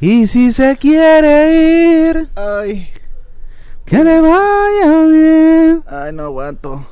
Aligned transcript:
Y 0.00 0.26
si 0.26 0.50
se 0.52 0.76
quiere 0.76 2.10
ir, 2.10 2.28
Ay, 2.34 2.88
que 3.84 4.02
le 4.04 4.20
vaya 4.20 5.04
bien. 5.06 5.82
ay, 5.88 6.12
no 6.12 6.24
aguanto. 6.24 6.84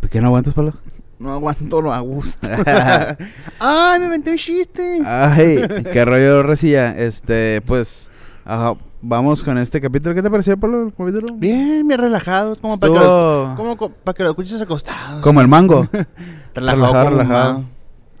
¿Por 0.00 0.10
qué 0.10 0.20
no 0.20 0.28
aguantas, 0.28 0.54
Pablo? 0.54 0.74
No 1.18 1.32
aguanto, 1.32 1.80
no 1.82 2.02
gusto. 2.02 2.48
ay, 3.60 3.98
me 4.00 4.04
inventé 4.06 4.30
un 4.32 4.36
chiste. 4.36 4.98
Ay, 5.04 5.58
qué 5.92 6.04
rollo, 6.04 6.42
Recilla. 6.42 6.96
Este, 6.96 7.62
pues, 7.66 8.10
ajá, 8.44 8.74
vamos 9.00 9.42
con 9.42 9.56
este 9.58 9.80
capítulo. 9.80 10.14
¿Qué 10.14 10.22
te 10.22 10.30
pareció, 10.30 10.58
Pablo, 10.58 10.82
el 10.88 10.92
capítulo? 10.94 11.34
Bien, 11.34 11.86
bien 11.86 12.00
relajado. 12.00 12.56
Como 12.56 12.78
para 12.78 12.92
que, 12.92 12.98
lo, 12.98 13.54
como 13.56 13.76
co- 13.76 13.90
para 13.90 14.14
que 14.14 14.22
lo 14.24 14.30
escuches 14.30 14.60
acostado. 14.60 15.20
como 15.22 15.40
el 15.40 15.48
mango. 15.48 15.88
relajado, 16.54 17.10
relajado. 17.10 17.64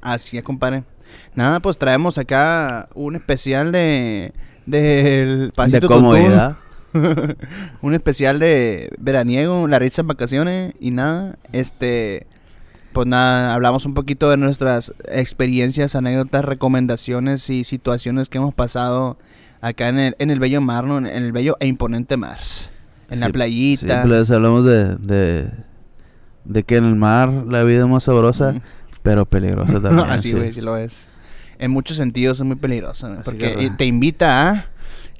Así 0.00 0.38
es, 0.38 0.44
compadre. 0.44 0.84
Nada, 1.34 1.60
pues 1.60 1.78
traemos 1.78 2.18
acá 2.18 2.88
un 2.94 3.16
especial 3.16 3.72
de. 3.72 4.32
Del 4.66 5.52
De 5.68 5.80
comodidad. 5.82 6.56
Un 7.82 7.94
especial 7.94 8.38
de 8.38 8.90
veraniego, 8.98 9.68
la 9.68 9.78
risa 9.78 10.00
en 10.00 10.08
vacaciones 10.08 10.74
y 10.80 10.90
nada. 10.90 11.36
Este. 11.52 12.26
Pues 12.92 13.06
nada, 13.06 13.52
hablamos 13.54 13.84
un 13.84 13.92
poquito 13.92 14.30
de 14.30 14.38
nuestras 14.38 14.94
experiencias, 15.08 15.94
anécdotas, 15.94 16.44
recomendaciones 16.44 17.50
y 17.50 17.64
situaciones 17.64 18.30
que 18.30 18.38
hemos 18.38 18.54
pasado 18.54 19.18
acá 19.60 19.88
en 19.88 19.98
el, 19.98 20.16
en 20.18 20.30
el 20.30 20.40
bello 20.40 20.62
mar, 20.62 20.84
¿no? 20.84 20.96
En 20.98 21.06
el 21.06 21.32
bello 21.32 21.56
e 21.60 21.66
imponente 21.66 22.16
mar. 22.16 22.38
En 23.10 23.20
la 23.20 23.28
playita. 23.28 24.02
Sí, 24.02 24.08
pues 24.08 24.30
hablamos 24.30 24.64
de, 24.64 24.96
de, 24.96 25.50
de 26.44 26.62
que 26.62 26.76
en 26.76 26.84
el 26.84 26.96
mar 26.96 27.30
la 27.30 27.62
vida 27.64 27.80
es 27.80 27.86
más 27.86 28.04
sabrosa. 28.04 28.54
Pero 29.06 29.24
peligrosa 29.24 29.74
también. 29.80 30.10
Así, 30.10 30.30
sí. 30.30 30.34
güey, 30.34 30.52
sí 30.52 30.60
lo 30.60 30.76
es. 30.76 31.06
En 31.60 31.70
muchos 31.70 31.96
sentidos 31.96 32.40
es 32.40 32.44
muy 32.44 32.56
Así 32.90 33.06
porque 33.24 33.54
que, 33.54 33.70
te 33.78 33.86
invita 33.86 34.50
a 34.50 34.66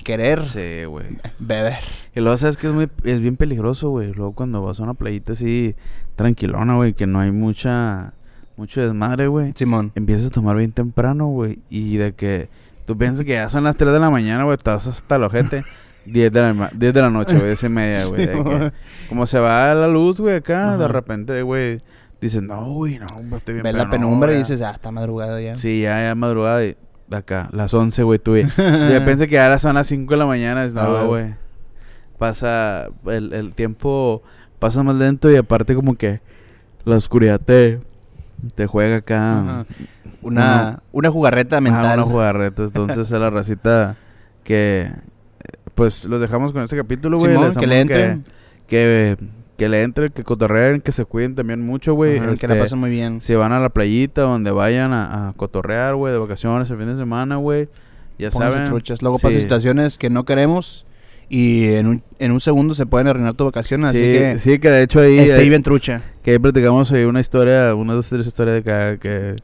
querer 0.03 0.43
Sí, 0.43 0.85
güey. 0.87 1.07
beber. 1.39 1.79
Y 2.15 2.21
luego 2.21 2.37
sabes 2.37 2.57
que 2.57 2.67
es, 2.67 2.73
muy, 2.73 2.89
es 3.05 3.21
bien 3.21 3.37
peligroso, 3.37 3.91
güey. 3.91 4.13
Luego 4.13 4.33
cuando 4.33 4.61
vas 4.61 4.81
a 4.81 4.83
una 4.83 4.95
playita 4.95 5.33
así 5.33 5.77
tranquilona, 6.17 6.75
güey, 6.75 6.95
que 6.95 7.07
no 7.07 7.21
hay 7.21 7.31
mucha, 7.31 8.13
mucho 8.57 8.81
desmadre, 8.81 9.29
güey. 9.29 9.53
Simón. 9.55 9.93
Empiezas 9.95 10.27
a 10.27 10.31
tomar 10.31 10.57
bien 10.57 10.73
temprano, 10.73 11.29
güey. 11.29 11.61
Y 11.71 11.97
de 11.97 12.13
que 12.13 12.49
tú 12.87 12.99
piensas 12.99 13.25
que 13.25 13.35
ya 13.35 13.49
son 13.49 13.63
las 13.63 13.77
3 13.77 13.93
de 13.93 14.01
la 14.01 14.11
mañana, 14.11 14.43
güey, 14.43 14.57
estás 14.57 14.89
hasta 14.89 15.15
el 15.15 15.23
ojete. 15.23 15.65
10 16.07 16.33
de 16.33 16.41
la, 16.41 16.55
ma- 16.55 16.71
10 16.75 16.93
de 16.93 17.01
la 17.03 17.11
noche, 17.11 17.35
güey, 17.35 17.47
10 17.47 17.63
y 17.63 17.69
media, 17.69 18.05
güey. 18.07 18.29
como 19.09 19.27
se 19.27 19.39
va 19.39 19.73
la 19.75 19.87
luz, 19.87 20.21
güey, 20.21 20.35
acá, 20.37 20.77
de 20.77 20.89
repente, 20.89 21.43
güey, 21.43 21.81
dices, 22.21 22.43
no, 22.43 22.73
güey, 22.73 22.99
no, 22.99 23.07
güey, 23.15 23.35
estoy 23.37 23.55
bien 23.55 23.65
Ves 23.65 23.75
la 23.75 23.85
no, 23.85 23.91
penumbra 23.91 24.31
y 24.33 24.35
ya". 24.35 24.39
dices, 24.41 24.61
ah, 24.63 24.73
está 24.75 24.91
madrugado 24.91 25.39
ya. 25.41 25.57
Sí, 25.57 25.83
ya, 25.83 26.03
ya 26.03 26.15
madrugada 26.15 26.65
y 26.65 26.77
de 27.09 27.17
acá, 27.17 27.49
las 27.53 27.73
11, 27.73 28.03
güey, 28.03 28.19
tú. 28.19 28.37
Y 28.37 28.43
de 28.45 28.99
repente 28.99 29.27
que 29.29 29.35
ya 29.35 29.59
son 29.59 29.75
las 29.75 29.87
5 29.87 30.13
de 30.13 30.19
la 30.19 30.27
mañana, 30.27 30.65
es, 30.65 30.75
Ah, 30.77 30.85
no, 30.85 31.07
güey. 31.07 31.23
güey. 31.25 31.35
Pasa, 32.19 32.89
el, 33.07 33.33
el 33.35 33.53
tiempo 33.53 34.23
pasa 34.59 34.83
más 34.83 34.97
lento 34.97 35.31
y 35.31 35.37
aparte 35.37 35.75
como 35.75 35.95
que 35.97 36.21
la 36.85 36.97
oscuridad 36.97 37.39
te, 37.41 37.81
te 38.55 38.67
juega 38.67 38.97
acá. 38.97 39.41
Ajá. 39.41 39.67
Una, 40.23 40.83
una 40.93 41.11
jugarreta 41.11 41.57
Ajá, 41.57 41.61
mental. 41.61 41.99
unos 42.01 42.11
jugarretes. 42.11 42.67
Entonces 42.69 43.13
a 43.13 43.19
la 43.19 43.29
racita 43.31 43.97
que, 44.45 44.91
pues 45.75 46.07
los 46.07 46.21
dejamos 46.21 46.53
con 46.55 46.63
este 46.63 46.77
capítulo, 46.77 47.19
güey. 47.19 47.37
Que 47.59 47.67
le 47.67 47.81
entren. 47.83 48.25
Que, 48.67 49.17
que 49.19 49.19
le 49.69 49.83
entren, 49.83 50.13
que 50.13 50.23
cotorreen, 50.25 50.81
que 50.81 50.93
se 50.93 51.05
cuiden 51.05 51.35
también 51.35 51.65
mucho, 51.65 51.95
güey. 51.95 52.19
Ajá, 52.19 52.35
que 52.37 52.47
la 52.49 52.55
Este, 52.55 52.65
pasen 52.65 52.79
muy 52.79 52.91
bien. 52.91 53.21
si 53.21 53.35
van 53.35 53.53
a 53.53 53.61
la 53.61 53.71
playita, 53.71 54.23
donde 54.23 54.51
vayan 54.51 54.93
a, 54.93 55.29
a 55.29 55.33
cotorrear, 55.33 55.95
güey, 55.95 56.13
de 56.13 56.19
vacaciones 56.19 56.69
el 56.71 56.77
fin 56.79 56.87
de 56.87 56.97
semana, 56.97 57.37
güey. 57.37 57.69
Ya 58.19 58.31
Pónganse 58.31 58.57
saben. 58.57 58.71
truchas. 58.71 59.03
Luego 59.03 59.17
Sí. 59.19 59.23
pasan 59.27 59.41
situaciones 59.41 59.97
que 59.99 60.11
no 60.11 60.25
queremos 60.25 60.85
y 61.29 61.69
en 61.75 61.87
un, 61.87 62.03
en 62.19 62.33
un 62.33 62.41
segundo 62.41 62.75
se 62.75 62.87
pueden 62.87 63.09
arruinar 63.09 63.35
tu 63.35 63.45
vacación. 63.45 63.85
Así 63.85 63.99
sí, 63.99 64.03
que 64.05 64.39
sí, 64.39 64.59
que 64.59 64.71
de 64.71 64.83
hecho 64.83 65.01
ahí, 65.01 65.19
ahí- 65.19 65.49
bien 65.49 65.63
trucha. 65.63 66.03
que 66.23 66.31
ahí 66.33 66.39
platicamos 66.39 66.93
ahí 66.93 67.05
una 67.05 67.21
historia, 67.21 67.75
una, 67.75 67.95
dos, 67.95 68.09
tres 68.09 68.27
historias 68.27 68.57
de 68.57 68.63
cada 68.63 68.97
que... 68.99 69.37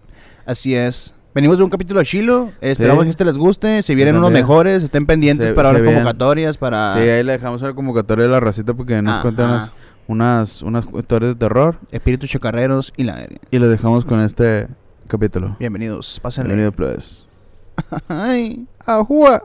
Así 0.47 0.75
es. 0.75 1.15
Venimos 1.35 1.57
de 1.57 1.65
un 1.65 1.71
capítulo 1.71 2.03
chilo. 2.05 2.53
Esperamos 2.61 3.03
Sí. 3.03 3.07
que 3.07 3.11
este 3.11 3.25
les 3.25 3.35
guste. 3.39 3.83
Si 3.83 3.95
vienen 3.95 4.17
unos 4.17 4.31
mejores, 4.31 4.83
estén 4.85 5.07
pendientes 5.07 5.49
Se- 5.49 5.55
para 5.55 5.73
las 5.73 5.81
convocatorias. 5.83 6.59
Para 6.59 6.93
Sí, 6.93 6.99
ahí 7.01 7.23
le 7.25 7.33
dejamos 7.33 7.63
la 7.63 7.73
convocatoria 7.73 8.25
de 8.27 8.31
la 8.31 8.39
racita 8.41 8.75
porque 8.75 9.01
nos 9.01 9.21
cuentan 9.23 9.49
unas, 9.51 9.73
unas, 10.07 10.63
unas 10.63 10.87
historias 10.87 11.33
de 11.33 11.39
terror. 11.39 11.79
espíritus 11.91 12.31
chocarreros 12.31 12.93
y 12.97 13.05
la 13.05 13.15
verga. 13.15 13.39
Y 13.51 13.59
lo 13.59 13.69
dejamos 13.69 14.05
con 14.05 14.21
este 14.21 14.69
capítulo. 15.09 15.57
Bienvenidos. 15.59 16.21
Pásenle. 16.21 16.55
Bienvenido, 16.55 16.73
pues. 16.73 17.29
Ay. 18.09 18.67
¡Ajua! 18.87 19.43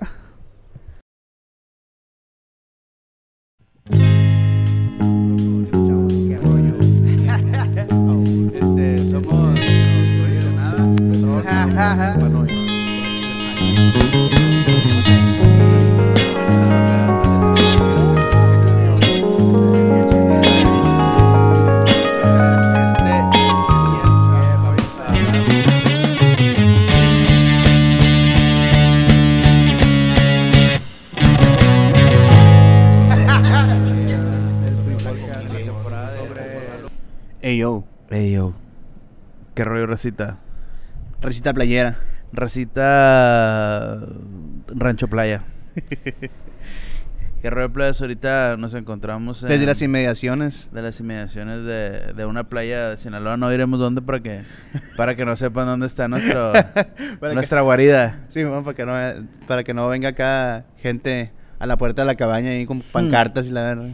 Este, 8.53 9.09
somos 9.09 9.57
Ey, 13.59 14.26
yo. 37.55 37.85
Ey, 38.09 38.33
yo. 38.33 38.53
¿Qué 39.55 39.63
rollo, 39.63 39.87
racita? 39.87 40.39
Recita 41.21 41.53
playera. 41.53 41.97
Racita 42.33 43.99
Rancho 44.67 45.07
Playa. 45.07 45.43
¿Qué 47.41 47.49
rollo, 47.51 47.71
playas? 47.71 48.01
Ahorita 48.01 48.57
nos 48.57 48.73
encontramos 48.73 49.43
en, 49.43 49.49
Desde 49.49 49.65
las 49.65 49.81
inmediaciones. 49.81 50.69
de 50.73 50.81
las 50.81 50.99
inmediaciones 50.99 51.63
de, 51.63 52.13
de 52.13 52.25
una 52.25 52.49
playa 52.49 52.89
de 52.89 52.97
Sinaloa. 52.97 53.37
No 53.37 53.49
diremos 53.49 53.79
dónde 53.79 54.01
para 54.01 54.19
que, 54.19 54.41
para 54.97 55.15
que 55.15 55.23
no 55.23 55.35
sepan 55.35 55.67
dónde 55.67 55.85
está 55.85 56.07
nuestro, 56.07 56.51
nuestra 57.33 57.61
guarida. 57.61 58.25
sí, 58.27 58.43
bueno, 58.43 58.63
para 58.63 58.75
que 58.75 58.85
no 58.85 59.27
para 59.47 59.63
que 59.63 59.73
no 59.73 59.87
venga 59.87 60.09
acá 60.09 60.65
gente 60.77 61.31
a 61.59 61.65
la 61.65 61.77
puerta 61.77 62.01
de 62.03 62.05
la 62.07 62.15
cabaña 62.15 62.51
ahí 62.51 62.65
con 62.65 62.81
pancartas 62.81 63.47
y 63.47 63.51
la 63.51 63.63
verga. 63.63 63.85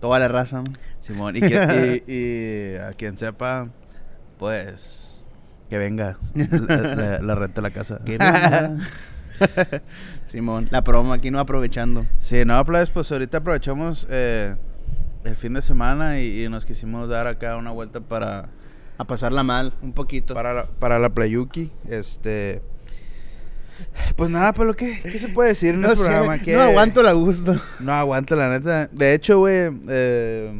Toda 0.00 0.18
la 0.18 0.28
raza. 0.28 0.62
Simón, 0.98 1.36
y, 1.36 1.40
que- 1.40 2.02
y- 2.06 2.12
y 2.74 2.76
a 2.76 2.92
quien 2.92 3.16
sepa, 3.18 3.68
pues, 4.38 5.26
que 5.68 5.78
venga. 5.78 6.16
La, 6.34 6.76
la- 6.94 7.18
la 7.20 7.34
renta 7.34 7.60
de 7.60 7.68
la 7.68 7.70
casa. 7.74 8.00
Que 8.04 8.12
venga. 8.18 8.76
Simón, 10.26 10.68
la 10.70 10.82
promo 10.84 11.12
aquí 11.12 11.30
no 11.30 11.40
aprovechando. 11.40 12.06
Sí, 12.20 12.44
no, 12.44 12.64
pues, 12.64 12.90
pues 12.90 13.10
ahorita 13.10 13.38
aprovechamos 13.38 14.06
eh, 14.10 14.54
el 15.24 15.36
fin 15.36 15.54
de 15.54 15.62
semana 15.62 16.20
y, 16.20 16.44
y 16.44 16.48
nos 16.48 16.64
quisimos 16.66 17.08
dar 17.08 17.26
acá 17.26 17.56
una 17.56 17.70
vuelta 17.70 18.00
para, 18.00 18.48
A 18.98 19.04
pasarla 19.06 19.42
mal, 19.42 19.72
un 19.82 19.92
poquito. 19.92 20.34
para, 20.34 20.52
la, 20.54 20.64
para 20.66 20.98
la 20.98 21.10
Playuki. 21.10 21.70
Este. 21.88 22.62
Pues 24.16 24.30
nada, 24.30 24.52
lo 24.66 24.74
que 24.74 25.00
¿qué 25.00 25.18
se 25.18 25.28
puede 25.28 25.50
decir 25.50 25.74
en 25.74 25.80
no, 25.82 25.88
este 25.88 25.98
sé, 25.98 26.04
programa? 26.04 26.38
Que- 26.38 26.54
no 26.54 26.60
aguanto 26.60 27.02
la 27.02 27.12
gusto. 27.12 27.54
No 27.80 27.92
aguanto, 27.92 28.36
la 28.36 28.48
neta. 28.50 28.86
De 28.88 29.14
hecho, 29.14 29.38
güey, 29.38 29.70
eh, 29.88 30.52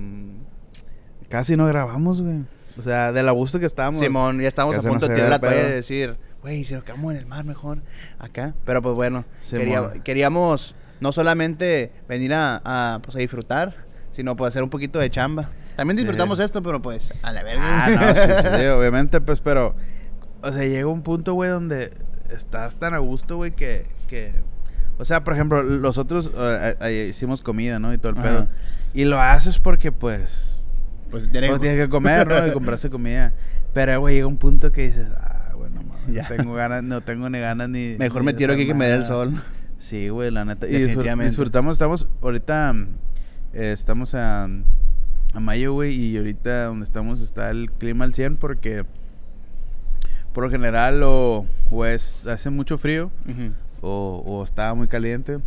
casi 1.28 1.56
no 1.56 1.66
grabamos, 1.66 2.22
güey. 2.22 2.44
O 2.78 2.82
sea, 2.82 3.12
del 3.12 3.30
gusto 3.32 3.60
que 3.60 3.66
estábamos. 3.66 4.00
Simón, 4.00 4.40
ya 4.40 4.48
estamos 4.48 4.78
que 4.78 4.86
a 4.86 4.88
punto 4.88 5.08
de 5.08 5.14
tirar 5.14 5.30
la 5.30 5.38
toalla 5.38 5.68
y 5.68 5.72
decir, 5.72 6.16
güey, 6.42 6.64
si 6.64 6.74
nos 6.74 6.84
quedamos 6.84 7.12
en 7.12 7.18
el 7.18 7.26
mar 7.26 7.44
mejor 7.44 7.78
acá. 8.18 8.54
Pero 8.64 8.80
pues 8.82 8.94
bueno, 8.94 9.24
quería- 9.50 9.92
queríamos 10.04 10.74
no 11.00 11.12
solamente 11.12 11.92
venir 12.08 12.32
a, 12.34 12.60
a, 12.64 12.98
pues, 13.02 13.16
a 13.16 13.18
disfrutar, 13.18 13.74
sino 14.12 14.36
pues 14.36 14.48
hacer 14.48 14.62
un 14.62 14.70
poquito 14.70 14.98
de 14.98 15.10
chamba. 15.10 15.50
También 15.76 15.96
disfrutamos 15.96 16.38
Sí. 16.38 16.44
esto, 16.44 16.62
pero 16.62 16.80
pues 16.82 17.12
a 17.22 17.32
la 17.32 17.42
verga. 17.42 17.62
Ah, 17.64 17.90
no, 17.90 18.08
sí, 18.14 18.28
sí, 18.42 18.48
sí, 18.60 18.66
obviamente, 18.78 19.20
pues, 19.20 19.40
pero. 19.40 19.74
O 20.42 20.52
sea, 20.52 20.62
llega 20.64 20.86
un 20.86 21.02
punto, 21.02 21.34
güey, 21.34 21.50
donde 21.50 21.90
estás 22.34 22.76
tan 22.76 22.94
a 22.94 22.98
gusto, 22.98 23.36
güey, 23.36 23.50
que, 23.52 23.86
que. 24.08 24.32
O 24.98 25.04
sea, 25.04 25.24
por 25.24 25.34
ejemplo, 25.34 25.62
nosotros 25.62 26.30
eh, 26.36 26.74
eh, 26.82 27.06
hicimos 27.10 27.40
comida, 27.42 27.78
¿no? 27.78 27.92
Y 27.94 27.98
todo 27.98 28.12
el 28.12 28.18
Ajá. 28.18 28.28
pedo. 28.28 28.48
Y 28.92 29.04
lo 29.04 29.20
haces 29.20 29.58
porque, 29.58 29.92
pues. 29.92 30.60
Pues, 31.10 31.24
ya 31.32 31.40
Pues 31.48 31.60
tienes 31.60 31.78
que 31.80 31.88
comer, 31.88 32.26
¿no? 32.28 32.46
Y 32.46 32.52
comprarse 32.52 32.90
comida. 32.90 33.32
Pero, 33.72 34.00
güey, 34.00 34.16
llega 34.16 34.26
un 34.26 34.36
punto 34.36 34.72
que 34.72 34.82
dices, 34.82 35.06
ah, 35.18 35.52
bueno, 35.56 35.82
mames, 35.82 36.12
Ya. 36.12 36.22
no 36.28 36.36
tengo 36.36 36.54
ganas, 36.54 36.82
no 36.82 37.00
tengo 37.00 37.30
ni 37.30 37.38
ganas 37.38 37.68
ni. 37.68 37.96
Mejor 37.98 38.22
ni 38.22 38.26
me 38.26 38.34
tiro 38.34 38.52
aquí 38.52 38.66
que 38.66 38.74
me 38.74 38.86
dé 38.86 38.94
el 38.96 39.06
sol. 39.06 39.40
Sí, 39.78 40.08
güey, 40.10 40.30
la 40.30 40.44
neta. 40.44 40.68
Y 40.68 40.76
disfrutamos, 40.76 41.72
estamos 41.72 42.08
ahorita, 42.20 42.74
eh, 43.54 43.72
estamos 43.72 44.14
a, 44.14 44.44
a 44.44 45.40
mayo, 45.40 45.72
güey, 45.72 45.94
y 45.94 46.16
ahorita 46.18 46.64
donde 46.66 46.84
estamos 46.84 47.22
está 47.22 47.50
el 47.50 47.70
clima 47.72 48.04
al 48.04 48.12
100 48.12 48.36
porque 48.36 48.84
por 50.32 50.44
lo 50.44 50.50
general 50.50 51.02
o, 51.02 51.46
es, 51.86 52.26
hace 52.26 52.50
mucho 52.50 52.78
frío 52.78 53.10
o, 53.80 54.22
o 54.24 54.44
estaba 54.44 54.74
muy 54.74 54.88
caliente. 54.88 55.38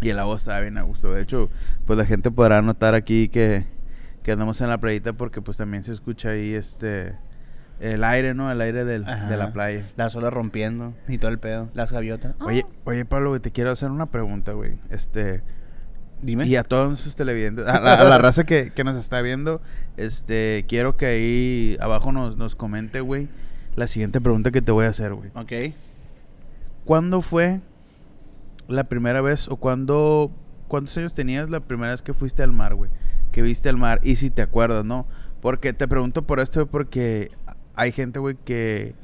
Y 0.00 0.10
el 0.10 0.18
agua 0.18 0.36
estaba 0.36 0.60
bien 0.60 0.76
a 0.76 0.82
gusto. 0.82 1.12
De 1.12 1.22
hecho, 1.22 1.48
pues 1.86 1.98
la 1.98 2.04
gente 2.04 2.30
podrá 2.30 2.60
notar 2.62 2.94
aquí 2.94 3.28
que, 3.28 3.64
que 4.22 4.32
andamos 4.32 4.60
en 4.60 4.68
la 4.68 4.78
playita 4.78 5.12
porque 5.12 5.40
pues 5.40 5.56
también 5.56 5.82
se 5.82 5.92
escucha 5.92 6.30
ahí 6.30 6.54
este 6.54 7.14
el 7.80 8.04
aire, 8.04 8.34
¿no? 8.34 8.50
El 8.50 8.60
aire 8.60 8.84
del, 8.84 9.04
de 9.04 9.36
la 9.36 9.52
playa. 9.52 9.86
Las 9.96 10.14
olas 10.14 10.32
rompiendo 10.32 10.94
y 11.08 11.18
todo 11.18 11.30
el 11.30 11.38
pedo. 11.38 11.70
Las 11.74 11.92
gaviotas. 11.92 12.34
Oye, 12.40 12.64
oye 12.84 13.04
Pablo, 13.04 13.30
güey, 13.30 13.40
te 13.40 13.50
quiero 13.50 13.70
hacer 13.70 13.90
una 13.90 14.06
pregunta, 14.06 14.52
güey. 14.52 14.78
Este, 14.90 15.42
dime. 16.22 16.46
y 16.46 16.56
a 16.56 16.62
todos 16.62 17.00
sus 17.00 17.16
televidentes, 17.16 17.66
a 17.66 17.80
la, 17.80 17.94
a 17.94 18.04
la 18.04 18.18
raza 18.18 18.44
que, 18.44 18.70
que 18.70 18.84
nos 18.84 18.96
está 18.96 19.22
viendo, 19.22 19.60
este, 19.96 20.64
quiero 20.68 20.96
que 20.96 21.06
ahí 21.06 21.76
abajo 21.80 22.12
nos, 22.12 22.36
nos 22.36 22.54
comente, 22.54 23.00
güey, 23.00 23.28
la 23.76 23.86
siguiente 23.86 24.20
pregunta 24.20 24.50
que 24.50 24.62
te 24.62 24.72
voy 24.72 24.86
a 24.86 24.88
hacer, 24.90 25.14
güey. 25.14 25.30
Ok. 25.34 25.74
¿Cuándo 26.84 27.20
fue 27.22 27.60
la 28.68 28.84
primera 28.84 29.20
vez 29.22 29.48
o 29.48 29.56
cuándo, 29.56 30.30
cuántos 30.68 30.96
años 30.98 31.14
tenías 31.14 31.50
la 31.50 31.60
primera 31.60 31.92
vez 31.92 32.02
que 32.02 32.14
fuiste 32.14 32.42
al 32.42 32.52
mar, 32.52 32.74
güey? 32.74 32.90
Que 33.32 33.42
viste 33.42 33.68
el 33.68 33.76
mar 33.76 34.00
y 34.02 34.16
si 34.16 34.30
te 34.30 34.42
acuerdas, 34.42 34.84
¿no? 34.84 35.06
Porque 35.40 35.72
te 35.72 35.88
pregunto 35.88 36.22
por 36.26 36.40
esto 36.40 36.66
porque 36.66 37.30
hay 37.74 37.92
gente, 37.92 38.18
güey, 38.18 38.36
que... 38.44 38.94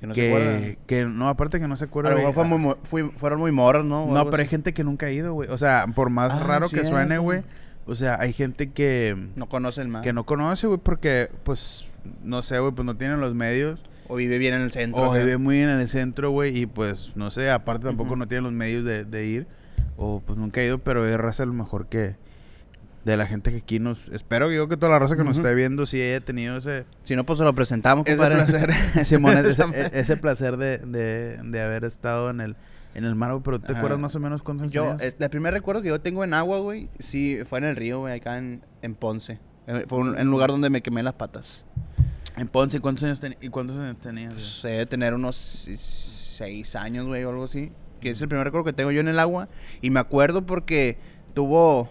Que 0.00 0.06
no 0.06 0.14
se 0.14 0.28
acuerdan. 0.28 0.78
que, 0.86 1.04
no, 1.04 1.28
aparte 1.28 1.60
que 1.60 1.68
no 1.68 1.76
se 1.76 1.84
A 1.84 1.88
acuerda. 1.88 2.10
lo 2.10 2.16
güey. 2.16 2.26
mejor 2.28 2.46
fue 2.48 2.58
muy 2.98 3.12
fueron 3.16 3.38
muy 3.38 3.52
morros, 3.52 3.84
¿no? 3.84 4.04
O 4.04 4.14
No, 4.14 4.30
pero 4.30 4.42
hay 4.42 4.48
gente 4.48 4.72
que 4.72 4.82
nunca 4.82 5.06
ha 5.06 5.10
ido, 5.10 5.34
güey. 5.34 5.50
O 5.50 5.58
sea, 5.58 5.84
por 5.94 6.08
más 6.08 6.32
Ah, 6.32 6.42
raro 6.42 6.70
que 6.70 6.86
suene, 6.86 7.18
güey. 7.18 7.42
O 7.86 7.94
sea, 7.94 8.18
hay 8.18 8.32
gente 8.32 8.70
que, 8.70 9.28
No 9.36 9.46
conoce 9.48 9.82
el 9.82 9.88
mar. 9.88 10.00
que 10.02 10.14
no 10.14 10.24
conoce, 10.24 10.66
güey, 10.68 10.80
porque, 10.82 11.28
pues, 11.42 11.90
no 12.22 12.40
sé, 12.40 12.58
güey, 12.60 12.72
pues 12.72 12.86
no 12.86 12.96
tienen 12.96 13.20
los 13.20 13.34
medios. 13.34 13.78
O 14.10 14.16
vive 14.16 14.38
bien 14.38 14.54
en 14.54 14.62
el 14.62 14.72
centro. 14.72 15.02
O 15.02 15.12
acá. 15.12 15.20
vive 15.22 15.38
muy 15.38 15.60
en 15.60 15.68
el 15.68 15.86
centro, 15.88 16.30
güey, 16.30 16.58
y 16.58 16.66
pues, 16.66 17.12
no 17.16 17.30
sé, 17.30 17.50
aparte 17.50 17.86
tampoco 17.86 18.10
Ujú. 18.10 18.16
no 18.18 18.28
tienen 18.28 18.44
los 18.44 18.52
medios 18.52 18.84
de, 18.84 19.04
de 19.04 19.26
ir. 19.26 19.46
O 19.96 20.22
pues 20.24 20.38
nunca 20.38 20.60
ha 20.60 20.64
ido, 20.64 20.78
pero 20.78 21.06
es 21.06 21.16
raza 21.16 21.42
a 21.42 21.46
lo 21.46 21.52
mejor 21.52 21.86
que... 21.86 22.16
De 23.04 23.16
la 23.16 23.26
gente 23.26 23.50
que 23.50 23.56
aquí 23.58 23.78
nos... 23.78 24.08
Espero 24.08 24.52
yo 24.52 24.68
que 24.68 24.76
toda 24.76 24.92
la 24.92 24.98
raza 24.98 25.16
que 25.16 25.24
nos 25.24 25.38
Ujú. 25.38 25.46
esté 25.46 25.54
viendo 25.54 25.86
sí 25.86 26.00
haya 26.02 26.20
tenido 26.20 26.58
ese... 26.58 26.84
Si 27.02 27.16
no, 27.16 27.24
pues 27.24 27.38
se 27.38 27.44
lo 27.44 27.54
presentamos, 27.54 28.06
Ese 28.06 28.16
compadre. 28.18 28.36
placer, 28.44 28.74
Simón, 29.06 29.38
ese, 29.38 29.64
madre. 29.66 29.90
ese 29.94 30.16
placer 30.18 30.56
de, 30.58 30.78
de, 30.78 31.38
de 31.42 31.62
haber 31.62 31.84
estado 31.84 32.28
en 32.28 32.42
el, 32.42 32.56
en 32.94 33.04
el 33.04 33.14
mar, 33.14 33.38
pero 33.42 33.58
¿te 33.58 33.72
acuerdas 33.74 33.98
más 33.98 34.14
o 34.16 34.20
menos 34.20 34.42
cuántos 34.42 34.64
años 34.64 34.72
Yo, 34.74 34.96
tenías? 34.96 35.16
el 35.18 35.30
primer 35.30 35.54
recuerdo 35.54 35.80
que 35.80 35.88
yo 35.88 36.00
tengo 36.02 36.24
en 36.24 36.34
agua, 36.34 36.58
güey, 36.58 36.90
sí, 36.98 37.38
fue 37.46 37.58
en 37.60 37.64
el 37.66 37.76
río, 37.76 38.00
güey, 38.00 38.18
acá 38.18 38.36
en, 38.36 38.62
en 38.82 38.94
Ponce. 38.94 39.38
Eh, 39.66 39.86
Fue 39.88 39.98
un, 39.98 40.18
en 40.18 40.26
un 40.26 40.30
lugar 40.32 40.50
donde 40.50 40.68
me 40.68 40.82
quemé 40.82 41.02
las 41.02 41.14
patas. 41.14 41.64
En 42.36 42.48
Ponce, 42.48 42.80
¿cuántos 42.80 43.04
años, 43.04 43.20
ten- 43.20 43.36
y 43.40 43.48
cuántos 43.48 43.78
años 43.78 43.96
tenías? 44.00 44.32
güey? 44.32 44.42
Pues, 44.44 44.64
he 44.64 44.68
de 44.78 44.86
tener 44.86 45.14
unos 45.14 45.36
seis 45.76 46.74
años, 46.76 47.06
güey, 47.06 47.24
o 47.24 47.30
algo 47.30 47.44
así. 47.44 47.70
Que 48.00 48.10
es 48.10 48.22
el 48.22 48.28
primer 48.28 48.44
recuerdo 48.46 48.64
que 48.64 48.72
tengo 48.72 48.90
yo 48.90 49.00
en 49.00 49.08
el 49.08 49.18
agua. 49.18 49.48
Y 49.82 49.90
me 49.90 50.00
acuerdo 50.00 50.46
porque 50.46 50.96
tuvo, 51.34 51.90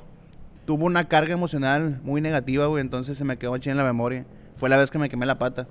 tuvo 0.65 0.85
una 0.85 1.07
carga 1.07 1.33
emocional 1.33 1.99
muy 2.03 2.19
negativa, 2.21 2.65
güey. 2.65 2.81
Entonces 2.81 3.15
se 3.17 3.25
me 3.25 3.37
quedó 3.37 3.57
chida 3.59 3.71
en 3.71 3.77
la 3.77 3.83
memoria. 3.83 4.25
Fue 4.55 4.69
la 4.69 4.77
vez 4.77 4.89
que 4.89 4.97
me 4.97 5.09
quemé 5.09 5.25
la 5.25 5.37
pata. 5.37 5.67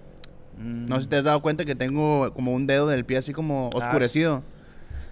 No 0.58 0.96
sé 0.96 1.02
si 1.02 1.08
te 1.08 1.16
has 1.16 1.24
dado 1.24 1.40
cuenta 1.42 1.64
que 1.64 1.74
tengo 1.74 2.32
como 2.34 2.52
un 2.52 2.66
dedo 2.66 2.86
del 2.88 3.04
pie 3.04 3.18
así 3.18 3.32
como 3.32 3.70
Ah, 3.74 3.78
oscurecido. 3.78 4.42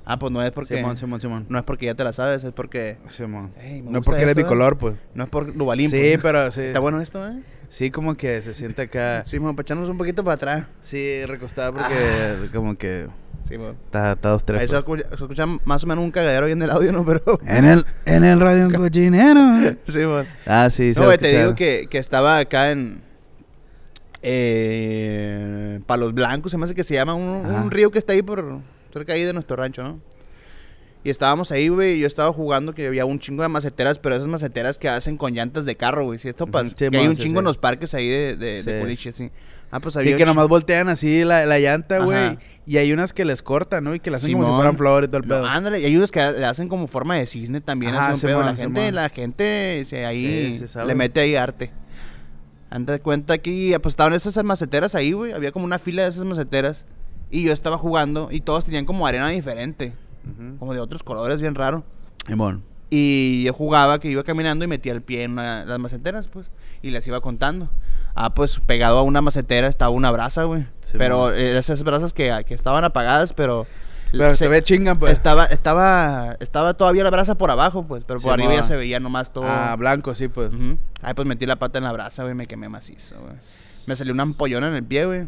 Ah, 0.04 0.18
pues 0.20 0.30
no 0.32 0.40
es 0.42 0.52
porque... 0.52 0.76
Simón, 0.76 0.96
Simón, 0.96 1.20
Simón. 1.20 1.46
No 1.48 1.58
es 1.58 1.64
porque 1.64 1.86
ya 1.86 1.94
te 1.96 2.04
la 2.04 2.12
sabes, 2.12 2.44
es 2.44 2.52
porque... 2.52 2.98
Simón. 3.08 3.52
Ey, 3.60 3.82
me 3.82 3.90
No 3.90 3.98
gusta 3.98 4.02
porque 4.02 4.22
eres 4.22 4.36
¿eh? 4.36 4.42
bicolor, 4.42 4.78
pues. 4.78 4.94
No 5.14 5.24
es 5.24 5.30
por 5.30 5.54
Lubalín. 5.56 5.90
Sí, 5.90 5.96
pues. 5.98 6.18
pero 6.22 6.50
sí. 6.52 6.60
Está 6.60 6.78
bueno 6.78 7.00
esto, 7.00 7.26
¿eh? 7.28 7.42
Sí, 7.68 7.90
como 7.90 8.14
que 8.14 8.42
se 8.42 8.54
siente 8.54 8.82
acá. 8.82 9.22
Sí, 9.26 9.38
para 9.40 9.52
echarnos 9.60 9.88
un 9.88 9.98
poquito 9.98 10.24
para 10.24 10.34
atrás. 10.34 10.64
Sí, 10.82 11.24
recostada 11.26 11.72
porque 11.72 12.48
como 12.52 12.76
que 12.76 13.06
Sí, 13.40 13.54
está, 13.54 14.12
está 14.12 14.30
dos, 14.30 14.44
tres. 14.44 14.60
Ahí 14.60 14.68
se 14.68 14.76
escucha, 14.76 15.08
se 15.08 15.14
escucha 15.14 15.46
más 15.64 15.84
o 15.84 15.86
menos 15.86 16.04
un 16.04 16.10
cagadero 16.10 16.46
ahí 16.46 16.52
en 16.52 16.62
el 16.62 16.70
audio, 16.70 16.92
¿no? 16.92 17.04
Pero... 17.06 17.38
En 17.46 17.64
el, 17.64 17.86
en 18.04 18.24
el 18.24 18.40
radio 18.40 18.66
un 18.66 18.72
cochinero. 18.74 19.40
sí, 19.86 20.04
bueno. 20.04 20.28
Ah, 20.46 20.68
sí, 20.70 20.94
sí. 20.94 21.00
No, 21.00 21.06
güey, 21.06 21.18
te 21.18 21.38
digo 21.38 21.54
que, 21.54 21.86
que 21.88 21.98
estaba 21.98 22.38
acá 22.38 22.70
en... 22.70 23.02
Eh, 24.22 25.80
Palos 25.86 26.12
Blancos, 26.12 26.50
se 26.50 26.58
me 26.58 26.64
hace 26.64 26.74
que 26.74 26.82
se 26.82 26.94
llama 26.94 27.14
un, 27.14 27.46
un 27.46 27.70
río 27.70 27.90
que 27.90 27.98
está 27.98 28.12
ahí 28.12 28.22
por... 28.22 28.58
Cerca 28.92 29.12
ahí 29.12 29.22
de 29.22 29.32
nuestro 29.32 29.56
rancho, 29.56 29.82
¿no? 29.82 30.00
Y 31.06 31.10
estábamos 31.10 31.52
ahí, 31.52 31.68
güey, 31.68 31.98
y 31.98 32.00
yo 32.00 32.08
estaba 32.08 32.32
jugando 32.32 32.74
que 32.74 32.88
había 32.88 33.04
un 33.04 33.20
chingo 33.20 33.44
de 33.44 33.48
maceteras, 33.48 34.00
pero 34.00 34.16
esas 34.16 34.26
maceteras 34.26 34.76
que 34.76 34.88
hacen 34.88 35.16
con 35.16 35.34
llantas 35.34 35.64
de 35.64 35.76
carro, 35.76 36.04
güey. 36.04 36.18
Si 36.18 36.28
esto 36.28 36.48
pasa, 36.48 36.70
sí, 36.76 36.90
que 36.90 36.98
hay 36.98 37.06
un 37.06 37.14
sí, 37.14 37.22
chingo 37.22 37.38
en 37.38 37.44
sí. 37.44 37.46
los 37.46 37.58
parques 37.58 37.94
ahí 37.94 38.08
de, 38.08 38.34
de, 38.34 38.60
de 38.64 38.96
Sí. 38.96 39.30
Ah, 39.70 39.78
pues 39.78 39.94
Sí, 39.94 40.00
había 40.00 40.16
que 40.16 40.24
un 40.24 40.30
nomás 40.30 40.48
voltean 40.48 40.88
así 40.88 41.22
la, 41.22 41.46
la 41.46 41.60
llanta, 41.60 42.00
güey. 42.00 42.38
Y 42.66 42.78
hay 42.78 42.92
unas 42.92 43.12
que 43.12 43.24
les 43.24 43.40
cortan, 43.40 43.84
¿no? 43.84 43.94
Y 43.94 44.00
que 44.00 44.10
las 44.10 44.22
hacen 44.22 44.32
como 44.32 44.46
si 44.48 44.52
fueran 44.56 44.76
flores 44.76 45.06
y 45.06 45.10
todo 45.12 45.22
el 45.22 45.28
No, 45.28 45.34
pedo. 45.36 45.46
ándale, 45.46 45.78
y 45.78 45.84
hay 45.84 45.96
unos 45.96 46.10
que 46.10 46.18
le 46.32 46.44
hacen 46.44 46.66
como 46.68 46.88
forma 46.88 47.14
de 47.14 47.26
cisne 47.28 47.60
también. 47.60 47.94
Ajá, 47.94 48.08
así 48.08 48.22
pedo. 48.26 48.40
Simón, 48.40 48.46
la 48.46 48.56
gente, 48.56 48.90
la 48.90 49.08
gente 49.08 49.84
se 49.88 50.06
ahí 50.06 50.56
Sí, 50.58 50.66
sí 50.66 50.78
le 50.84 50.94
mete 50.96 51.20
ahí 51.20 51.36
arte. 51.36 51.70
Anda 52.68 52.94
de 52.94 52.98
cuenta 52.98 53.32
aquí, 53.32 53.72
pues 53.80 53.92
estaban 53.92 54.12
esas 54.12 54.42
maceteras 54.42 54.96
ahí, 54.96 55.12
güey. 55.12 55.30
Había 55.30 55.52
como 55.52 55.66
una 55.66 55.78
fila 55.78 56.02
de 56.02 56.08
esas 56.08 56.24
maceteras. 56.24 56.84
Y 57.30 57.44
yo 57.44 57.52
estaba 57.52 57.78
jugando 57.78 58.26
y 58.32 58.40
todos 58.40 58.64
tenían 58.64 58.86
como 58.86 59.06
arena 59.06 59.28
diferente. 59.28 59.92
Como 60.58 60.74
de 60.74 60.80
otros 60.80 61.02
colores, 61.02 61.40
bien 61.40 61.54
raro. 61.54 61.84
Simón. 62.26 62.62
Y 62.90 63.42
yo 63.44 63.52
jugaba 63.52 63.98
que 63.98 64.08
iba 64.08 64.22
caminando 64.22 64.64
y 64.64 64.68
metía 64.68 64.92
el 64.92 65.02
pie 65.02 65.24
en 65.24 65.32
una- 65.32 65.64
las 65.64 65.78
maceteras, 65.78 66.28
pues. 66.28 66.50
Y 66.82 66.90
les 66.90 67.06
iba 67.08 67.20
contando. 67.20 67.68
Ah, 68.14 68.32
pues 68.34 68.60
pegado 68.64 68.98
a 68.98 69.02
una 69.02 69.20
macetera 69.20 69.66
estaba 69.66 69.90
una 69.90 70.10
brasa, 70.10 70.44
güey. 70.44 70.62
Sí, 70.80 70.94
pero 70.96 71.32
eh, 71.32 71.58
esas 71.58 71.82
brasas 71.82 72.12
que, 72.12 72.32
que 72.46 72.54
estaban 72.54 72.84
apagadas, 72.84 73.32
pero... 73.32 73.66
Pero 74.12 74.28
se- 74.30 74.44
se 74.44 74.48
ve 74.48 74.62
chingan, 74.62 74.98
pues. 75.00 75.12
estaba, 75.12 75.44
estaba, 75.46 76.36
estaba 76.38 76.74
todavía 76.74 77.02
la 77.02 77.10
brasa 77.10 77.34
por 77.36 77.50
abajo, 77.50 77.82
pues, 77.88 78.04
pero 78.06 78.20
por 78.20 78.30
Sí, 78.34 78.34
arriba 78.40 78.54
ya 78.54 78.62
se 78.62 78.76
veía 78.76 79.00
nomás 79.00 79.32
todo. 79.32 79.44
Ah, 79.46 79.74
blanco, 79.76 80.14
sí, 80.14 80.28
pues. 80.28 80.54
Ujú. 80.54 80.78
Ay, 81.02 81.12
pues 81.14 81.26
metí 81.26 81.44
la 81.44 81.56
pata 81.56 81.78
en 81.78 81.84
la 81.84 81.92
brasa, 81.92 82.22
güey, 82.22 82.34
me 82.36 82.46
quemé 82.46 82.68
macizo, 82.68 83.16
güey. 83.20 83.34
Me 83.34 83.96
salió 83.96 84.12
una 84.14 84.22
ampollona 84.22 84.68
en 84.68 84.76
el 84.76 84.84
pie, 84.84 85.06
güey. 85.06 85.26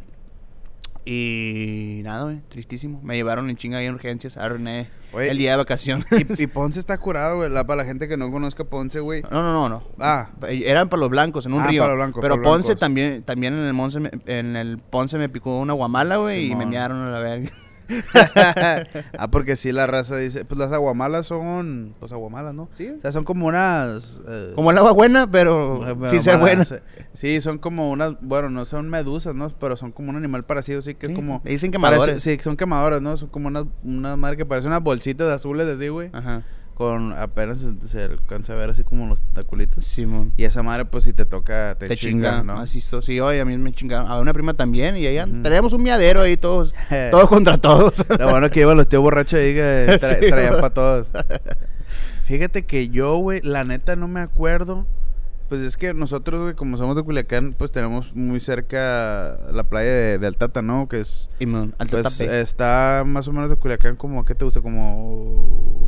Y 1.10 2.02
nada, 2.04 2.24
güey, 2.24 2.40
tristísimo. 2.48 3.00
Me 3.02 3.16
llevaron 3.16 3.48
en 3.48 3.56
chinga 3.56 3.78
ahí 3.78 3.86
en 3.86 3.94
urgencias, 3.94 4.36
arruiné 4.36 4.88
Oye, 5.12 5.30
el 5.30 5.38
día 5.38 5.52
de 5.52 5.56
vacación. 5.56 6.04
Y, 6.38 6.42
y 6.42 6.46
Ponce 6.48 6.78
está 6.78 6.98
curado, 6.98 7.36
güey. 7.38 7.48
La, 7.50 7.66
para 7.66 7.82
la 7.82 7.88
gente 7.88 8.08
que 8.08 8.16
no 8.18 8.30
conozca 8.30 8.64
Ponce, 8.64 9.00
güey. 9.00 9.22
no, 9.22 9.42
no, 9.42 9.52
no, 9.52 9.68
no. 9.70 9.82
Ah, 9.98 10.30
Eran 10.48 10.88
para 10.90 11.00
los 11.00 11.08
blancos, 11.08 11.46
en 11.46 11.54
un 11.54 11.62
Ah, 11.62 11.66
río. 11.68 11.82
Palos 11.82 11.96
Blancos, 11.96 12.20
pero 12.20 12.34
Ponce 12.42 12.66
Blancos. 12.68 12.80
también, 12.80 13.22
también 13.22 13.54
en 13.54 13.64
el 13.64 13.72
Monce, 13.72 14.00
me- 14.00 14.10
en 14.26 14.54
el 14.56 14.78
Ponce 14.78 15.16
me 15.16 15.28
picó 15.30 15.58
una 15.58 15.72
guamala, 15.72 16.16
güey, 16.18 16.50
y 16.50 16.54
me 16.54 16.66
mearon 16.66 16.98
a 17.00 17.10
la 17.10 17.20
verga. 17.20 17.50
ah, 19.18 19.28
porque 19.30 19.56
sí 19.56 19.72
la 19.72 19.86
raza 19.86 20.16
dice, 20.16 20.44
pues 20.44 20.58
las 20.58 20.72
aguamalas 20.72 21.26
son, 21.26 21.94
pues 21.98 22.12
aguamalas, 22.12 22.54
¿no? 22.54 22.68
Sí. 22.76 22.88
O 22.88 23.00
sea, 23.00 23.12
son 23.12 23.24
como 23.24 23.46
unas... 23.46 24.20
eh, 24.28 24.52
Como 24.54 24.70
el 24.70 24.78
agua 24.78 24.92
buena, 24.92 25.30
pero 25.30 25.88
eh, 26.04 26.08
sin 26.08 26.22
ser 26.22 26.38
buena. 26.38 26.64
sí. 27.14 27.40
Son 27.40 27.58
como 27.58 27.90
unas, 27.90 28.14
bueno, 28.20 28.50
no 28.50 28.64
son 28.64 28.88
medusas, 28.88 29.34
¿no? 29.34 29.48
Pero 29.58 29.76
son 29.76 29.92
como 29.92 30.10
un 30.10 30.16
animal 30.16 30.44
parecido, 30.44 30.82
sí, 30.82 30.94
que 30.94 31.06
es 31.06 31.10
Sí, 31.10 31.16
como... 31.16 31.40
le 31.44 31.50
dicen 31.52 31.70
parece- 31.72 31.90
quemadores. 31.96 32.22
sí, 32.22 32.38
son 32.40 32.56
quemadoras, 32.56 33.00
¿no? 33.02 33.16
Son 33.16 33.28
como 33.28 33.48
unas, 33.48 33.64
unas 33.82 34.16
madre 34.18 34.36
que 34.36 34.46
parecen 34.46 34.68
unas 34.70 34.82
bolsitas 34.82 35.28
azules 35.28 35.66
así, 35.66 35.88
güey. 35.88 36.10
Ajá. 36.12 36.42
Con 36.78 37.12
apenas 37.12 37.66
se, 37.86 38.02
alcanza 38.04 38.52
a 38.52 38.56
ver 38.56 38.70
así 38.70 38.84
como 38.84 39.08
los 39.08 39.20
taculitos. 39.34 39.84
Simón. 39.84 40.32
Y 40.36 40.44
esa 40.44 40.62
madre, 40.62 40.84
pues 40.84 41.02
si 41.02 41.12
te 41.12 41.26
toca, 41.26 41.74
te, 41.76 41.88
Te 41.88 41.96
chingan, 41.96 42.34
chingan, 42.34 42.46
¿no? 42.46 42.54
Macizo. 42.54 43.02
Sí, 43.02 43.18
oye, 43.18 43.40
a 43.40 43.44
mí 43.44 43.58
me 43.58 43.72
chingaron. 43.72 44.08
A 44.08 44.20
una 44.20 44.32
prima 44.32 44.54
también. 44.54 44.96
Y 44.96 45.04
ahí 45.04 45.18
Ujú. 45.18 45.42
teníamos 45.42 45.72
un 45.72 45.82
miadero 45.82 46.20
ahí 46.20 46.36
todos. 46.36 46.72
todos 47.10 47.28
contra 47.28 47.58
todos. 47.58 48.04
Lo 48.16 48.30
bueno 48.30 48.48
que 48.48 48.60
iban 48.60 48.76
los 48.76 48.88
tíos 48.88 49.02
borrachos 49.02 49.40
ahí 49.40 49.54
que 49.54 49.86
tra- 50.00 50.20
Sí, 50.20 50.28
traían 50.30 50.54
para 50.54 50.70
todos. 50.72 51.10
Fíjate 52.26 52.64
que 52.64 52.90
yo, 52.90 53.16
güey, 53.16 53.40
la 53.42 53.64
neta 53.64 53.96
no 53.96 54.06
me 54.06 54.20
acuerdo. 54.20 54.86
Pues 55.48 55.62
es 55.62 55.76
que 55.76 55.94
nosotros, 55.94 56.42
güey, 56.42 56.54
como 56.54 56.76
somos 56.76 56.94
de 56.94 57.02
Culiacán, 57.02 57.54
pues 57.58 57.72
tenemos 57.72 58.14
muy 58.14 58.38
cerca 58.38 59.36
la 59.50 59.64
playa 59.64 59.90
de, 59.90 60.18
de 60.18 60.26
Altata, 60.28 60.60
¿no? 60.62 60.88
Que 60.88 61.00
es, 61.00 61.30
Simón, 61.38 61.74
alto 61.78 61.98
pues 62.00 62.20
está 62.20 63.02
más 63.04 63.26
o 63.26 63.32
menos 63.32 63.48
de 63.50 63.56
Culiacán 63.56 63.96
como, 63.96 64.24
¿qué 64.26 64.34
te 64.34 64.44
gusta? 64.44 64.60
Como, 64.60 65.87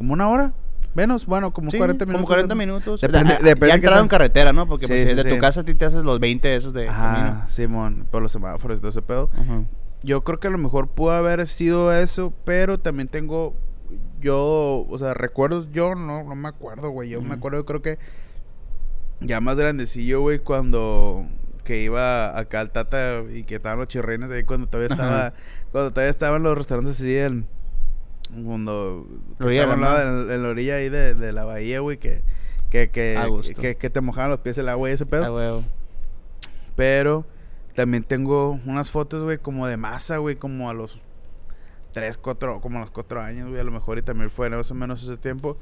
como 0.00 0.14
una 0.14 0.28
hora. 0.30 0.54
Menos, 0.94 1.26
bueno, 1.26 1.52
como 1.52 1.70
Sí, 1.70 1.76
40 1.76 2.06
minutos. 2.06 2.22
Como 2.22 2.26
40 2.34 2.54
minutos. 2.54 3.00
Depende- 3.02 3.34
Ah, 3.34 3.38
depende 3.44 3.68
ya 3.68 3.74
entrado 3.74 3.96
tan- 3.98 4.04
en 4.04 4.08
carretera, 4.08 4.52
¿no? 4.54 4.66
Porque 4.66 4.86
Sí, 4.86 4.92
pues, 4.92 5.08
sí, 5.10 5.14
de 5.14 5.22
sí. 5.24 5.28
tu 5.28 5.38
casa 5.38 5.60
a 5.60 5.64
ti 5.64 5.74
te 5.74 5.84
haces 5.84 6.04
los 6.04 6.18
20 6.18 6.48
de 6.48 6.56
esos 6.56 6.72
de 6.72 6.88
Ajá, 6.88 7.44
Simón, 7.48 8.06
por 8.10 8.22
los 8.22 8.32
semáforos 8.32 8.78
y 8.78 8.80
todo 8.80 8.90
ese 8.90 9.02
pedo. 9.02 9.28
Yo 10.02 10.24
creo 10.24 10.40
que 10.40 10.48
a 10.48 10.50
lo 10.50 10.56
mejor 10.58 10.88
pudo 10.88 11.10
haber 11.12 11.46
sido 11.46 11.92
eso, 11.92 12.32
pero 12.46 12.78
también 12.80 13.08
tengo 13.08 13.54
yo, 14.22 14.86
o 14.88 14.96
sea, 14.98 15.12
recuerdos, 15.12 15.70
yo 15.70 15.94
no, 15.94 16.24
no 16.24 16.34
me 16.34 16.48
acuerdo, 16.48 16.88
güey. 16.90 17.10
Yo 17.10 17.20
me 17.20 17.34
acuerdo, 17.34 17.58
yo 17.58 17.66
creo 17.66 17.82
que 17.82 17.98
ya 19.20 19.40
más 19.40 19.56
grandecillo, 19.56 20.22
güey, 20.22 20.38
cuando 20.38 21.26
que 21.64 21.82
iba 21.82 22.36
acá 22.38 22.60
al 22.60 22.70
Tata 22.70 23.20
y 23.32 23.44
que 23.44 23.56
estaban 23.56 23.78
los 23.78 23.86
chirrines 23.88 24.30
ahí 24.30 24.42
cuando 24.44 24.66
todavía 24.66 24.92
estaba, 24.94 25.34
cuando 25.70 25.90
todavía 25.90 26.10
estaban 26.10 26.42
los 26.42 26.56
restaurantes 26.56 26.96
así 26.96 27.16
en, 27.16 27.46
cuando 28.44 29.06
la 29.38 29.72
al 29.72 29.80
lado 29.80 30.22
en, 30.22 30.30
en 30.30 30.42
la 30.42 30.48
orilla 30.48 30.76
ahí 30.76 30.88
de, 30.88 31.14
de 31.14 31.32
la 31.32 31.44
bahía, 31.44 31.80
güey, 31.80 31.98
que, 31.98 32.22
que, 32.70 32.90
que, 32.90 33.16
A 33.16 33.28
que, 33.54 33.76
que 33.76 33.90
te 33.90 34.00
mojaban 34.00 34.30
los 34.30 34.40
pies 34.40 34.58
el 34.58 34.68
agua 34.68 34.90
y 34.90 34.92
ese 34.92 35.06
pedo. 35.06 35.38
Ah. 35.38 35.62
Pero 36.76 37.26
también 37.74 38.04
tengo 38.04 38.60
unas 38.66 38.90
fotos, 38.90 39.22
güey, 39.22 39.38
como 39.38 39.66
de 39.66 39.76
masa, 39.76 40.18
güey, 40.18 40.36
como 40.36 40.70
a 40.70 40.74
los 40.74 41.00
tres, 41.92 42.18
cuatro, 42.18 42.60
como 42.60 42.78
los 42.78 42.90
cuatro 42.90 43.20
años, 43.20 43.48
güey, 43.48 43.60
a 43.60 43.64
lo 43.64 43.72
mejor 43.72 43.98
y 43.98 44.02
también 44.02 44.30
fue 44.30 44.50
más 44.50 44.70
o 44.70 44.74
menos 44.74 45.02
ese 45.02 45.16
tiempo. 45.16 45.56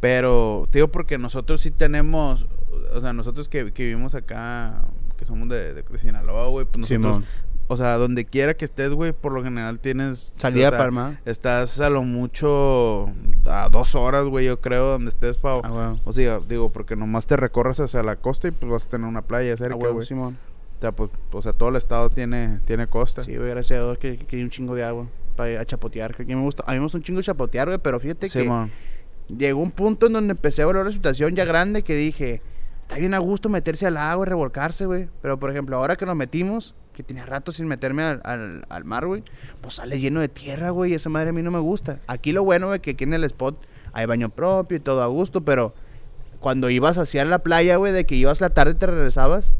Pero, 0.00 0.68
te 0.70 0.78
digo, 0.78 0.88
porque 0.88 1.18
nosotros 1.18 1.60
sí 1.60 1.70
tenemos, 1.70 2.46
o 2.94 3.00
sea, 3.00 3.12
nosotros 3.12 3.48
que, 3.48 3.72
que 3.72 3.84
vivimos 3.84 4.14
acá, 4.14 4.82
que 5.16 5.24
somos 5.24 5.48
de, 5.48 5.74
de, 5.74 5.82
de 5.82 5.98
Sinaloa, 5.98 6.48
güey, 6.48 6.66
pues 6.66 6.90
nosotros, 6.90 7.16
Simón. 7.16 7.24
O 7.68 7.76
sea, 7.76 7.96
donde 7.96 8.24
quiera 8.24 8.54
que 8.54 8.64
estés, 8.64 8.92
güey, 8.92 9.12
por 9.12 9.32
lo 9.32 9.42
general 9.42 9.80
tienes... 9.80 10.34
Salida 10.36 10.68
o 10.68 10.70
sea, 10.70 10.78
para 10.78 10.84
Palma. 10.84 11.20
Estás 11.24 11.80
a 11.80 11.90
lo 11.90 12.02
mucho 12.02 13.12
a 13.46 13.68
dos 13.70 13.94
horas, 13.94 14.24
güey, 14.26 14.46
yo 14.46 14.60
creo, 14.60 14.90
donde 14.90 15.10
estés, 15.10 15.36
Pau. 15.36 15.60
Ah, 15.64 15.72
huevo. 15.72 16.00
O 16.04 16.12
sea, 16.12 16.40
digo, 16.40 16.70
porque 16.70 16.96
nomás 16.96 17.26
te 17.26 17.36
recorres 17.36 17.80
hacia 17.80 18.02
la 18.02 18.16
costa 18.16 18.48
y 18.48 18.50
pues 18.52 18.70
vas 18.70 18.86
a 18.86 18.90
tener 18.90 19.08
una 19.08 19.22
playa 19.22 19.54
Ah, 19.54 19.56
cerca, 19.56 19.88
güey. 19.88 20.06
Simón. 20.06 20.38
O 20.76 20.80
sea, 20.80 20.92
pues, 20.92 21.10
o 21.32 21.42
sea, 21.42 21.52
todo 21.52 21.70
el 21.70 21.76
estado 21.76 22.10
tiene, 22.10 22.60
tiene 22.66 22.86
costa. 22.86 23.22
Sí, 23.22 23.36
güey, 23.36 23.50
gracias 23.50 23.80
a 23.80 23.84
Dios 23.84 23.98
que, 23.98 24.18
que, 24.18 24.36
hay 24.36 24.42
un 24.42 24.50
chingo 24.50 24.74
de 24.74 24.84
agua 24.84 25.06
para 25.34 25.50
ir 25.50 25.58
a 25.58 25.64
chapotear. 25.64 26.14
Que 26.14 26.22
a 26.22 26.26
mí 26.26 26.34
me 26.34 26.42
gusta, 26.42 26.64
a 26.66 26.72
mí 26.72 26.78
me 26.78 26.84
gusta 26.84 26.98
un 26.98 27.04
chingo 27.04 27.22
chapotear, 27.22 27.68
güey, 27.68 27.78
pero 27.78 27.98
fíjate 27.98 28.28
que 28.28 28.68
llegó 29.28 29.60
un 29.60 29.70
punto 29.70 30.06
en 30.06 30.12
donde 30.12 30.32
empecé 30.32 30.62
a 30.62 30.66
valorar 30.66 30.86
la 30.86 30.92
situación 30.92 31.34
ya 31.34 31.44
grande 31.44 31.82
que 31.82 31.94
dije, 31.94 32.42
está 32.82 32.96
bien 32.96 33.14
a 33.14 33.18
gusto 33.18 33.48
meterse 33.48 33.86
al 33.86 33.96
agua 33.96 34.26
y 34.26 34.28
revolcarse, 34.28 34.86
güey. 34.86 35.08
Pero, 35.22 35.38
por 35.38 35.50
ejemplo, 35.50 35.76
ahora 35.76 35.96
que 35.96 36.04
nos 36.04 36.14
metimos, 36.16 36.74
que 36.96 37.02
tenía 37.02 37.26
rato 37.26 37.52
sin 37.52 37.68
meterme 37.68 38.02
al, 38.02 38.22
al, 38.24 38.64
al 38.70 38.84
mar, 38.84 39.06
güey, 39.06 39.22
pues 39.60 39.74
sale 39.74 40.00
lleno 40.00 40.20
de 40.20 40.28
tierra, 40.28 40.70
güey, 40.70 40.92
y 40.92 40.94
esa 40.94 41.10
madre 41.10 41.28
a 41.28 41.32
mí 41.32 41.42
no 41.42 41.50
me 41.50 41.58
gusta. 41.58 42.00
Aquí 42.06 42.32
lo 42.32 42.42
bueno, 42.42 42.68
güey, 42.68 42.80
que 42.80 42.92
aquí 42.92 43.04
en 43.04 43.12
el 43.12 43.22
spot 43.24 43.62
hay 43.92 44.06
baño 44.06 44.30
propio 44.30 44.78
y 44.78 44.80
todo 44.80 45.02
a 45.02 45.06
gusto, 45.06 45.42
pero 45.42 45.74
cuando 46.40 46.70
ibas 46.70 46.96
hacia 46.96 47.24
la 47.26 47.40
playa, 47.40 47.76
güey, 47.76 47.92
de 47.92 48.06
que 48.06 48.14
ibas 48.14 48.40
la 48.40 48.50
tarde 48.50 48.72
y 48.72 48.74
te 48.76 48.86
regresabas, 48.86 49.52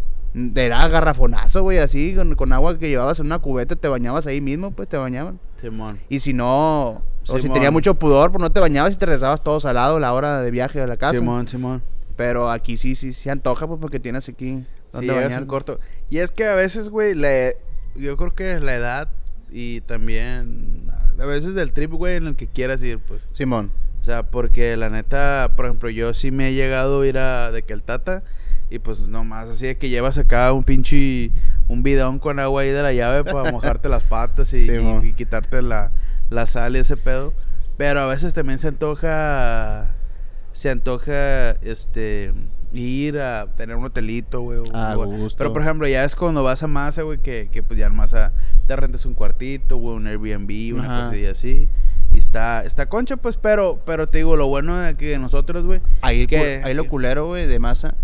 era 0.55 0.88
garrafonazo, 0.88 1.62
güey, 1.62 1.78
así, 1.78 2.14
con, 2.14 2.35
con 2.37 2.52
agua 2.55 2.78
que 2.78 2.88
llevabas 2.88 3.21
en 3.21 3.26
una 3.26 3.38
cubeta, 3.38 3.76
te 3.76 3.88
bañabas 3.88 4.26
ahí 4.26 4.40
mismo, 4.40 4.71
pues 4.71 4.88
te 4.88 4.97
bañaban. 4.97 5.38
Simón. 5.61 6.00
Y 6.09 6.21
si 6.21 6.33
no, 6.33 7.02
o 7.28 7.38
si 7.38 7.49
tenía 7.50 7.71
mucho 7.71 7.97
pudor, 7.97 8.33
pues 8.33 8.40
no 8.40 8.50
te 8.50 8.61
bañabas 8.61 8.95
y 8.95 8.97
te 8.97 9.05
regresabas 9.05 9.43
todo 9.45 9.61
salado 9.61 9.99
la 10.00 10.14
hora 10.14 10.40
de 10.40 10.50
viaje 10.50 10.81
a 10.81 10.87
la 10.87 10.97
casa. 10.97 11.19
Simón, 11.19 11.49
Simón. 11.49 11.83
Pero 12.16 12.49
aquí 12.50 12.78
sí, 12.78 12.95
sí, 12.95 13.12
sí 13.12 13.28
antoja, 13.28 13.66
pues 13.66 13.78
porque 13.78 14.00
tienes 14.00 14.26
aquí 14.28 14.64
Sí, 14.93 15.07
bañar. 15.07 15.33
en 15.33 15.47
corto. 15.47 15.81
Y 16.11 16.19
es 16.19 16.31
que 16.31 16.45
a 16.47 16.55
veces, 16.55 16.88
güey, 16.90 17.14
la- 17.14 17.52
yo 17.95 18.16
creo 18.16 18.35
que 18.35 18.61
la 18.61 18.75
edad 18.75 19.09
y 19.50 19.81
también 19.83 20.90
a 21.19 21.25
veces 21.26 21.55
del 21.55 21.73
trip, 21.73 21.93
güey, 21.93 22.16
en 22.16 22.26
el 22.26 22.37
que 22.37 22.47
quieras 22.47 22.83
ir, 22.83 22.99
pues. 22.99 23.23
Simón. 23.33 23.71
O 24.00 24.05
sea, 24.05 24.25
porque 24.25 24.76
la 24.76 24.88
neta, 24.90 25.52
por 25.57 25.66
ejemplo, 25.66 25.88
yo 25.90 26.14
sí 26.14 26.31
me 26.31 26.49
he 26.49 26.55
llegado 26.55 27.00
a 27.02 27.07
ir 27.07 27.19
a 27.19 27.50
de 27.50 27.62
que 27.62 27.73
el 27.73 27.83
Tata 27.83 28.23
y 28.71 28.78
pues 28.81 29.09
nomás 29.09 29.49
así 29.49 29.66
de 29.66 29.78
que 29.78 29.88
llevas 29.88 30.19
acá 30.19 30.52
un 30.52 30.64
pinche 30.64 31.31
un 31.69 31.83
bidón 31.83 32.19
con 32.19 32.38
agua 32.38 32.62
ahí 32.62 32.71
de 32.71 32.83
la 32.83 32.93
llave 32.93 33.25
para 33.25 33.50
mojarte 33.52 33.88
las 33.88 34.02
patas 34.05 34.52
y, 34.52 34.64
Sí, 34.64 34.73
y- 34.75 34.78
mo. 34.78 35.02
y 35.05 35.12
quitarte 35.12 35.62
la, 35.62 35.93
la 36.31 36.47
sal 36.47 36.76
y 36.76 36.81
ese 36.81 36.97
pedo. 36.97 37.33
Pero 37.76 38.00
a 38.00 38.07
veces 38.07 38.33
también 38.35 38.59
se 38.59 38.69
antoja 38.69 39.95
se 40.52 40.71
antoja 40.71 41.50
este 41.62 42.33
ir 42.73 43.18
a 43.20 43.46
tener 43.56 43.76
un 43.76 43.85
hotelito, 43.85 44.40
güey. 44.40 44.58
o- 44.58 44.76
A 44.76 44.96
o- 44.96 45.06
gusto. 45.06 45.38
Pero 45.38 45.52
por 45.52 45.62
ejemplo, 45.62 45.87
ya 45.88 46.04
es 46.04 46.14
cuando 46.16 46.42
vas 46.42 46.62
a 46.62 46.66
masa, 46.66 47.02
güey, 47.02 47.18
que, 47.18 47.49
que 47.50 47.62
pues 47.62 47.78
ya 47.78 47.88
más 47.90 48.14
a, 48.14 48.32
te 48.66 48.76
rentas 48.76 49.06
un 49.06 49.14
cuartito, 49.14 49.76
güey, 49.76 49.96
un 49.96 50.06
Airbnb, 50.06 50.75
una 50.78 50.85
Ajá. 51.00 51.08
cosilla 51.08 51.30
así. 51.30 51.68
Y 52.12 52.18
está, 52.18 52.64
está 52.64 52.87
concha, 52.88 53.16
pues, 53.16 53.37
pero, 53.37 53.80
pero 53.85 54.06
te 54.06 54.18
digo, 54.18 54.37
lo 54.37 54.46
bueno 54.46 54.76
de 54.78 54.94
que 54.96 55.18
nosotros, 55.18 55.64
güey. 55.64 55.80
Ahí, 56.02 56.23
el 56.23 56.26
que- 56.26 56.62
ahí 56.64 56.75
lo 56.75 56.87
culero, 56.88 57.26
güey, 57.26 57.46
de 57.46 57.58
masa 57.58 57.94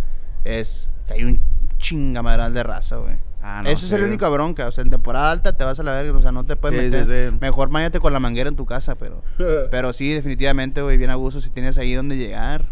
es 0.45 0.91
que 1.07 1.15
hay 1.15 1.25
un 1.25 1.41
chingamadral 1.79 2.55
de 2.55 2.63
raza, 2.63 2.97
güey. 2.97 3.17
Ah, 3.45 3.61
no, 3.65 3.71
Esa 3.71 3.87
es 3.97 4.01
la 4.01 4.07
única 4.07 4.29
bronca. 4.29 4.69
O 4.69 4.73
sea, 4.73 4.83
en 4.85 4.91
temporada 4.91 5.33
alta 5.33 5.53
te 5.57 5.65
vas 5.65 5.81
a 5.81 5.83
la 5.83 5.93
verga, 5.97 6.17
o 6.17 6.23
sea, 6.23 6.31
no 6.31 6.45
te 6.45 6.55
puedes 6.55 6.79
Sí, 6.79 6.85
meter. 6.91 7.07
sí, 7.07 7.31
sí. 7.33 7.39
Mejor 7.41 7.71
bañate 7.71 7.99
con 7.99 8.13
la 8.13 8.21
manguera 8.21 8.49
en 8.49 8.55
tu 8.55 8.67
casa, 8.67 8.95
pero. 8.95 9.23
Pero 9.73 9.93
sí, 9.93 10.13
definitivamente, 10.13 10.81
güey, 10.81 10.97
bien 10.97 11.11
a 11.11 11.17
gusto 11.17 11.41
si 11.41 11.51
tienes 11.51 11.77
ahí 11.77 11.93
donde 11.95 12.17
llegar. 12.17 12.67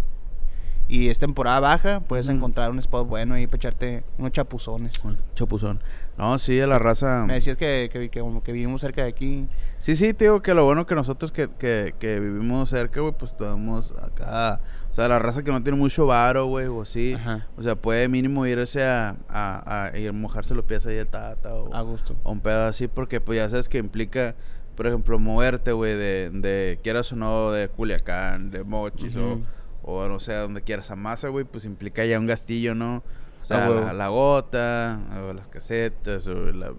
Y 0.91 1.09
es 1.09 1.21
temporada 1.21 1.61
baja, 1.61 2.01
puedes 2.01 2.27
encontrar 2.29 2.73
un 2.73 2.81
spot 2.81 3.07
bueno 3.07 3.35
ahí 3.35 3.47
para 3.47 3.59
echarte 3.59 4.03
unos 4.19 4.33
chapuzones. 4.33 5.01
Chapuzón. 5.37 5.81
No, 6.19 6.37
sí, 6.41 6.61
a 6.61 6.67
la 6.67 6.81
raza. 6.81 7.25
Me 7.29 7.35
decías 7.35 7.57
que, 7.57 7.89
que, 7.93 8.11
que 8.11 8.53
vivimos 8.53 8.81
cerca 8.81 9.05
de 9.05 9.09
aquí. 9.09 9.47
Sí, 9.79 9.95
sí, 9.95 10.13
te 10.15 10.25
digo 10.25 10.43
que 10.43 10.53
lo 10.53 10.65
bueno 10.65 10.87
que 10.87 10.97
nosotros 10.97 11.31
que, 11.31 11.49
que, 11.49 11.95
que 12.01 12.19
vivimos 12.19 12.71
cerca, 12.71 13.01
güey, 13.01 13.15
pues 13.17 13.31
estamos 13.31 13.95
acá. 14.03 14.59
O 14.91 14.93
sea, 14.93 15.07
la 15.07 15.21
raza 15.21 15.45
que 15.45 15.53
no 15.53 15.63
tiene 15.63 15.79
mucho 15.79 16.07
varo, 16.07 16.47
güey, 16.47 16.67
o 16.67 16.83
así. 16.83 17.15
Ajá. 17.15 17.47
O 17.57 17.63
sea, 17.63 17.77
puede 17.77 18.09
mínimo 18.09 18.45
irse 18.45 18.83
a, 18.85 19.15
a, 19.29 19.91
a 19.93 19.97
ir 19.97 20.13
mojarse 20.13 20.57
los 20.57 20.65
pies 20.65 20.85
ahí 20.87 20.99
al 20.99 21.07
tata 21.07 21.55
o, 21.55 21.73
A 21.73 21.83
gusto. 21.83 22.17
o 22.25 22.33
un 22.33 22.41
pedo 22.41 22.67
así, 22.67 22.89
porque 22.89 23.21
pues 23.21 23.37
ya 23.39 23.49
sabes 23.49 23.69
que 23.69 23.79
implica, 23.79 24.35
por 24.75 24.89
ejemplo, 24.89 25.21
moverte, 25.21 25.71
güey, 25.71 25.95
de, 25.95 26.31
de, 26.35 26.81
quieras 26.83 27.13
o 27.13 27.17
no, 27.17 27.53
de 27.53 27.69
Culiacán, 27.69 28.51
de 28.51 28.65
Mochis 28.65 29.15
Ujú. 29.15 29.25
o, 29.25 29.41
o 29.83 30.09
no 30.09 30.21
sé, 30.21 30.35
donde 30.35 30.63
quieras 30.63 30.91
a 30.91 30.97
masa, 30.97 31.29
güey, 31.29 31.45
pues 31.45 31.65
implica 31.65 32.05
ya 32.05 32.19
un 32.19 32.27
gastillo, 32.27 32.75
¿no? 32.75 33.03
O 33.43 33.45
sea, 33.45 33.67
Ah, 33.67 33.71
la, 33.71 33.93
la 33.95 34.09
gota, 34.09 35.01
o 35.29 35.33
las 35.33 35.49
casetas, 35.49 36.27
o 36.27 36.35
la 36.35 36.73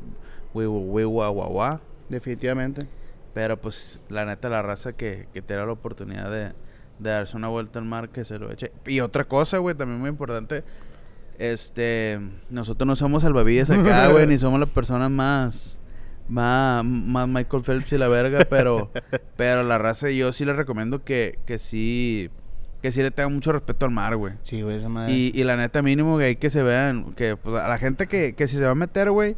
guagua. 0.53 1.81
Definitivamente. 2.09 2.87
Pero 3.33 3.59
pues 3.59 4.05
la 4.09 4.25
neta, 4.25 4.49
la 4.49 4.61
raza 4.61 4.93
que, 4.93 5.27
que 5.33 5.41
te 5.41 5.53
da 5.55 5.65
la 5.65 5.71
oportunidad 5.71 6.29
de, 6.29 6.53
de 6.99 7.09
darse 7.09 7.37
una 7.37 7.47
vuelta 7.47 7.79
al 7.79 7.85
mar, 7.85 8.09
que 8.09 8.25
se 8.25 8.37
lo 8.37 8.51
eche. 8.51 8.71
Y 8.85 8.99
otra 8.99 9.23
cosa, 9.23 9.57
güey, 9.59 9.75
también 9.75 9.99
muy 9.99 10.09
importante. 10.09 10.63
Este, 11.39 12.19
nosotros 12.49 12.85
no 12.85 12.95
somos 12.95 13.23
salvavidas 13.23 13.71
acá, 13.71 14.07
güey, 14.11 14.27
ni 14.27 14.37
somos 14.37 14.59
las 14.59 14.69
personas 14.69 15.09
más, 15.09 15.79
más, 16.27 16.83
más 16.85 17.27
Michael 17.27 17.63
Phelps 17.63 17.93
y 17.93 17.97
la 17.97 18.09
verga, 18.09 18.45
pero, 18.49 18.91
pero 19.37 19.63
la 19.63 19.77
raza 19.77 20.11
yo 20.11 20.33
sí 20.33 20.45
les 20.45 20.55
recomiendo 20.55 21.03
que, 21.03 21.39
que 21.45 21.57
sí, 21.57 22.29
que 22.81 22.91
sí 22.91 23.01
le 23.01 23.11
tengan 23.11 23.33
mucho 23.33 23.51
respeto 23.51 23.85
al 23.85 23.91
mar, 23.91 24.15
güey. 24.15 24.33
Sí, 24.43 24.61
güey, 24.61 24.77
esa 24.77 24.89
madre. 24.89 25.13
Y, 25.13 25.31
y 25.33 25.43
la 25.43 25.55
neta 25.57 25.81
mínimo 25.81 26.17
que 26.17 26.25
hay 26.25 26.35
que 26.35 26.49
se 26.49 26.63
vean, 26.63 27.13
que 27.13 27.35
pues 27.37 27.55
a 27.55 27.67
la 27.67 27.77
gente 27.77 28.07
que, 28.07 28.33
que 28.33 28.47
si 28.47 28.57
se 28.57 28.63
va 28.65 28.71
a 28.71 28.75
meter, 28.75 29.11
güey, 29.11 29.35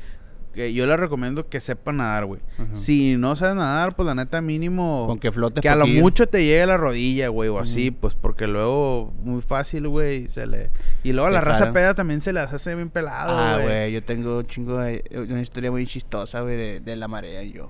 que 0.53 0.71
yo 0.71 0.85
les 0.85 0.99
recomiendo 0.99 1.49
que 1.49 1.59
sepan 1.59 1.97
nadar, 1.97 2.25
güey. 2.25 2.39
Si 2.73 3.17
no 3.17 3.35
sabes 3.35 3.55
nadar, 3.55 3.95
pues 3.95 4.05
la 4.05 4.13
neta 4.13 4.39
mínimo... 4.39 5.07
Con 5.07 5.17
que 5.19 5.31
flote 5.31 5.61
que 5.61 5.67
a 5.69 5.75
lo 5.75 5.87
mucho 5.87 6.27
te 6.27 6.43
llegue 6.45 6.61
a 6.61 6.67
la 6.67 6.77
rodilla, 6.77 7.29
güey, 7.29 7.49
o 7.49 7.57
así, 7.57 7.89
pues 7.89 8.13
porque 8.13 8.45
luego 8.45 9.11
muy 9.23 9.41
fácil, 9.41 9.87
güey, 9.87 10.29
se 10.29 10.45
le... 10.45 10.69
Y 11.03 11.11
luego 11.11 11.27
a 11.27 11.31
la 11.31 11.41
raza 11.41 11.73
peda 11.73 11.95
también 11.95 12.21
se 12.21 12.33
las 12.33 12.53
hace 12.53 12.75
bien 12.75 12.91
pelado, 12.91 13.35
Ah, 13.35 13.53
güey. 13.55 13.65
güey, 13.65 13.91
yo 13.93 14.03
tengo 14.03 14.37
un 14.37 14.45
chingo 14.45 14.77
de... 14.77 15.03
Una 15.27 15.41
historia 15.41 15.71
muy 15.71 15.87
chistosa, 15.87 16.41
güey, 16.41 16.55
de, 16.55 16.79
de 16.81 16.95
la 16.97 17.07
marea 17.07 17.41
y 17.41 17.51
yo. 17.53 17.69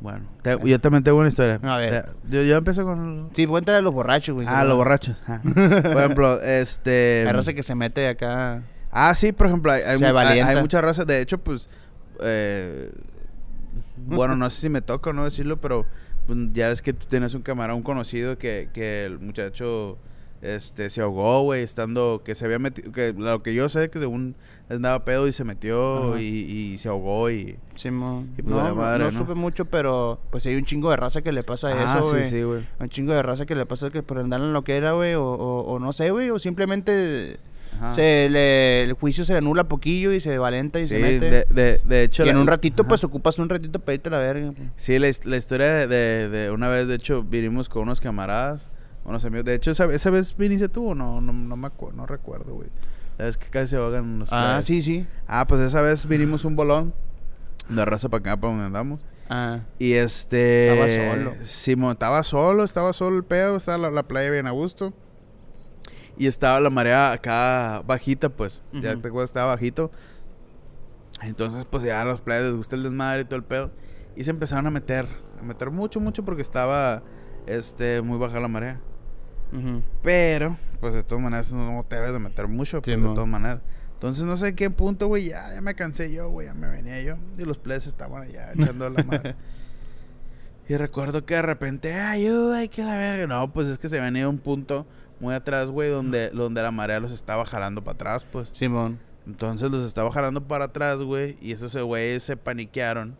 Bueno, 0.00 0.26
te- 0.42 0.58
yo 0.64 0.78
también 0.80 1.02
tengo 1.02 1.18
una 1.18 1.28
historia. 1.28 1.58
A 1.62 1.76
ver. 1.78 2.10
Yo, 2.28 2.42
yo 2.42 2.56
empiezo 2.56 2.84
con... 2.84 3.30
Sí, 3.34 3.46
cuéntale 3.46 3.78
a 3.78 3.80
los 3.80 3.92
borrachos, 3.94 4.34
güey. 4.34 4.46
Ah, 4.50 4.64
los 4.64 4.76
borrachos. 4.76 5.22
Ah. 5.26 5.40
Por 5.42 5.58
ejemplo, 5.98 6.40
este... 6.42 7.24
Hay 7.26 7.32
raza 7.32 7.54
que 7.54 7.62
se 7.62 7.74
mete 7.74 8.06
acá... 8.08 8.62
Ah, 8.92 9.14
sí, 9.14 9.32
por 9.32 9.46
ejemplo, 9.48 9.72
hay, 9.72 9.82
hay, 9.82 9.98
mu- 9.98 10.18
hay- 10.18 10.40
hay 10.40 10.60
mucha 10.60 10.80
raza. 10.80 11.04
De 11.04 11.20
hecho, 11.20 11.38
pues. 11.38 11.68
eh, 12.20 12.92
bueno, 14.06 14.36
no 14.36 14.48
sé 14.50 14.60
si 14.62 14.68
me 14.68 14.82
toca 14.82 15.10
o 15.10 15.12
no 15.12 15.24
decirlo, 15.24 15.60
pero 15.60 15.86
pues, 16.26 16.38
ya 16.52 16.68
ves 16.68 16.82
que 16.82 16.92
tú 16.92 17.06
tienes 17.06 17.34
un 17.34 17.42
camarón 17.42 17.82
conocido 17.82 18.38
que, 18.38 18.68
que 18.72 19.04
el 19.06 19.18
muchacho 19.18 19.98
este 20.44 20.90
se 20.90 21.00
ahogó, 21.00 21.42
güey, 21.42 21.62
estando. 21.62 22.22
Que 22.24 22.34
se 22.34 22.44
había 22.44 22.58
metido. 22.58 22.92
Que 22.92 23.12
lo 23.16 23.42
que 23.42 23.54
yo 23.54 23.68
sé 23.68 23.90
que 23.90 23.98
según 23.98 24.34
andaba 24.68 25.04
pedo 25.04 25.28
y 25.28 25.32
se 25.32 25.44
metió 25.44 26.18
y, 26.18 26.22
y 26.24 26.78
se 26.78 26.88
ahogó 26.88 27.30
y. 27.30 27.56
Sí, 27.74 27.90
mo. 27.90 28.24
Y 28.38 28.42
pues 28.42 28.54
no, 28.54 28.62
vale 28.62 28.74
madre, 28.74 29.04
no 29.04 29.10
¿no? 29.10 29.18
supe 29.18 29.34
mucho, 29.34 29.64
pero 29.66 30.20
pues 30.30 30.46
hay 30.46 30.54
un 30.56 30.64
chingo 30.64 30.90
de 30.90 30.96
raza 30.96 31.22
que 31.22 31.32
le 31.32 31.42
pasa 31.42 31.68
ah, 31.68 31.96
eso, 31.98 32.10
güey. 32.10 32.24
sí, 32.24 32.30
sí, 32.30 32.42
güey. 32.42 32.64
Un 32.78 32.88
chingo 32.88 33.12
de 33.12 33.22
raza 33.22 33.46
que 33.46 33.54
le 33.54 33.66
pasa 33.66 33.90
que 33.90 34.02
por 34.02 34.18
andar 34.18 34.40
en 34.40 34.52
lo 34.52 34.64
que 34.64 34.76
era, 34.76 34.92
güey, 34.92 35.14
o, 35.14 35.24
o, 35.24 35.60
o 35.62 35.78
no 35.78 35.92
sé, 35.92 36.10
güey, 36.10 36.30
o 36.30 36.38
simplemente 36.38 37.38
Ajá. 37.76 37.92
se 37.92 38.28
le, 38.30 38.84
el 38.84 38.92
juicio 38.94 39.24
se 39.24 39.32
le 39.32 39.38
anula 39.38 39.64
poquillo 39.68 40.12
y 40.12 40.20
se 40.20 40.38
valenta 40.38 40.78
y 40.78 40.84
Sí, 40.84 40.90
se 40.90 40.98
mete. 41.00 41.30
de, 41.30 41.44
de, 41.50 41.80
de 41.84 42.02
hecho. 42.04 42.24
y 42.24 42.28
en 42.28 42.36
la- 42.36 42.40
un 42.40 42.46
ratito, 42.46 42.82
Ajá. 42.82 42.88
pues 42.88 43.04
ocupas 43.04 43.38
un 43.38 43.48
ratito 43.48 43.80
para 43.80 43.94
irte 43.94 44.08
a 44.08 44.12
la 44.12 44.18
verga. 44.18 44.52
pues. 44.56 44.68
Sí, 44.76 44.98
la, 44.98 45.10
la 45.24 45.36
historia 45.36 45.86
de, 45.88 46.28
de 46.28 46.50
una 46.50 46.68
vez, 46.68 46.86
de 46.88 46.94
hecho, 46.94 47.22
vinimos 47.22 47.68
con 47.68 47.82
unos 47.82 48.00
camaradas, 48.00 48.70
unos 49.04 49.24
amigos. 49.24 49.44
De 49.44 49.54
hecho, 49.54 49.70
esa, 49.70 49.84
esa 49.86 50.10
vez 50.10 50.36
viniste 50.36 50.68
tú 50.68 50.90
o 50.90 50.94
no, 50.94 51.20
no, 51.20 51.32
no 51.32 51.56
me 51.56 51.66
acuerdo, 51.66 51.96
no 51.96 52.06
recuerdo, 52.06 52.54
güey. 52.54 52.68
La 53.18 53.26
vez 53.26 53.36
que 53.36 53.48
casi 53.48 53.68
se 53.68 53.76
ahogan 53.76 54.04
unos 54.04 54.28
Ah, 54.32 54.44
playas. 54.46 54.64
sí, 54.64 54.82
sí. 54.82 55.06
Ah, 55.26 55.46
pues 55.46 55.60
esa 55.60 55.80
vez 55.82 56.06
vinimos 56.06 56.44
un 56.44 56.56
bolón 56.56 56.94
de 57.68 57.84
raza 57.84 58.08
para 58.08 58.20
acá, 58.20 58.36
para 58.40 58.50
donde 58.52 58.66
andamos. 58.66 59.04
Ah, 59.30 59.60
Y 59.78 59.92
este... 59.94 60.68
Estaba 60.90 61.14
solo. 61.14 61.44
Simón, 61.44 61.92
estaba 61.92 62.22
solo, 62.22 62.64
estaba 62.64 62.92
solo 62.92 63.16
el 63.16 63.24
pedo, 63.24 63.56
estaba 63.56 63.78
la, 63.78 63.90
la 63.90 64.02
playa 64.02 64.30
bien 64.30 64.46
a 64.46 64.50
gusto. 64.50 64.92
Y 66.16 66.26
estaba 66.26 66.60
la 66.60 66.70
marea 66.70 67.12
acá 67.12 67.82
bajita, 67.86 68.28
pues. 68.28 68.62
Ya 68.72 68.94
te 68.96 69.08
acuerdas, 69.08 69.30
estaba 69.30 69.54
bajito. 69.54 69.90
Entonces, 71.22 71.64
pues 71.64 71.82
ya 71.84 72.02
a 72.02 72.04
los 72.04 72.20
playas 72.20 72.44
les 72.44 72.54
gusta 72.56 72.76
el 72.76 72.82
desmadre 72.82 73.22
y 73.22 73.24
todo 73.24 73.36
el 73.36 73.44
pedo. 73.44 73.70
Y 74.16 74.24
se 74.24 74.30
empezaron 74.30 74.66
a 74.66 74.70
meter, 74.70 75.06
a 75.40 75.42
meter 75.42 75.70
mucho, 75.70 76.00
mucho 76.00 76.24
porque 76.24 76.42
estaba 76.42 77.02
este 77.46 78.02
muy 78.02 78.18
baja 78.18 78.40
la 78.40 78.48
marea. 78.48 78.80
Pero, 80.02 80.56
pues 80.80 80.94
de 80.94 81.02
todas 81.04 81.22
maneras 81.22 81.52
no 81.52 81.84
te 81.88 81.96
debes 81.96 82.12
de 82.12 82.18
meter 82.18 82.48
mucho, 82.48 82.82
pues, 82.82 82.96
de 82.96 83.02
todas 83.02 83.28
maneras. 83.28 83.60
Entonces 83.94 84.24
no 84.24 84.36
sé 84.36 84.54
qué 84.54 84.68
punto, 84.70 85.06
güey, 85.06 85.28
ya, 85.28 85.54
ya 85.54 85.60
me 85.60 85.74
cansé 85.74 86.12
yo, 86.12 86.28
güey, 86.28 86.48
ya 86.48 86.54
me 86.54 86.68
venía 86.68 87.00
yo. 87.02 87.16
Y 87.38 87.44
los 87.44 87.58
playas 87.58 87.86
estaban 87.86 88.22
allá 88.22 88.52
echando 88.54 88.90
la 88.90 89.02
madre. 89.04 89.34
Y 90.68 90.76
recuerdo 90.76 91.24
que 91.24 91.34
de 91.34 91.42
repente, 91.42 91.94
ayuda, 91.94 92.66
que 92.68 92.82
la 92.84 92.96
verga. 92.96 93.26
No, 93.26 93.52
pues 93.52 93.68
es 93.68 93.78
que 93.78 93.88
se 93.88 94.00
venía 94.00 94.28
un 94.28 94.38
punto 94.38 94.86
muy 95.20 95.34
atrás, 95.34 95.70
güey, 95.70 95.90
donde, 95.90 96.30
donde 96.30 96.62
la 96.62 96.70
marea 96.70 97.00
los 97.00 97.12
estaba 97.12 97.44
jalando 97.44 97.84
para 97.84 97.94
atrás, 97.94 98.26
pues. 98.30 98.50
Simón. 98.52 98.98
Entonces 99.26 99.70
los 99.70 99.86
estaba 99.86 100.10
jalando 100.10 100.46
para 100.46 100.66
atrás, 100.66 101.00
güey. 101.02 101.38
Y 101.40 101.52
esos 101.52 101.74
güeyes 101.76 102.22
se 102.22 102.36
paniquearon. 102.36 103.16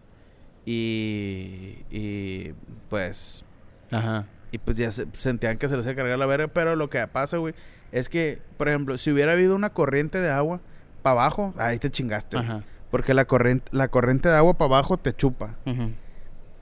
Y. 0.67 1.79
Y. 1.91 2.53
Pues. 2.89 3.45
Ajá. 3.91 4.27
Y 4.55 4.59
pues 4.59 4.77
ya 4.77 4.91
se- 4.93 5.07
sentían 5.19 5.59
que 5.59 5.69
se 5.69 5.77
les 5.77 5.85
iba 5.85 5.93
a 5.93 5.97
cargar 5.97 6.17
la 6.19 6.27
verga. 6.27 6.47
Pero 6.49 6.77
lo 6.77 6.89
que 6.91 7.05
pasa, 7.09 7.39
güey, 7.39 7.55
es 7.91 8.09
que, 8.09 8.41
por 8.57 8.69
ejemplo, 8.69 8.97
si 8.99 9.11
hubiera 9.11 9.33
habido 9.33 9.57
una 9.57 9.71
corriente 9.71 10.21
de 10.21 10.31
agua 10.31 10.61
para 11.03 11.13
abajo, 11.23 11.53
ahí 11.59 11.79
te 11.79 11.91
chingaste. 11.91 12.37
güey. 12.37 12.49
Ajá. 12.49 12.65
Porque 12.91 13.15
la 13.15 13.25
corriente, 13.25 13.69
la 13.73 13.89
corriente 13.89 14.29
de 14.29 14.37
agua 14.37 14.55
para 14.57 14.67
abajo 14.77 14.97
te 14.97 15.13
chupa. 15.13 15.57
Ujú. 15.67 15.91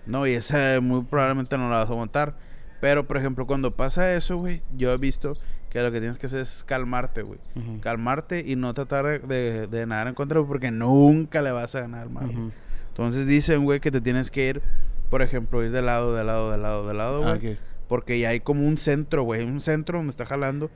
No, 0.06 0.26
y 0.26 0.32
esa 0.32 0.80
muy 0.80 1.02
probablemente 1.04 1.58
no 1.58 1.68
la 1.68 1.78
vas 1.78 1.90
a 1.90 1.94
montar. 1.94 2.34
Pero, 2.80 3.06
por 3.06 3.16
ejemplo, 3.18 3.46
cuando 3.46 3.76
pasa 3.76 4.12
eso, 4.14 4.38
güey, 4.38 4.62
yo 4.76 4.90
he 4.92 4.96
visto 4.99 5.34
que 5.70 5.80
lo 5.82 5.92
que 5.92 6.00
tienes 6.00 6.18
que 6.18 6.26
hacer 6.26 6.40
es 6.40 6.64
calmarte, 6.64 7.22
güey. 7.22 7.38
Calmarte 7.80 8.42
y 8.46 8.56
no 8.56 8.72
tratar 8.75 9.20
de, 9.26 9.84
nadar 9.87 10.08
en 10.08 10.14
contra 10.14 10.42
porque 10.42 10.70
nunca 10.70 11.42
le 11.42 11.52
vas 11.52 11.75
a 11.76 11.80
ganar 11.82 12.02
al 12.02 12.11
mar. 12.11 12.25
güey. 12.25 12.37
Ujú. 12.37 12.52
Entonces 12.88 13.26
dicen, 13.26 13.64
güey, 13.64 13.80
que 13.80 13.90
te 13.90 14.00
tienes 14.00 14.30
que 14.30 14.49
ir, 14.49 14.62
por 15.11 15.22
ejemplo, 15.22 15.62
ir 15.62 15.70
de 15.70 15.82
lado, 15.82 16.14
de 16.16 16.25
lado, 16.25 16.50
de 16.50 16.58
lado, 16.58 16.88
de 16.88 16.94
lado, 16.94 17.20
güey. 17.22 17.32
Ah, 17.32 17.37
ok. 17.37 17.58
Porque 17.92 18.18
ya 18.18 18.30
hay 18.30 18.40
como 18.40 18.66
un 18.66 18.78
centro, 18.78 19.22
güey. 19.22 19.44
Un 19.44 19.61
centro 19.61 19.99
donde 19.99 20.12
está 20.12 20.25
jalando. 20.25 20.70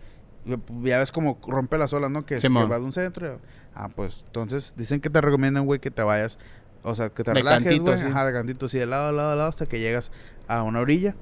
Y 0.44 0.54
Ya 0.86 0.98
ves 0.98 1.12
como 1.12 1.40
rompe 1.48 1.78
las 1.78 1.94
olas, 1.94 2.10
¿no? 2.10 2.26
Que, 2.26 2.34
es, 2.36 2.42
que 2.42 2.48
va 2.50 2.78
de 2.78 2.84
un 2.84 2.92
centro. 2.92 3.40
Ah, 3.74 3.88
pues 3.88 4.22
entonces 4.26 4.74
dicen 4.76 5.00
que 5.00 5.08
te 5.08 5.22
recomiendan, 5.22 5.64
güey, 5.64 5.80
que 5.80 5.90
te 5.90 6.02
vayas. 6.02 6.38
O 6.82 6.94
sea, 6.94 7.08
que 7.08 7.24
te 7.24 7.30
De 7.30 7.36
relajes, 7.36 7.80
güey. 7.80 7.96
sí. 7.98 8.04
Ajá, 8.04 8.26
de 8.26 8.34
cantito, 8.34 8.68
sí, 8.68 8.76
de 8.78 8.84
lado, 8.84 9.06
de 9.06 9.12
lado, 9.14 9.30
de 9.30 9.36
lado, 9.36 9.48
hasta 9.48 9.64
que 9.64 9.78
llegas 9.78 10.12
a 10.46 10.62
una 10.62 10.80
orilla. 10.80 11.14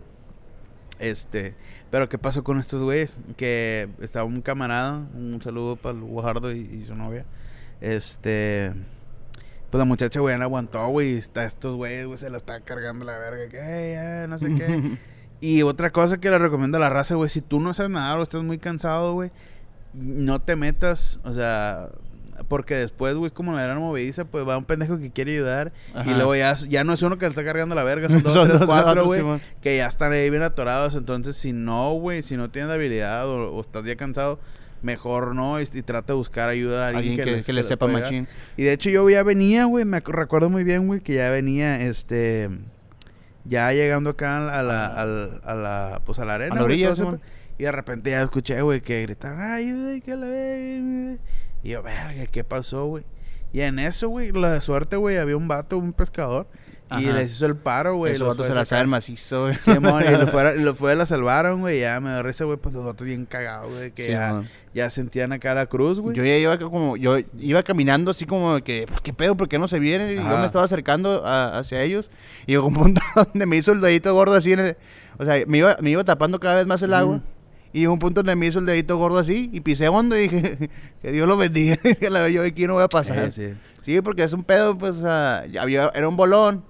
Este, 0.98 1.54
pero 1.92 2.08
¿qué 2.08 2.18
pasó 2.18 2.42
con 2.42 2.58
estos 2.58 2.82
güeyes? 2.82 3.20
Que 3.36 3.88
estaba 4.00 4.24
un 4.24 4.42
camarada, 4.42 5.06
un 5.14 5.40
saludo 5.42 5.76
para 5.76 5.96
el 5.96 6.02
Guajardo 6.02 6.50
y, 6.50 6.58
y 6.58 6.84
su 6.86 6.96
novia. 6.96 7.24
Este, 7.80 8.72
pues 9.70 9.78
la 9.78 9.84
muchacha, 9.84 10.18
güey, 10.18 10.36
no 10.38 10.42
aguantó, 10.42 10.84
güey. 10.88 11.16
Está 11.16 11.44
estos 11.44 11.76
güeyes, 11.76 12.06
güey, 12.06 12.18
se 12.18 12.30
la 12.30 12.38
está 12.38 12.62
cargando 12.62 13.04
la 13.04 13.16
verga. 13.16 13.48
Que, 13.48 13.60
"Ey, 13.60 13.94
ya, 13.94 14.26
no 14.26 14.40
sé 14.40 14.52
qué. 14.56 14.98
Y 15.40 15.62
otra 15.62 15.90
cosa 15.90 16.18
que 16.18 16.30
le 16.30 16.38
recomiendo 16.38 16.78
a 16.78 16.80
la 16.80 16.88
raza, 16.90 17.14
güey, 17.16 17.28
si 17.30 17.40
tú 17.42 17.60
no 17.60 17.74
sabes 17.74 17.90
nadar 17.90 18.18
o 18.18 18.22
estás 18.22 18.42
muy 18.42 18.58
cansado, 18.58 19.12
güey, 19.12 19.30
no 19.92 20.40
te 20.40 20.56
metas, 20.56 21.20
o 21.24 21.32
sea, 21.32 21.88
porque 22.48 22.74
después, 22.76 23.14
güey, 23.14 23.30
como 23.30 23.52
la 23.52 23.62
gran 23.62 23.78
movediza, 23.78 24.24
pues 24.24 24.46
va 24.48 24.56
un 24.58 24.64
pendejo 24.64 24.98
que 24.98 25.10
quiere 25.10 25.32
ayudar 25.34 25.72
Ajá. 25.94 26.10
y 26.10 26.14
luego 26.14 26.34
ya, 26.34 26.54
ya 26.54 26.82
no 26.82 26.92
es 26.94 27.02
uno 27.02 27.16
que 27.18 27.26
le 27.26 27.30
está 27.30 27.44
cargando 27.44 27.74
la 27.74 27.84
verga, 27.84 28.08
son 28.08 28.22
dos, 28.24 28.32
Son 28.32 28.48
tres, 28.48 28.58
dos 28.60 28.66
cuatro, 28.68 29.04
güey, 29.04 29.22
que 29.60 29.76
ya 29.76 29.86
están 29.86 30.12
ahí 30.12 30.30
bien 30.30 30.42
atorados. 30.42 30.94
Entonces, 30.94 31.36
si 31.36 31.52
no, 31.52 31.92
güey, 31.94 32.22
si 32.22 32.36
no 32.36 32.50
tienes 32.50 32.70
habilidad 32.72 33.28
o, 33.28 33.52
o 33.54 33.60
estás 33.60 33.84
ya 33.84 33.96
cansado, 33.96 34.40
mejor 34.82 35.34
no 35.34 35.60
y, 35.60 35.64
y 35.72 35.82
trata 35.82 36.12
de 36.12 36.16
buscar 36.16 36.48
ayuda 36.48 36.86
a 36.86 36.88
alguien, 36.88 37.12
Alguien 37.12 37.24
que, 37.26 37.36
les- 37.36 37.46
que 37.46 37.52
les 37.52 37.66
sepa 37.66 37.86
machín. 37.86 38.26
Y 38.56 38.64
de 38.64 38.72
hecho 38.72 38.90
yo 38.90 39.08
ya 39.08 39.22
venía, 39.22 39.66
güey, 39.66 39.84
me 39.84 40.00
recuerdo 40.00 40.50
muy 40.50 40.64
bien, 40.64 40.86
güey, 40.86 41.00
que 41.00 41.14
ya 41.14 41.30
venía, 41.30 41.80
este, 41.82 42.50
ya 43.44 43.72
llegando 43.72 44.10
acá 44.10 44.36
a 44.36 44.62
la, 44.62 44.86
a 44.86 45.04
la, 45.04 45.24
a 45.44 45.54
la, 45.54 46.02
pues 46.04 46.18
a 46.18 46.24
la 46.24 46.34
arena. 46.34 46.54
A 46.54 46.58
la 46.58 46.64
orilla, 46.64 46.94
y 47.56 47.62
de 47.64 47.72
repente 47.72 48.10
ya 48.10 48.22
escuché, 48.22 48.60
güey, 48.62 48.80
que 48.80 49.02
gritaron, 49.02 49.40
ay, 49.40 49.72
güey, 49.72 50.00
que 50.00 50.16
la 50.16 50.26
verga. 50.26 51.22
Y 51.62 51.68
yo, 51.70 51.82
verga, 51.82 52.26
¿qué 52.26 52.42
pasó, 52.42 52.86
güey? 52.86 53.04
Y 53.52 53.60
en 53.60 53.78
eso, 53.78 54.08
güey, 54.08 54.32
la 54.32 54.60
suerte, 54.60 54.96
güey, 54.96 55.18
había 55.18 55.36
un 55.36 55.46
vato, 55.46 55.78
un 55.78 55.92
pescador, 55.92 56.48
y 57.00 57.12
les 57.12 57.32
hizo 57.32 57.46
el 57.46 57.56
paro, 57.56 57.96
güey. 57.96 58.12
Esos 58.12 58.26
los 58.28 58.36
vatos 58.36 58.46
se 58.48 58.54
la 58.54 58.64
saben 58.64 58.88
macizo, 58.88 59.42
güey. 59.42 59.56
Y 59.66 60.10
lo 60.16 60.26
fuera, 60.28 60.54
lo 60.54 60.94
la 60.94 61.06
salvaron, 61.06 61.60
güey, 61.60 61.80
ya 61.80 62.00
me 62.00 62.10
dio 62.10 62.22
risa, 62.22 62.44
güey, 62.44 62.56
pues 62.56 62.74
los 62.74 62.84
vatos 62.84 63.06
bien 63.06 63.26
cagados, 63.26 63.72
güey, 63.72 63.90
que 63.92 64.08
ya, 64.08 64.42
ya 64.74 64.90
sentían 64.90 65.32
acá 65.32 65.54
la 65.54 65.66
cruz, 65.66 66.00
güey. 66.00 66.16
Yo 66.16 66.24
ya 66.24 66.36
iba 66.36 66.58
como, 66.58 66.96
yo 66.96 67.16
iba 67.38 67.62
caminando 67.62 68.10
así 68.10 68.26
como 68.26 68.62
que, 68.62 68.86
¿qué 69.02 69.12
pedo? 69.12 69.36
¿Por 69.36 69.48
qué 69.48 69.58
no 69.58 69.68
se 69.68 69.78
vienen? 69.78 70.12
Y 70.12 70.16
yo 70.16 70.22
me 70.38 70.46
estaba 70.46 70.64
acercando 70.64 71.24
a- 71.26 71.58
hacia 71.58 71.82
ellos. 71.82 72.10
Y 72.46 72.52
llegó 72.52 72.66
un 72.66 72.74
punto 72.74 73.00
donde 73.16 73.46
me 73.46 73.56
hizo 73.56 73.72
el 73.72 73.80
dedito 73.80 74.12
gordo 74.14 74.34
así 74.34 74.52
en 74.52 74.60
el, 74.60 74.76
o 75.18 75.24
sea, 75.24 75.42
me 75.46 75.58
iba, 75.58 75.76
me 75.80 75.90
iba 75.90 76.04
tapando 76.04 76.40
cada 76.40 76.56
vez 76.56 76.66
más 76.66 76.82
el 76.82 76.94
agua. 76.94 77.20
Y 77.72 77.80
llegó 77.80 77.92
un 77.92 77.98
punto 77.98 78.22
donde 78.22 78.36
me 78.36 78.46
hizo 78.46 78.60
el 78.60 78.66
dedito 78.66 78.96
gordo 78.96 79.18
así 79.18 79.50
y 79.52 79.60
pisé 79.60 79.88
hondo 79.88 80.16
y 80.16 80.28
dije, 80.28 80.70
que 81.02 81.10
Dios 81.10 81.26
lo 81.26 81.36
bendiga. 81.36 81.76
que 81.76 82.08
la 82.08 82.28
yo 82.28 82.42
aquí 82.44 82.68
no 82.68 82.74
voy 82.74 82.84
a 82.84 82.88
pasar. 82.88 83.32
Sí. 83.32 83.54
Sí, 83.82 84.00
porque 84.00 84.22
es 84.22 84.32
un 84.32 84.44
pedo, 84.44 84.78
pues, 84.78 84.98
ya 85.00 85.42
había, 85.60 85.90
era 85.94 86.08
un 86.08 86.16
bolón. 86.16 86.64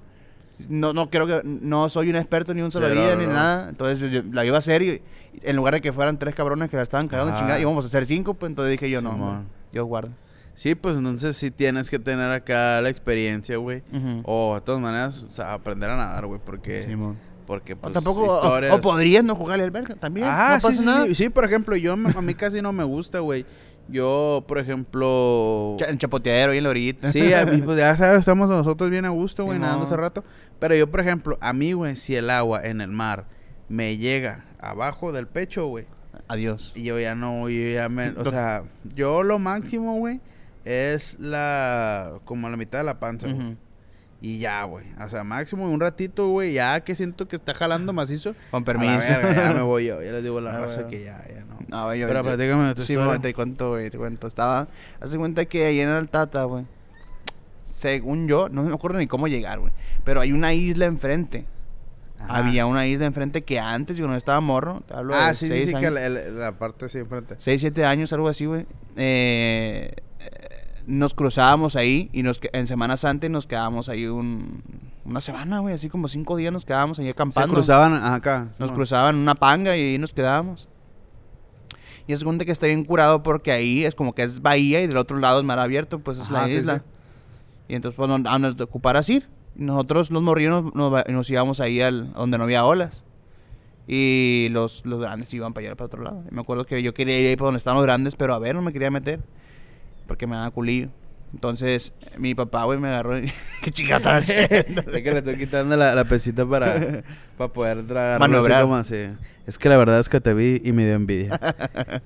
No, 0.68 0.92
no 0.92 1.10
creo 1.10 1.26
que, 1.26 1.40
no 1.44 1.88
soy 1.88 2.10
un 2.10 2.16
experto 2.16 2.54
ni 2.54 2.62
un 2.62 2.70
Sí, 2.70 2.78
salvavidas 2.78 3.14
no, 3.14 3.20
ni 3.20 3.26
no. 3.26 3.32
nada. 3.32 3.68
Entonces 3.70 4.10
yo- 4.12 4.22
la 4.32 4.44
iba 4.44 4.56
a 4.56 4.58
hacer 4.60 4.82
y 4.82 5.02
en 5.42 5.56
lugar 5.56 5.74
de 5.74 5.80
que 5.80 5.92
fueran 5.92 6.18
tres 6.18 6.34
cabrones 6.34 6.70
que 6.70 6.76
la 6.76 6.82
estaban 6.84 7.08
cagando 7.08 7.32
Ajá. 7.32 7.40
chingada, 7.40 7.58
íbamos 7.60 7.84
a 7.84 7.88
hacer 7.88 8.06
cinco, 8.06 8.34
pues 8.34 8.50
entonces 8.50 8.70
dije 8.72 8.88
yo 8.88 9.02
no, 9.02 9.42
yo 9.72 9.84
guardo. 9.84 10.10
Sí, 10.54 10.76
pues 10.76 10.96
entonces 10.96 11.36
sí 11.36 11.50
tienes 11.50 11.90
que 11.90 11.98
tener 11.98 12.30
acá 12.30 12.80
la 12.80 12.88
experiencia, 12.88 13.56
güey. 13.56 13.82
O 14.24 14.54
de 14.54 14.60
todas 14.60 14.80
maneras, 14.80 15.26
o 15.28 15.30
sea, 15.32 15.52
aprender 15.54 15.90
a 15.90 15.96
nadar, 15.96 16.26
güey, 16.26 16.40
porque... 16.44 16.84
Simón. 16.84 17.16
Porque, 17.46 17.74
O 17.74 17.76
pues, 17.76 17.92
tampoco, 17.92 18.22
o- 18.22 18.36
historias... 18.36 18.72
o, 18.72 18.80
podrías 18.80 19.22
no 19.22 19.34
jugarle 19.34 19.64
al 19.64 19.70
verga 19.70 19.96
también. 19.96 20.26
Ah, 20.30 20.52
no 20.54 20.60
sí, 20.60 20.66
pasa 20.66 20.78
sí, 20.80 20.86
nada. 20.86 21.06
sí, 21.06 21.14
sí, 21.14 21.28
por 21.28 21.44
ejemplo, 21.44 21.76
yo, 21.76 21.92
a 21.92 21.96
mí 22.22 22.32
casi 22.34 22.62
no 22.62 22.72
me 22.72 22.84
gusta, 22.84 23.18
güey. 23.18 23.44
Yo, 23.88 24.44
por 24.48 24.58
ejemplo... 24.58 25.76
En 25.86 25.98
chapoteadero 25.98 26.54
y 26.54 26.58
en 26.58 26.64
la 26.64 26.70
orillita. 26.70 27.12
Sí, 27.12 27.32
a 27.34 27.44
mí, 27.44 27.60
pues 27.62 27.78
ya 27.78 27.94
sabes, 27.96 28.20
estamos 28.20 28.48
nosotros 28.48 28.90
bien 28.90 29.04
a 29.04 29.10
gusto, 29.10 29.44
güey, 29.44 29.56
Simón. 29.56 29.66
nadando 29.66 29.86
hace 29.86 29.96
rato. 29.96 30.24
Pero 30.58 30.74
yo, 30.74 30.90
por 30.90 31.00
ejemplo, 31.00 31.38
a 31.40 31.52
mí, 31.52 31.72
güey, 31.72 31.94
si 31.96 32.16
el 32.16 32.30
agua 32.30 32.62
en 32.64 32.80
el 32.80 32.90
mar 32.90 33.26
me 33.68 33.96
llega 33.96 34.46
abajo 34.58 35.12
del 35.12 35.26
pecho, 35.26 35.66
güey, 35.66 35.86
Adiós. 36.28 36.72
y 36.74 36.84
yo 36.84 36.98
ya 36.98 37.14
no, 37.14 37.48
yo 37.48 37.68
ya 37.74 37.88
me... 37.88 38.10
O 38.10 38.24
sea, 38.24 38.64
yo 38.94 39.22
lo 39.22 39.38
máximo, 39.38 39.96
güey, 39.98 40.20
es 40.64 41.18
la... 41.20 42.20
Como 42.24 42.48
la 42.48 42.56
mitad 42.56 42.78
de 42.78 42.84
la 42.84 42.98
panza, 42.98 43.28
güey. 43.30 43.56
Y 44.26 44.38
ya, 44.38 44.64
güey. 44.64 44.86
O 45.04 45.08
sea, 45.10 45.22
máximo 45.22 45.70
un 45.70 45.78
ratito, 45.80 46.28
güey. 46.28 46.54
Ya 46.54 46.80
que 46.80 46.94
siento 46.94 47.28
que 47.28 47.36
está 47.36 47.52
jalando 47.52 47.92
macizo. 47.92 48.34
Con 48.50 48.64
permiso. 48.64 48.96
verga, 49.00 49.34
ya 49.34 49.52
me 49.52 49.60
voy 49.60 49.84
yo. 49.84 50.00
Ya 50.02 50.12
les 50.12 50.22
digo 50.22 50.40
la 50.40 50.52
Ah, 50.56 50.60
raza 50.60 50.76
bueno. 50.76 50.88
que 50.90 51.04
ya, 51.04 51.22
ya 51.28 51.44
no. 51.44 51.58
No, 51.68 51.94
yo, 51.94 52.06
Pero 52.06 52.20
yo- 52.20 52.24
platícame 52.34 52.74
tu 52.74 52.82
Sí, 52.82 52.94
güey, 52.96 53.18
te 53.18 53.34
cuento, 53.34 53.70
güey, 53.72 53.90
te 53.90 53.98
cuento. 53.98 54.26
Estaba, 54.26 54.68
hace 54.98 55.18
cuenta 55.18 55.44
que 55.44 55.66
ahí 55.66 55.78
en 55.80 55.90
el 55.90 56.08
Tata, 56.08 56.44
güey. 56.44 56.64
Según 57.70 58.26
yo, 58.28 58.48
no 58.48 58.62
me 58.62 58.72
acuerdo 58.72 58.98
ni 58.98 59.06
cómo 59.06 59.28
llegar, 59.28 59.58
güey. 59.58 59.72
Pero 60.04 60.20
hay 60.22 60.32
una 60.32 60.54
isla 60.54 60.86
enfrente. 60.86 61.44
Ajá. 62.18 62.36
Había 62.38 62.64
una 62.64 62.86
isla 62.86 63.04
enfrente 63.04 63.42
que 63.42 63.58
antes, 63.58 63.98
yo 63.98 64.06
no 64.08 64.16
estaba 64.16 64.40
morro. 64.40 64.82
Te 64.88 64.94
hablo 64.94 65.14
Ah, 65.14 65.28
de 65.28 65.34
sí, 65.34 65.46
sí, 65.46 65.52
seis 65.52 65.64
sí, 65.66 65.70
que 65.72 65.76
años. 65.78 65.92
la, 65.92 66.08
la- 66.08 66.28
la 66.30 66.52
parte 66.58 66.86
así 66.86 66.98
enfrente. 66.98 67.34
6, 67.36 67.60
7 67.60 67.84
años, 67.84 68.10
algo 68.14 68.28
así, 68.28 68.46
güey. 68.46 68.64
Eh, 68.96 69.92
eh, 70.20 70.30
nos 70.86 71.14
cruzábamos 71.14 71.76
ahí 71.76 72.10
y 72.12 72.22
nos 72.22 72.40
en 72.52 72.66
Semana 72.66 72.96
Santa 72.96 73.26
y 73.26 73.30
nos 73.30 73.46
quedábamos 73.46 73.88
ahí 73.88 74.06
un, 74.06 74.62
una 75.04 75.20
semana, 75.20 75.60
güey. 75.60 75.74
Así 75.74 75.88
como 75.88 76.08
cinco 76.08 76.36
días 76.36 76.52
nos 76.52 76.64
quedábamos 76.64 76.98
ahí 76.98 77.06
Se 77.06 77.10
acampando. 77.12 77.52
cruzaban 77.54 77.94
acá. 77.94 78.48
Nos 78.58 78.70
No. 78.70 78.76
cruzaban 78.76 79.16
una 79.16 79.34
panga 79.34 79.76
y 79.76 79.80
ahí 79.80 79.98
nos 79.98 80.12
quedábamos. 80.12 80.68
Y 82.06 82.12
es 82.12 82.22
cuenta 82.22 82.44
que 82.44 82.52
está 82.52 82.66
bien 82.66 82.84
curado 82.84 83.22
porque 83.22 83.50
ahí 83.50 83.84
es 83.84 83.94
como 83.94 84.14
que 84.14 84.22
es 84.22 84.42
bahía 84.42 84.82
y 84.82 84.86
del 84.86 84.98
otro 84.98 85.18
lado 85.18 85.40
es 85.40 85.46
mar 85.46 85.58
abierto, 85.58 86.00
pues 86.00 86.18
es 86.18 86.24
Ajá, 86.30 86.42
la 86.46 86.48
isla. 86.50 86.76
sí. 86.78 86.84
Y 87.68 87.74
entonces, 87.76 87.96
pues, 87.96 88.08
donde- 88.10 88.28
a 88.28 88.32
donde 88.32 88.54
te 88.54 88.62
ocuparas 88.62 89.08
ir. 89.08 89.26
Nosotros, 89.56 90.10
los 90.10 90.22
morrillos, 90.22 90.74
nos, 90.74 91.06
nos 91.08 91.30
íbamos 91.30 91.60
ahí 91.60 91.80
al, 91.80 92.12
donde 92.12 92.36
no 92.36 92.44
había 92.44 92.64
olas. 92.66 93.04
Y 93.86 94.48
los, 94.50 94.84
los 94.84 95.00
grandes 95.00 95.32
iban 95.32 95.52
para 95.54 95.66
allá, 95.68 95.76
para 95.76 95.86
otro 95.86 96.02
lado. 96.02 96.22
Y 96.30 96.34
me 96.34 96.40
acuerdo 96.42 96.66
que 96.66 96.82
yo 96.82 96.92
quería 96.92 97.18
ir 97.20 97.28
ahí 97.28 97.36
para 97.36 97.46
donde 97.46 97.58
estaban 97.58 97.76
los 97.78 97.84
grandes, 97.86 98.16
pero 98.16 98.34
a 98.34 98.38
ver, 98.38 98.54
no 98.54 98.62
me 98.62 98.72
quería 98.72 98.90
meter. 98.90 99.20
Porque 100.06 100.26
me 100.26 100.36
daba 100.36 100.50
culillo. 100.50 100.88
Entonces, 101.32 101.92
mi 102.16 102.34
papá, 102.34 102.62
güey, 102.64 102.78
me 102.78 102.86
agarró 102.88 103.18
y... 103.18 103.32
¿Qué 103.62 103.72
chica 103.72 103.96
estás 103.96 104.30
haciendo? 104.30 104.82
Es 104.82 105.02
que 105.02 105.10
le 105.12 105.18
estoy 105.18 105.36
quitando 105.36 105.76
la, 105.76 105.94
la 105.94 106.04
pesita 106.04 106.46
para, 106.46 107.02
para 107.36 107.52
poder 107.52 107.84
tragar. 107.86 108.20
Maniobrar. 108.20 108.62
Como 108.62 108.76
así. 108.76 109.08
Es 109.46 109.58
que 109.58 109.68
la 109.68 109.76
verdad 109.76 109.98
es 109.98 110.08
que 110.08 110.20
te 110.20 110.32
vi 110.32 110.60
y 110.64 110.72
me 110.72 110.84
dio 110.84 110.94
envidia. 110.94 111.38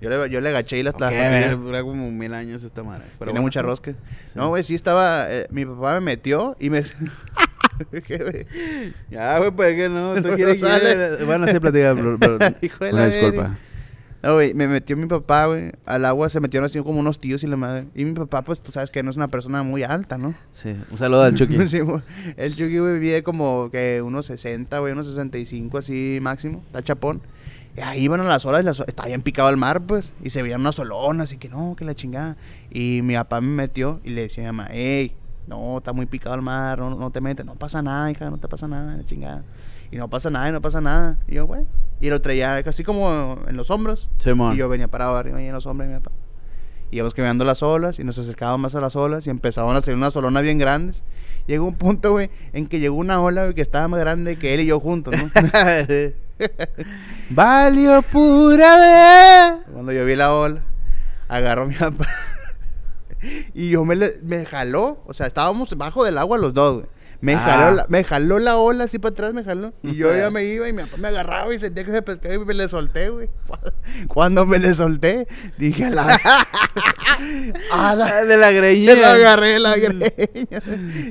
Yo 0.00 0.08
le, 0.10 0.30
yo 0.30 0.40
le 0.40 0.50
agaché 0.50 0.78
y 0.78 0.84
las 0.84 0.94
Ok, 0.94 1.00
las- 1.00 1.10
ver, 1.10 1.56
dura 1.58 1.82
como 1.82 2.08
mil 2.12 2.32
años 2.32 2.62
esta 2.62 2.84
madre. 2.84 3.02
Pero 3.18 3.30
Tiene 3.30 3.32
bueno. 3.32 3.42
mucha 3.42 3.62
rosca. 3.62 3.94
No, 4.36 4.46
güey, 4.46 4.62
sí 4.62 4.76
estaba. 4.76 5.26
eh, 5.28 5.48
mi 5.50 5.66
papá 5.66 5.94
me 5.94 6.00
metió 6.00 6.56
y 6.60 6.70
me. 6.70 6.84
Ya, 9.10 9.38
güey, 9.38 9.50
pues 9.50 9.74
que 9.74 9.88
no. 9.88 10.14
Tú 10.14 10.28
No 10.28 10.36
quieres 10.36 10.60
sale. 10.60 11.24
Bueno, 11.24 11.48
sí, 11.48 11.58
platica, 11.58 11.94
pero, 11.96 12.16
pero- 12.16 12.38
Hijo 12.62 12.84
de 12.84 12.92
una 12.92 13.06
disculpa. 13.06 13.56
No, 14.22 14.34
güey, 14.34 14.52
me 14.52 14.66
metió 14.66 14.96
mi 14.96 15.06
papá, 15.06 15.46
güey. 15.46 15.70
Al 15.86 16.04
agua 16.04 16.28
se 16.28 16.40
metieron 16.40 16.66
así 16.66 16.80
como 16.80 16.98
unos 16.98 17.20
tíos 17.20 17.42
y 17.44 17.46
la 17.46 17.56
madre. 17.56 17.86
Y 17.94 18.04
mi 18.04 18.14
papá, 18.14 18.42
pues 18.42 18.60
tú 18.60 18.72
sabes 18.72 18.90
que 18.90 19.02
no 19.02 19.10
es 19.10 19.16
una 19.16 19.28
persona 19.28 19.62
muy 19.62 19.84
alta, 19.84 20.18
¿no? 20.18 20.34
Sí, 20.52 20.74
un 20.90 20.98
saludo 20.98 21.22
al 21.22 21.34
Chucky. 21.34 21.56
Sí, 21.68 21.78
el 22.36 22.54
Chucky, 22.54 22.78
güey, 22.78 22.98
mide 22.98 23.22
como 23.22 23.70
que 23.70 24.02
unos 24.02 24.26
60, 24.26 24.78
güey, 24.78 24.92
unos 24.92 25.06
65 25.06 25.78
así 25.78 26.18
máximo. 26.20 26.62
Está 26.66 26.82
chapón. 26.82 27.22
Y 27.76 27.80
ahí 27.80 28.02
iban 28.02 28.20
a 28.20 28.24
las 28.24 28.44
olas, 28.44 28.62
y 28.62 28.64
las, 28.64 28.80
estaba 28.80 29.06
bien 29.06 29.22
picado 29.22 29.50
el 29.50 29.56
mar, 29.56 29.82
pues. 29.82 30.12
Y 30.24 30.30
se 30.30 30.42
veían 30.42 30.62
unas 30.62 30.74
solonas 30.74 31.32
y 31.32 31.38
que 31.38 31.48
no, 31.48 31.76
que 31.76 31.84
la 31.84 31.94
chingada. 31.94 32.36
Y 32.70 33.02
mi 33.02 33.14
papá 33.14 33.40
me 33.40 33.48
metió 33.48 34.00
y 34.02 34.10
le 34.10 34.22
decía 34.22 34.48
a 34.48 34.52
mi 34.52 34.56
mamá, 34.56 34.68
hey, 34.72 35.14
no, 35.46 35.78
está 35.78 35.92
muy 35.92 36.06
picado 36.06 36.34
el 36.34 36.42
mar, 36.42 36.80
no, 36.80 36.90
no 36.90 37.10
te 37.12 37.20
metes, 37.20 37.46
no 37.46 37.54
pasa 37.54 37.82
nada, 37.82 38.10
hija, 38.10 38.30
no 38.30 38.38
te 38.38 38.48
pasa 38.48 38.66
nada, 38.66 38.96
la 38.96 39.06
chingada. 39.06 39.44
Y 39.90 39.96
no 39.96 40.08
pasa 40.08 40.30
nada, 40.30 40.48
y 40.48 40.52
no 40.52 40.60
pasa 40.60 40.80
nada. 40.80 41.18
Y 41.26 41.34
yo, 41.36 41.46
güey. 41.46 41.62
Y 42.00 42.10
lo 42.10 42.20
traía 42.20 42.62
casi 42.62 42.84
como 42.84 43.38
en 43.48 43.56
los 43.56 43.70
hombros. 43.70 44.08
Simón. 44.18 44.54
Y 44.54 44.58
yo 44.58 44.68
venía 44.68 44.88
parado 44.88 45.16
arriba 45.16 45.38
ahí 45.38 45.46
en 45.46 45.52
los 45.52 45.66
hombros, 45.66 45.88
y 45.88 45.92
mi 45.92 45.98
papá. 45.98 46.10
Y 46.90 46.96
íbamos 46.96 47.12
caminando 47.14 47.44
las 47.44 47.62
olas 47.62 47.98
y 47.98 48.04
nos 48.04 48.18
acercábamos 48.18 48.60
más 48.60 48.74
a 48.74 48.80
las 48.80 48.96
olas 48.96 49.26
y 49.26 49.30
empezaban 49.30 49.74
a 49.76 49.78
hacer 49.80 49.94
unas 49.94 50.16
olonas 50.16 50.42
bien 50.42 50.56
grandes. 50.58 51.02
Llegó 51.46 51.66
un 51.66 51.74
punto, 51.74 52.12
güey, 52.12 52.30
en 52.54 52.66
que 52.66 52.80
llegó 52.80 52.96
una 52.96 53.20
ola 53.20 53.42
güey, 53.42 53.54
que 53.54 53.60
estaba 53.62 53.88
más 53.88 54.00
grande 54.00 54.38
que 54.38 54.54
él 54.54 54.60
y 54.60 54.66
yo 54.66 54.80
juntos, 54.80 55.14
¿no? 55.14 55.30
Valió 57.30 58.02
pura 58.02 58.78
vez. 59.58 59.66
Cuando 59.72 59.92
yo 59.92 60.04
vi 60.04 60.16
la 60.16 60.32
ola, 60.34 60.62
agarró 61.28 61.66
mi 61.66 61.74
papá. 61.74 62.06
y 63.54 63.70
yo 63.70 63.84
me, 63.84 63.96
le- 63.96 64.18
me 64.22 64.44
jaló. 64.46 65.02
O 65.06 65.12
sea, 65.14 65.26
estábamos 65.26 65.76
bajo 65.76 66.04
del 66.04 66.16
agua 66.18 66.38
los 66.38 66.54
dos, 66.54 66.74
güey. 66.76 66.86
Me, 67.20 67.34
Ah. 67.34 67.38
jaló 67.40 67.76
la, 67.76 67.86
me 67.88 68.04
jaló 68.04 68.38
la 68.38 68.56
ola 68.56 68.84
así 68.84 68.98
para 69.00 69.12
atrás, 69.12 69.34
me 69.34 69.42
jaló. 69.42 69.72
Y 69.82 69.96
yo 69.96 70.14
ya 70.16 70.30
me 70.30 70.44
iba 70.44 70.68
y 70.68 70.72
mi 70.72 70.82
papá 70.82 70.96
me 70.98 71.08
agarraba 71.08 71.52
y 71.52 71.58
sentía 71.58 71.84
que 71.84 71.90
me 71.90 72.02
pescaba 72.02 72.34
y 72.34 72.38
me 72.38 72.54
le 72.54 72.68
solté, 72.68 73.08
güey. 73.10 73.28
Cuando 74.08 74.46
me 74.46 74.58
le 74.58 74.74
solté, 74.74 75.26
dije 75.58 75.86
a 75.86 75.90
la. 75.90 76.20
a 77.72 77.94
la. 77.94 78.24
De 78.24 78.36
la 78.36 78.52
greña. 78.52 78.94
Me 78.94 79.00
la 79.00 79.12
agarré 79.14 79.58
la 79.58 79.76
greña. 79.76 80.06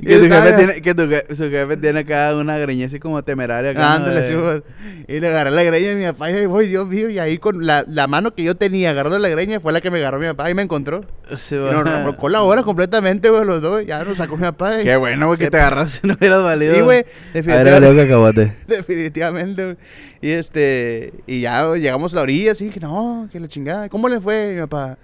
Que 0.06 0.18
tu, 0.18 0.24
jefe 0.34 0.52
tiene, 0.56 0.80
que 0.82 0.94
tu 0.94 1.02
je- 1.02 1.34
su 1.34 1.50
jefe 1.50 1.76
tiene 1.76 2.00
acá 2.00 2.34
una 2.34 2.56
greña 2.58 2.86
así 2.86 2.98
como 2.98 3.22
temeraria. 3.22 3.72
acá. 3.72 3.94
Ándale, 3.94 4.22
sí, 4.22 4.34
güey. 4.34 4.62
Y 5.08 5.20
le 5.20 5.28
agarré 5.28 5.50
la 5.50 5.62
greña 5.62 5.92
a 5.92 5.94
mi 5.94 6.04
papá 6.04 6.30
y 6.30 6.46
voy, 6.46 6.68
Dios 6.68 6.88
mío. 6.88 7.10
Y 7.10 7.18
ahí 7.18 7.38
con 7.38 7.66
la, 7.66 7.84
la 7.86 8.06
mano 8.06 8.34
que 8.34 8.42
yo 8.42 8.56
tenía 8.56 8.90
agarrando 8.90 9.18
la 9.18 9.28
greña 9.28 9.60
fue 9.60 9.72
la 9.72 9.80
que 9.80 9.90
me 9.90 9.98
agarró 9.98 10.18
mi 10.18 10.26
papá 10.26 10.50
y 10.50 10.54
me 10.54 10.62
encontró. 10.62 11.02
Sí, 11.36 11.54
Y 11.54 11.58
nos 11.58 11.84
remolcó 11.84 12.28
la 12.28 12.42
hora 12.42 12.62
completamente, 12.62 13.28
güey, 13.30 13.44
los 13.44 13.60
dos. 13.60 13.84
Ya 13.84 14.02
nos 14.04 14.18
sacó 14.18 14.36
mi 14.36 14.42
papá. 14.44 14.80
y- 14.80 14.84
Qué 14.84 14.96
bueno, 14.96 15.26
güey, 15.26 15.38
que 15.38 15.44
Se- 15.46 15.50
te 15.50 15.58
agarras 15.58 15.97
no 16.02 16.14
hubieras 16.14 16.42
valido. 16.42 16.74
Sí, 16.74 16.80
güey. 16.82 17.04
Definitivamente, 17.34 18.52
definitivamente, 18.68 19.64
güey. 19.64 19.76
Y 20.20 20.30
este, 20.30 21.12
y 21.26 21.40
ya 21.42 21.74
llegamos 21.74 22.12
a 22.12 22.16
la 22.16 22.22
orilla, 22.22 22.52
así 22.52 22.70
que 22.70 22.80
no, 22.80 23.28
que 23.32 23.38
la 23.40 23.48
chingada. 23.48 23.88
¿Cómo 23.88 24.08
le 24.08 24.20
fue, 24.20 24.52
mi 24.54 24.60
papá? 24.62 24.98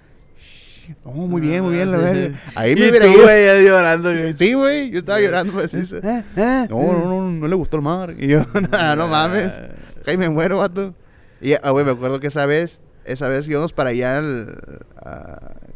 No, 1.03 1.11
muy 1.11 1.41
bien, 1.41 1.63
muy 1.63 1.73
bien, 1.75 1.89
la 1.91 1.97
Ah, 1.97 2.01
verdad. 2.01 2.31
Ahí 2.53 2.75
me 2.75 2.89
hubiera 2.89 3.07
ido. 3.07 3.61
llorando. 3.61 4.09
Sí, 4.35 4.53
güey, 4.53 4.91
yo 4.91 4.99
estaba 4.99 5.19
llorando, 5.19 5.53
pues. 5.53 5.73
eso. 5.73 5.97
Eh, 5.97 6.23
eh. 6.35 6.67
No, 6.69 6.77
no, 6.93 7.05
no, 7.05 7.31
no 7.31 7.47
le 7.47 7.55
gustó 7.55 7.77
el 7.77 7.83
mar. 7.83 8.13
Y 8.19 8.27
yo, 8.27 8.45
"Nah, 8.71 8.95
no 8.95 9.07
mames. 9.07 9.59
Ahí 10.05 10.15
me 10.17 10.29
muero, 10.29 10.59
vato. 10.59 10.93
Y, 11.41 11.53
ah, 11.53 11.71
güey, 11.71 11.85
me 11.85 11.91
acuerdo 11.91 12.19
que 12.19 12.27
esa 12.27 12.45
vez, 12.45 12.81
esa 13.05 13.27
vez 13.29 13.47
íbamos 13.47 13.73
para 13.73 13.89
allá 13.91 14.19
al- 14.19 14.59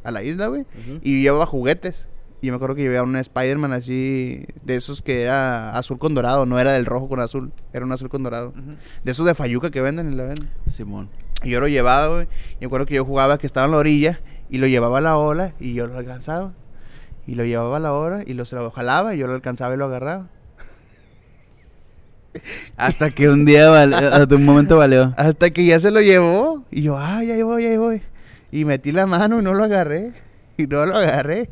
a, 0.03 0.11
la 0.11 0.21
isla, 0.23 0.47
güey. 0.47 0.65
Y 1.01 1.23
llevaba 1.23 1.45
juguetes. 1.47 2.07
Y 2.41 2.47
yo 2.47 2.53
me 2.53 2.55
acuerdo 2.55 2.75
que 2.75 2.83
llevaba 2.83 3.03
un 3.03 3.17
Spider-Man 3.17 3.73
así, 3.73 4.45
de 4.63 4.75
esos 4.75 5.01
que 5.01 5.23
era 5.23 5.77
azul 5.77 5.97
con 5.97 6.15
dorado, 6.15 6.45
no 6.45 6.57
era 6.57 6.71
del 6.71 6.85
rojo 6.85 7.09
con 7.09 7.19
azul, 7.19 7.51
era 7.73 7.85
un 7.85 7.91
azul 7.91 8.07
con 8.07 8.23
dorado. 8.23 8.53
De 9.03 9.11
esos 9.11 9.25
de 9.25 9.33
Fayuca 9.33 9.71
que 9.71 9.81
venden 9.81 10.07
en 10.07 10.17
la 10.17 10.23
venden. 10.23 10.49
Simón. 10.67 11.09
Y 11.43 11.49
yo 11.51 11.59
lo 11.59 11.67
llevaba, 11.67 12.07
güey. 12.07 12.27
Y 12.55 12.61
me 12.61 12.67
acuerdo 12.67 12.85
que 12.85 12.95
yo 12.95 13.03
jugaba 13.03 13.37
que 13.37 13.45
estaba 13.45 13.65
en 13.65 13.71
la 13.71 13.77
orilla 13.77 14.21
y 14.49 14.57
lo 14.57 14.67
llevaba 14.67 14.99
a 14.99 15.01
la 15.01 15.17
ola 15.17 15.53
y 15.59 15.73
yo 15.73 15.87
lo 15.87 15.97
alcanzaba. 15.97 16.53
Y 17.27 17.35
lo 17.35 17.43
llevaba 17.43 17.77
a 17.77 17.79
la 17.79 17.93
ola 17.93 18.23
y 18.25 18.33
lo, 18.33 18.45
se 18.45 18.55
lo 18.55 18.71
jalaba 18.71 19.15
y 19.15 19.17
yo 19.17 19.27
lo 19.27 19.33
alcanzaba 19.33 19.73
y 19.73 19.77
lo 19.77 19.85
agarraba. 19.85 20.27
Hasta 22.77 23.11
que 23.11 23.27
un 23.27 23.43
día, 23.43 23.81
hasta 23.81 24.35
un 24.35 24.45
momento 24.45 24.77
valió. 24.77 25.13
Hasta 25.17 25.49
que 25.49 25.65
ya 25.65 25.79
se 25.79 25.91
lo 25.91 25.99
llevó. 25.99 26.63
Y 26.71 26.83
yo, 26.83 26.97
ah, 26.97 27.23
ya 27.23 27.33
ahí 27.33 27.43
voy, 27.43 27.63
ya 27.63 27.69
ahí 27.69 27.77
voy. 27.77 28.01
Y 28.51 28.65
metí 28.65 28.91
la 28.91 29.05
mano 29.05 29.39
y 29.39 29.43
no 29.43 29.53
lo 29.53 29.63
agarré. 29.63 30.13
Y 30.59 30.67
no 30.67 30.85
lo 30.85 30.97
agarré. 30.97 31.49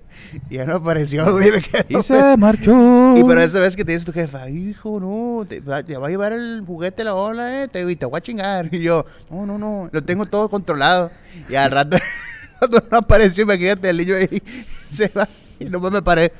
Y 0.50 0.56
ya 0.56 0.65
no 0.65 0.76
apareció, 0.76 1.32
güey. 1.32 1.50
Me 1.50 1.63
Y 1.88 2.02
se 2.02 2.36
marchó. 2.36 3.15
Y 3.15 3.24
pero 3.24 3.41
esa 3.41 3.62
vez 3.62 3.78
que 3.78 3.86
te 3.86 3.93
dice 3.93 4.04
tu 4.04 4.12
jefa, 4.12 4.50
hijo, 4.50 5.00
no, 5.00 5.46
te 5.48 5.62
va, 5.62 5.82
te 5.82 5.96
va 5.96 6.08
a 6.08 6.10
llevar 6.10 6.34
el 6.34 6.62
juguete 6.67 7.06
la 7.06 7.15
ola, 7.15 7.63
eh, 7.63 7.70
te, 7.70 7.89
y 7.89 7.96
te 7.96 8.06
voy 8.06 8.17
a 8.17 8.22
chingar. 8.22 8.67
Y 8.70 8.82
yo, 8.82 9.06
no, 9.32 9.46
no, 9.46 9.58
no, 9.58 9.89
lo 9.89 10.04
tengo 10.04 10.26
todo 10.26 10.50
controlado. 10.50 11.10
Y 11.48 11.56
al 11.56 11.72
rato, 11.72 11.98
cuando 12.60 12.84
no 12.91 12.98
apareció, 12.98 13.43
imagínate 13.43 13.89
el 13.89 13.98
niño 13.98 14.15
ahí, 14.15 14.43
se 14.89 15.08
va. 15.08 15.30
Y 15.58 15.65
nomás 15.65 15.93
me 15.93 16.02
paré. 16.02 16.34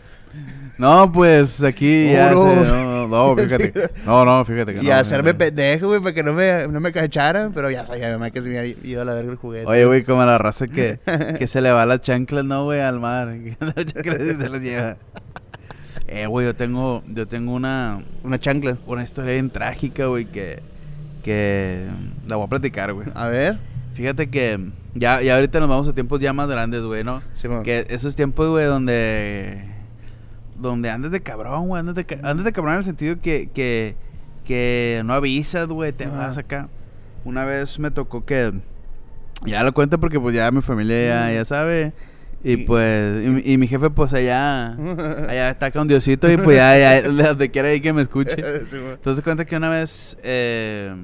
No, 0.78 1.12
pues 1.12 1.64
aquí 1.64 2.06
No, 2.08 2.14
ya 2.14 2.32
no. 2.32 2.50
se- 2.52 2.72
no, 2.72 3.08
no, 3.08 3.36
fíjate. 3.36 3.74
No, 4.06 4.26
no, 4.26 4.46
fíjate 4.46 4.74
que 4.76 4.80
Y 4.82 4.88
no. 4.88 4.94
hacerme 4.94 5.32
no. 5.34 5.38
pendejo, 5.38 5.88
güey, 5.88 6.00
para 6.02 6.14
que 6.14 6.24
no 6.24 6.34
me, 6.34 6.68
no 6.68 6.80
me 6.80 6.92
cacharan. 6.92 7.52
Pero 7.54 7.72
ya 7.72 7.86
sabía 7.86 8.12
mamá 8.12 8.30
que 8.32 8.42
se 8.42 8.50
me 8.50 8.60
había 8.60 8.76
ido 8.84 9.02
a 9.02 9.06
la 9.06 9.14
verga 9.14 9.32
el 9.32 9.38
juguete. 9.38 9.66
Oye, 9.66 9.86
güey, 9.86 10.04
como 10.04 10.24
la 10.26 10.38
raza 10.38 10.68
que, 10.68 11.00
que 11.40 11.48
se 11.48 11.62
le 11.62 11.72
va 11.72 11.86
las 11.86 12.02
chanclas, 12.02 12.46
¿no, 12.46 12.66
güey? 12.66 12.80
Al 12.82 13.00
mar. 13.00 13.28
Las 13.60 13.86
chanclas 13.88 14.20
y 14.22 14.34
se 14.36 14.50
las 14.50 14.62
lleva. 14.62 14.98
Eh, 16.08 16.26
güey, 16.28 16.46
yo 16.46 16.56
tengo, 16.56 17.04
yo 17.08 17.28
tengo 17.28 17.54
una, 17.54 18.00
Una 18.24 18.40
chancla. 18.40 18.78
una 18.86 19.04
historia 19.04 19.34
bien 19.34 19.50
trágica, 19.50 20.06
güey, 20.06 20.26
que, 20.26 20.62
que 21.24 21.86
la 22.28 22.36
voy 22.38 22.46
a 22.46 22.50
platicar, 22.50 22.94
güey. 22.94 23.08
A 23.16 23.28
ver. 23.28 23.58
Fíjate 23.94 24.30
que 24.30 24.60
ya, 24.94 25.22
ya 25.22 25.36
ahorita 25.36 25.60
nos 25.60 25.70
vamos 25.70 25.88
a 25.88 25.94
tiempos 25.94 26.22
ya 26.22 26.32
más 26.34 26.48
grandes, 26.48 26.84
güey, 26.84 27.04
¿no? 27.04 27.24
Simón. 27.34 27.64
Que 27.64 27.88
esos 27.90 28.16
tiempos, 28.16 28.48
güey, 28.50 28.66
donde. 28.66 29.76
Donde 30.60 30.90
andas 30.90 31.12
de 31.12 31.22
cabrón, 31.22 31.68
güey. 31.68 31.80
Andas 31.80 31.96
de, 31.96 32.06
andas 32.24 32.44
de 32.46 32.52
cabrón 32.52 32.74
en 32.74 32.80
el 32.80 32.86
sentido 32.86 33.22
que. 33.22 33.50
Que, 33.54 33.96
que 34.44 35.02
no 35.06 35.14
avisas, 35.14 35.68
güey. 35.68 35.92
Te 35.94 36.06
Ajá. 36.06 36.18
vas 36.18 36.38
acá. 36.38 36.70
Una 37.26 37.46
vez 37.46 37.80
me 37.80 37.92
tocó 37.92 38.26
que. 38.26 38.54
Ya 39.46 39.64
lo 39.64 39.74
cuento 39.74 40.00
porque, 40.00 40.20
pues 40.20 40.36
ya 40.36 40.50
mi 40.52 40.62
familia 40.62 41.28
ya, 41.28 41.34
ya 41.34 41.46
sabe. 41.46 41.94
Y 42.44 42.54
Y- 42.54 42.58
pues. 42.58 43.26
Y, 43.26 43.30
mi- 43.30 43.42
y 43.46 43.58
mi 43.58 43.68
jefe, 43.68 43.90
pues 43.90 44.14
allá. 44.14 44.74
Allá 45.30 45.50
está 45.52 45.72
con 45.72 45.88
Diosito 45.88 46.32
y 46.32 46.38
pues 46.38 46.58
ya, 46.58 46.78
ya 47.02 47.02
donde 47.08 47.52
quiera 47.52 47.68
ahí 47.70 47.82
que 47.82 47.94
me 47.94 48.02
escuche. 48.02 48.36
Entonces 48.74 49.24
cuenta 49.24 49.46
que 49.46 49.56
una 49.56 49.70
vez. 49.70 50.18
eh, 50.24 50.96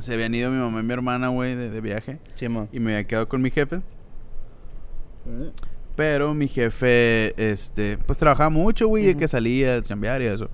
se 0.00 0.12
habían 0.14 0.34
ido 0.34 0.50
mi 0.50 0.58
mamá 0.58 0.80
y 0.80 0.82
mi 0.82 0.92
hermana, 0.92 1.28
güey, 1.28 1.54
de, 1.54 1.70
de 1.70 1.80
viaje. 1.80 2.18
Simón. 2.34 2.68
Y 2.72 2.80
me 2.80 2.92
había 2.94 3.06
quedado 3.06 3.28
con 3.28 3.40
mi 3.42 3.50
jefe. 3.50 3.80
Pero 5.96 6.34
mi 6.34 6.48
jefe, 6.48 7.34
este, 7.52 7.98
pues 7.98 8.18
trabajaba 8.18 8.50
mucho, 8.50 8.88
güey, 8.88 9.10
Ujú. 9.10 9.18
que 9.20 9.28
salía 9.28 9.76
a 9.76 9.82
chambear 9.82 10.22
y 10.22 10.26
eso. 10.26 10.50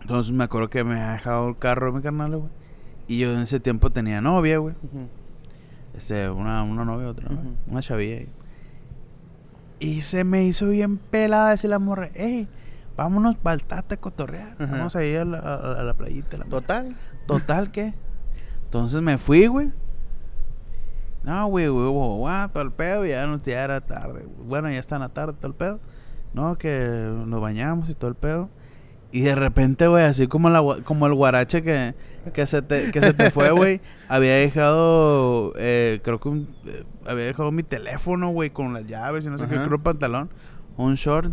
Entonces 0.00 0.32
me 0.32 0.44
acuerdo 0.44 0.70
que 0.70 0.84
me 0.84 0.94
había 1.00 1.12
dejado 1.12 1.48
el 1.48 1.58
carro 1.58 1.92
mi 1.92 2.02
carnal, 2.02 2.36
güey. 2.36 2.50
Y 3.08 3.18
yo 3.18 3.32
en 3.34 3.40
ese 3.40 3.60
tiempo 3.60 3.90
tenía 3.90 4.20
novia, 4.20 4.58
güey. 4.58 4.74
Este, 5.96 6.28
una, 6.30 6.62
una 6.62 6.84
novia, 6.84 7.08
otra, 7.08 7.28
¿no? 7.28 7.40
Ujú. 7.40 7.56
una 7.68 7.80
chavilla. 7.82 8.16
ahí. 8.16 8.28
Y 9.80 10.02
se 10.02 10.24
me 10.24 10.44
hizo 10.44 10.68
bien 10.68 10.96
pelada 10.96 11.50
decir 11.50 11.68
la 11.70 11.78
morra, 11.78 12.10
hey, 12.14 12.48
vámonos 12.96 13.36
para 13.36 13.54
el 13.54 13.64
Tata 13.64 13.96
a 13.96 14.00
cotorrear. 14.00 14.56
Vamos 14.58 14.96
a 14.96 15.04
ir 15.04 15.18
a 15.18 15.24
la, 15.26 15.38
a- 15.38 15.80
a 15.80 15.84
la 15.84 15.94
playita. 15.94 16.38
la 16.38 16.44
madre". 16.44 16.50
Total. 16.60 16.96
Total, 17.26 17.70
¿qué? 17.70 17.94
Entonces 18.64 19.02
me 19.02 19.18
fui, 19.18 19.46
güey. 19.46 19.72
No, 21.24 21.46
güey, 21.46 21.68
güey, 21.68 21.88
güey, 21.88 22.18
güey, 22.18 22.48
todo 22.52 22.62
el 22.62 22.72
pedo, 22.72 23.06
ya, 23.06 23.26
no, 23.26 23.42
ya 23.42 23.64
era 23.64 23.80
tarde. 23.80 24.26
Bueno, 24.46 24.70
ya 24.70 24.78
está 24.78 24.96
en 24.96 25.02
la 25.02 25.08
tarde, 25.08 25.32
todo 25.32 25.48
el 25.48 25.54
pedo. 25.54 25.80
No, 26.34 26.58
que 26.58 27.10
nos 27.26 27.40
bañamos 27.40 27.88
y 27.88 27.94
todo 27.94 28.08
el 28.08 28.16
pedo. 28.16 28.50
Y 29.10 29.22
de 29.22 29.34
repente, 29.34 29.86
güey, 29.86 30.04
así 30.04 30.26
como, 30.26 30.50
la, 30.50 30.60
como 30.84 31.06
el 31.06 31.14
guarache 31.14 31.62
que, 31.62 31.94
que, 32.32 32.46
se 32.46 32.62
te, 32.62 32.90
que 32.90 33.00
se 33.00 33.14
te 33.14 33.30
fue, 33.30 33.52
güey, 33.52 33.80
había 34.08 34.34
dejado, 34.34 35.52
eh, 35.56 36.00
creo 36.02 36.18
que 36.18 36.28
un, 36.28 36.54
eh, 36.66 36.84
había 37.06 37.24
dejado 37.24 37.52
mi 37.52 37.62
teléfono, 37.62 38.30
güey, 38.30 38.50
con 38.50 38.72
las 38.74 38.86
llaves 38.86 39.24
y 39.24 39.30
no 39.30 39.38
sé 39.38 39.46
qué, 39.46 39.54
Ajá. 39.54 39.66
creo 39.66 39.80
pantalón, 39.82 40.30
un 40.76 40.94
short, 40.94 41.32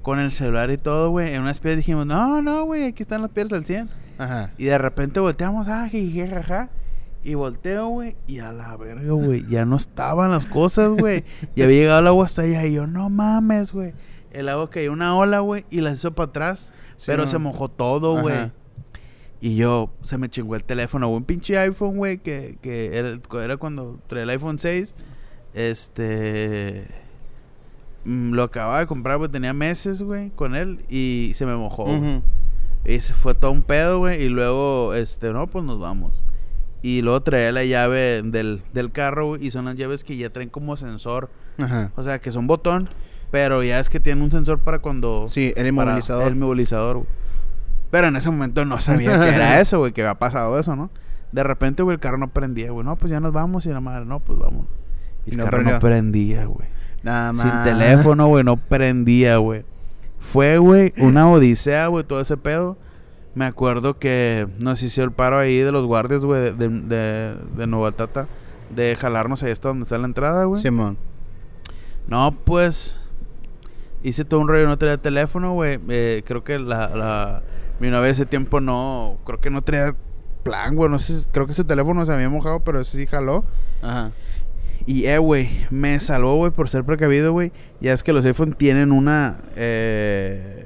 con 0.00 0.18
el 0.18 0.32
celular 0.32 0.70
y 0.70 0.78
todo, 0.78 1.10
güey. 1.10 1.34
En 1.34 1.42
una 1.42 1.50
especie 1.50 1.76
dijimos, 1.76 2.06
no, 2.06 2.40
no, 2.40 2.64
güey, 2.64 2.86
aquí 2.86 3.02
están 3.02 3.20
las 3.20 3.30
piedras 3.30 3.52
al 3.52 3.64
100. 3.66 3.90
Ajá. 4.18 4.52
Y 4.56 4.64
de 4.64 4.78
repente 4.78 5.20
volteamos, 5.20 5.68
ah, 5.68 5.86
jiji, 5.88 6.26
jaja. 6.26 6.70
Y 7.22 7.34
volteo, 7.34 7.88
güey, 7.88 8.16
y 8.26 8.38
a 8.38 8.50
la 8.52 8.76
verga, 8.76 9.12
güey, 9.12 9.46
ya 9.46 9.64
no 9.66 9.76
estaban 9.76 10.30
las 10.30 10.46
cosas, 10.46 10.88
güey. 10.90 11.24
Y 11.54 11.62
había 11.62 11.80
llegado 11.80 12.00
el 12.00 12.06
agua 12.06 12.24
hasta 12.24 12.42
allá 12.42 12.64
y 12.66 12.72
yo, 12.74 12.86
no 12.86 13.10
mames, 13.10 13.72
güey. 13.72 13.92
El 14.32 14.48
agua 14.48 14.70
cayó 14.70 14.92
una 14.92 15.14
ola, 15.16 15.40
güey, 15.40 15.66
y 15.70 15.80
la 15.82 15.90
hizo 15.92 16.14
para 16.14 16.28
atrás, 16.30 16.72
Sí, 16.96 17.04
pero 17.06 17.24
no. 17.24 17.28
se 17.28 17.36
mojó 17.38 17.68
todo, 17.68 18.20
güey. 18.22 18.50
Y 19.42 19.56
yo, 19.56 19.90
se 20.02 20.16
me 20.18 20.28
chingó 20.28 20.54
el 20.54 20.64
teléfono, 20.64 21.08
güey, 21.08 21.18
un 21.18 21.24
pinche 21.24 21.58
iPhone, 21.58 21.96
güey, 21.96 22.18
que, 22.18 22.56
que 22.62 22.96
era, 22.96 23.18
era 23.42 23.56
cuando 23.58 23.98
traía 24.06 24.24
el 24.24 24.30
iPhone 24.30 24.58
6. 24.58 24.94
Este... 25.54 26.86
mm, 28.04 28.32
Lo 28.32 28.44
acababa 28.44 28.78
de 28.80 28.86
comprar, 28.86 29.18
güey, 29.18 29.30
tenía 29.30 29.52
meses, 29.52 30.02
güey, 30.02 30.30
con 30.30 30.54
él, 30.54 30.84
y 30.88 31.32
se 31.34 31.44
me 31.44 31.56
mojó. 31.56 31.86
Y 32.84 33.00
se 33.00 33.12
fue 33.14 33.34
todo 33.34 33.50
un 33.50 33.62
pedo, 33.62 33.98
güey. 33.98 34.22
Y 34.22 34.28
luego, 34.30 34.94
este, 34.94 35.32
no, 35.32 35.46
pues 35.46 35.64
nos 35.64 35.78
vamos. 35.78 36.22
Y 36.82 37.02
luego 37.02 37.22
traía 37.22 37.52
la 37.52 37.64
llave 37.64 38.22
del, 38.22 38.62
del 38.72 38.90
carro. 38.92 39.36
Y 39.36 39.50
son 39.50 39.66
las 39.66 39.76
llaves 39.76 40.04
que 40.04 40.16
ya 40.16 40.30
traen 40.30 40.48
como 40.48 40.76
sensor. 40.76 41.30
Ajá. 41.58 41.92
O 41.96 42.02
sea, 42.02 42.18
que 42.20 42.30
son 42.30 42.46
botón. 42.46 42.88
Pero 43.30 43.62
ya 43.62 43.78
es 43.78 43.88
que 43.90 44.00
tienen 44.00 44.24
un 44.24 44.30
sensor 44.30 44.58
para 44.58 44.80
cuando. 44.80 45.26
Sí, 45.28 45.52
el 45.56 45.66
inmovilizador. 45.66 46.26
El 46.26 46.34
inmovilizador, 46.34 46.96
güey. 46.96 47.08
Pero 47.90 48.08
en 48.08 48.16
ese 48.16 48.30
momento 48.30 48.64
no 48.64 48.80
sabía 48.80 49.18
que 49.20 49.28
era 49.28 49.60
eso, 49.60 49.78
güey. 49.80 49.92
Que 49.92 50.02
había 50.02 50.18
pasado 50.18 50.58
eso, 50.58 50.74
¿no? 50.76 50.90
De 51.32 51.44
repente, 51.44 51.82
güey, 51.82 51.94
el 51.94 52.00
carro 52.00 52.18
no 52.18 52.28
prendía, 52.28 52.70
güey. 52.72 52.84
No, 52.84 52.96
pues 52.96 53.10
ya 53.12 53.20
nos 53.20 53.32
vamos. 53.32 53.66
Y 53.66 53.70
la 53.70 53.80
madre, 53.80 54.04
no, 54.04 54.20
pues 54.20 54.38
vamos. 54.38 54.66
Y 55.26 55.30
Y 55.30 55.32
el 55.32 55.38
no 55.38 55.44
carro 55.44 55.58
prendió. 55.58 55.74
no 55.74 55.80
prendía, 55.80 56.44
güey. 56.46 56.68
Nada 57.02 57.32
más. 57.32 57.46
Sin 57.50 57.62
teléfono, 57.62 58.26
güey, 58.26 58.42
no 58.44 58.56
prendía, 58.56 59.36
güey. 59.36 59.64
Fue, 60.18 60.58
güey, 60.58 60.92
una 60.98 61.30
odisea, 61.30 61.86
güey, 61.86 62.04
todo 62.04 62.20
ese 62.20 62.36
pedo. 62.36 62.76
Me 63.34 63.44
acuerdo 63.44 63.98
que 63.98 64.48
nos 64.58 64.82
hizo 64.82 65.02
el 65.04 65.12
paro 65.12 65.38
ahí 65.38 65.58
de 65.58 65.72
los 65.72 65.86
guardias, 65.86 66.24
güey, 66.24 66.42
de, 66.42 66.52
de, 66.52 66.68
de, 66.68 67.34
de 67.56 67.66
Nueva 67.66 67.92
Tata, 67.92 68.26
de 68.74 68.96
jalarnos 68.96 69.42
ahí 69.42 69.52
hasta 69.52 69.68
donde 69.68 69.84
está 69.84 69.98
la 69.98 70.06
entrada, 70.06 70.44
güey. 70.44 70.60
Simón. 70.60 70.96
No, 72.08 72.32
pues 72.44 73.00
hice 74.02 74.24
todo 74.24 74.40
un 74.40 74.48
rollo, 74.48 74.66
no 74.66 74.78
tenía 74.78 74.96
teléfono, 74.98 75.54
güey. 75.54 75.78
Eh, 75.88 76.22
creo 76.26 76.42
que 76.42 76.58
la, 76.58 76.88
la, 76.88 77.42
mi 77.78 77.88
novia 77.88 78.10
ese 78.10 78.26
tiempo 78.26 78.60
no, 78.60 79.18
creo 79.24 79.40
que 79.40 79.50
no 79.50 79.62
tenía 79.62 79.94
plan, 80.42 80.74
güey. 80.74 80.90
No 80.90 80.98
sé, 80.98 81.26
creo 81.30 81.46
que 81.46 81.52
ese 81.52 81.64
teléfono 81.64 82.04
se 82.04 82.12
había 82.12 82.28
mojado, 82.28 82.60
pero 82.60 82.80
ese 82.80 82.98
sí 82.98 83.06
jaló. 83.06 83.44
Ajá. 83.82 84.12
Y, 84.86 85.06
eh, 85.06 85.18
güey, 85.18 85.66
me 85.70 86.00
salvó, 86.00 86.36
güey, 86.36 86.50
por 86.50 86.68
ser 86.68 86.84
precavido, 86.84 87.32
güey. 87.32 87.52
Ya 87.80 87.92
es 87.92 88.02
que 88.02 88.12
los 88.12 88.24
iPhone 88.24 88.54
tienen 88.54 88.92
una, 88.92 89.38
eh, 89.54 90.59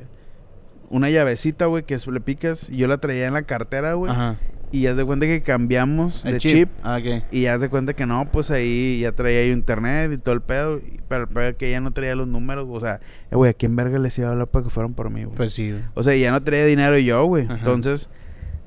una 0.95 1.11
llavecita, 1.11 1.67
güey, 1.67 1.83
que 1.85 1.99
le 2.07 2.21
picas. 2.21 2.71
Y 2.71 2.77
yo 2.79 2.87
la 2.87 2.99
traía 2.99 3.27
en 3.27 3.35
la 3.35 3.43
cartera, 3.43 3.95
güey. 3.95 4.13
Ajá. 4.13 4.37
Y 4.73 4.81
ya 4.81 4.95
de 4.95 5.05
cuenta 5.05 5.27
que 5.27 5.41
cambiamos 5.41 6.25
El 6.25 6.33
de 6.33 6.39
chip. 6.41 6.69
Ah, 6.83 6.99
ok. 7.01 7.25
Y 7.31 7.43
ya 7.43 7.59
se 7.61 7.69
cuenta 7.69 7.95
que 7.95 8.07
no, 8.07 8.29
pues 8.33 8.51
ahí 8.51 8.99
ya 9.01 9.13
traía 9.13 9.41
ahí 9.43 9.51
internet 9.51 10.11
y 10.13 10.19
todo 10.19 10.35
el 10.35 10.41
pedo. 10.41 10.81
Pero 11.07 11.23
el 11.23 11.29
pedo 11.29 11.49
es 11.51 11.55
que 11.57 11.71
ya 11.71 11.81
no 11.81 11.93
traía 11.93 12.17
los 12.17 12.27
números. 12.27 12.67
O 12.69 12.81
sea, 12.81 12.99
eh, 13.31 13.37
güey, 13.37 13.51
¿a 13.51 13.55
quién 13.55 13.77
verga 13.77 13.99
les 14.01 14.19
iba 14.19 14.29
a 14.29 14.33
hablar 14.33 14.49
para 14.49 14.65
que 14.65 14.71
fueran 14.71 14.95
por 14.95 15.11
mí, 15.11 15.23
güey? 15.25 15.37
Pues 15.37 15.53
sí. 15.53 15.75
o 15.95 16.03
sea, 16.03 16.17
ya 16.17 16.33
no 16.33 16.43
traía 16.43 16.65
dinero 16.65 16.99
yo, 16.99 17.25
güey. 17.27 17.47
Entonces, 17.49 18.11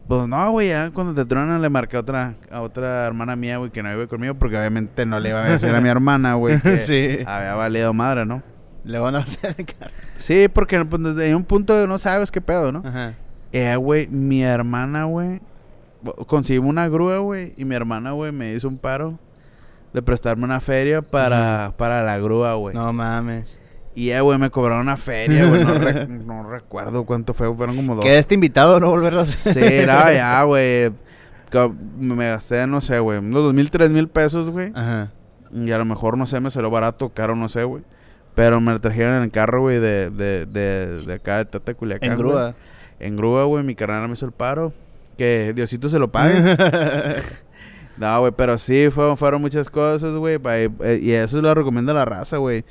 pues 0.08 0.26
no, 0.30 0.52
güey, 0.52 0.70
ya 0.70 0.92
cuando 0.92 1.14
te 1.14 1.28
tronan 1.28 1.62
le 1.62 1.70
marqué 1.70 1.98
a 1.98 2.00
otra, 2.00 2.36
a 2.52 2.62
otra 2.62 3.06
hermana 3.06 3.36
mía, 3.36 3.58
güey, 3.58 3.72
que 3.72 3.84
no 3.84 3.90
vive 3.90 4.08
conmigo. 4.08 4.36
Porque 4.36 4.58
obviamente 4.58 5.06
no 5.06 5.20
le 5.20 5.30
iba 5.30 5.44
a 5.44 5.50
decir 5.50 5.76
a 5.76 5.82
mi 5.82 5.90
hermana, 5.90 6.36
güey, 6.36 6.62
que 6.62 6.80
Sí. 6.80 7.18
había 7.26 7.56
valido 7.56 7.94
madre, 7.94 8.26
¿no? 8.26 8.44
Le 8.88 8.98
van 9.00 9.16
a 9.16 9.20
acercar. 9.24 9.92
Sí, 10.18 10.48
porque 10.48 10.84
pues, 10.86 11.04
desde 11.04 11.36
un 11.36 11.44
punto 11.44 11.86
no 11.88 11.98
sabes 11.98 12.32
qué 12.32 12.42
pedo, 12.42 12.72
¿no? 12.72 12.82
Ajá. 12.86 13.14
Eh, 13.52 13.76
güey, 13.76 14.08
mi 14.08 14.44
hermana, 14.44 15.06
güey, 15.06 15.40
conseguimos 16.26 16.70
una 16.70 16.88
grúa, 16.88 17.20
güey, 17.20 17.54
y 17.58 17.66
mi 17.66 17.76
hermana, 17.76 18.12
güey, 18.12 18.32
me 18.32 18.54
hizo 18.54 18.68
un 18.68 18.78
paro 18.78 19.18
de 19.94 20.02
prestarme 20.02 20.44
una 20.44 20.60
feria 20.60 21.02
para, 21.02 21.74
para 21.78 22.04
la 22.04 22.18
grúa, 22.20 22.54
güey. 22.56 22.76
No 22.76 22.92
mames. 22.94 23.58
Y, 23.96 24.12
eh, 24.12 24.22
güey, 24.22 24.38
me 24.38 24.50
cobraron 24.52 24.82
una 24.82 24.98
feria, 24.98 25.48
güey, 25.50 25.64
no, 25.64 25.74
re- 25.74 26.08
no 26.26 26.48
recuerdo 26.50 27.04
cuánto 27.06 27.34
fue, 27.34 27.52
fueron 27.56 27.76
como 27.78 27.96
dos. 27.96 28.04
Queda 28.06 28.20
este 28.20 28.36
invitado, 28.36 28.80
no 28.80 28.90
volverlo 28.90 29.20
a 29.22 29.24
hacer. 29.24 29.54
Sí, 29.54 29.60
era 29.64 30.14
ya, 30.14 30.44
güey. 30.44 30.92
Me 31.98 32.28
gasté, 32.28 32.68
no 32.68 32.82
sé, 32.82 33.00
güey, 33.00 33.20
unos 33.20 33.42
dos 33.44 33.54
mil, 33.54 33.72
tres 33.72 33.90
mil 33.90 34.08
pesos, 34.10 34.50
güey. 34.50 34.72
Ajá. 34.76 35.12
Y 35.54 35.72
a 35.72 35.78
lo 35.78 35.86
mejor, 35.86 36.18
no 36.18 36.26
sé, 36.26 36.40
me 36.42 36.50
salió 36.52 36.70
barato, 36.70 37.10
caro, 37.10 37.36
no 37.36 37.48
sé, 37.50 37.64
güey. 37.64 37.84
Pero 38.38 38.62
me 38.62 38.72
lo 38.72 38.80
trajeron 38.80 39.16
en 39.16 39.24
el 39.24 39.32
carro, 39.32 39.62
güey, 39.62 39.80
de, 39.80 40.12
de, 40.12 40.46
de, 40.46 41.02
de 41.08 41.14
acá 41.14 41.40
de 41.40 41.46
Tata 41.46 41.74
Culiacán. 41.74 42.12
En 42.12 42.18
grúa. 42.20 42.56
En 43.00 43.18
grúa, 43.18 43.46
güey, 43.46 43.64
mi 43.64 43.74
carnal 43.74 44.08
me 44.08 44.14
hizo 44.14 44.28
el 44.28 44.32
paro. 44.32 44.72
Que 45.18 45.54
Diosito 45.56 45.90
se 45.90 45.98
lo 45.98 46.12
pague. 46.12 46.36
no, 47.98 48.20
güey, 48.20 48.32
pero 48.38 48.60
sí, 48.60 48.90
fueron, 48.92 49.18
fueron 49.18 49.42
muchas 49.42 49.70
cosas, 49.72 50.16
güey. 50.16 50.40
eh, 50.46 51.00
Y 51.02 51.12
eso 51.14 51.42
lo 51.42 51.52
recomiendo 51.56 51.92
a 51.94 51.96
la 51.96 52.06
raza, 52.06 52.38
güey. 52.38 52.64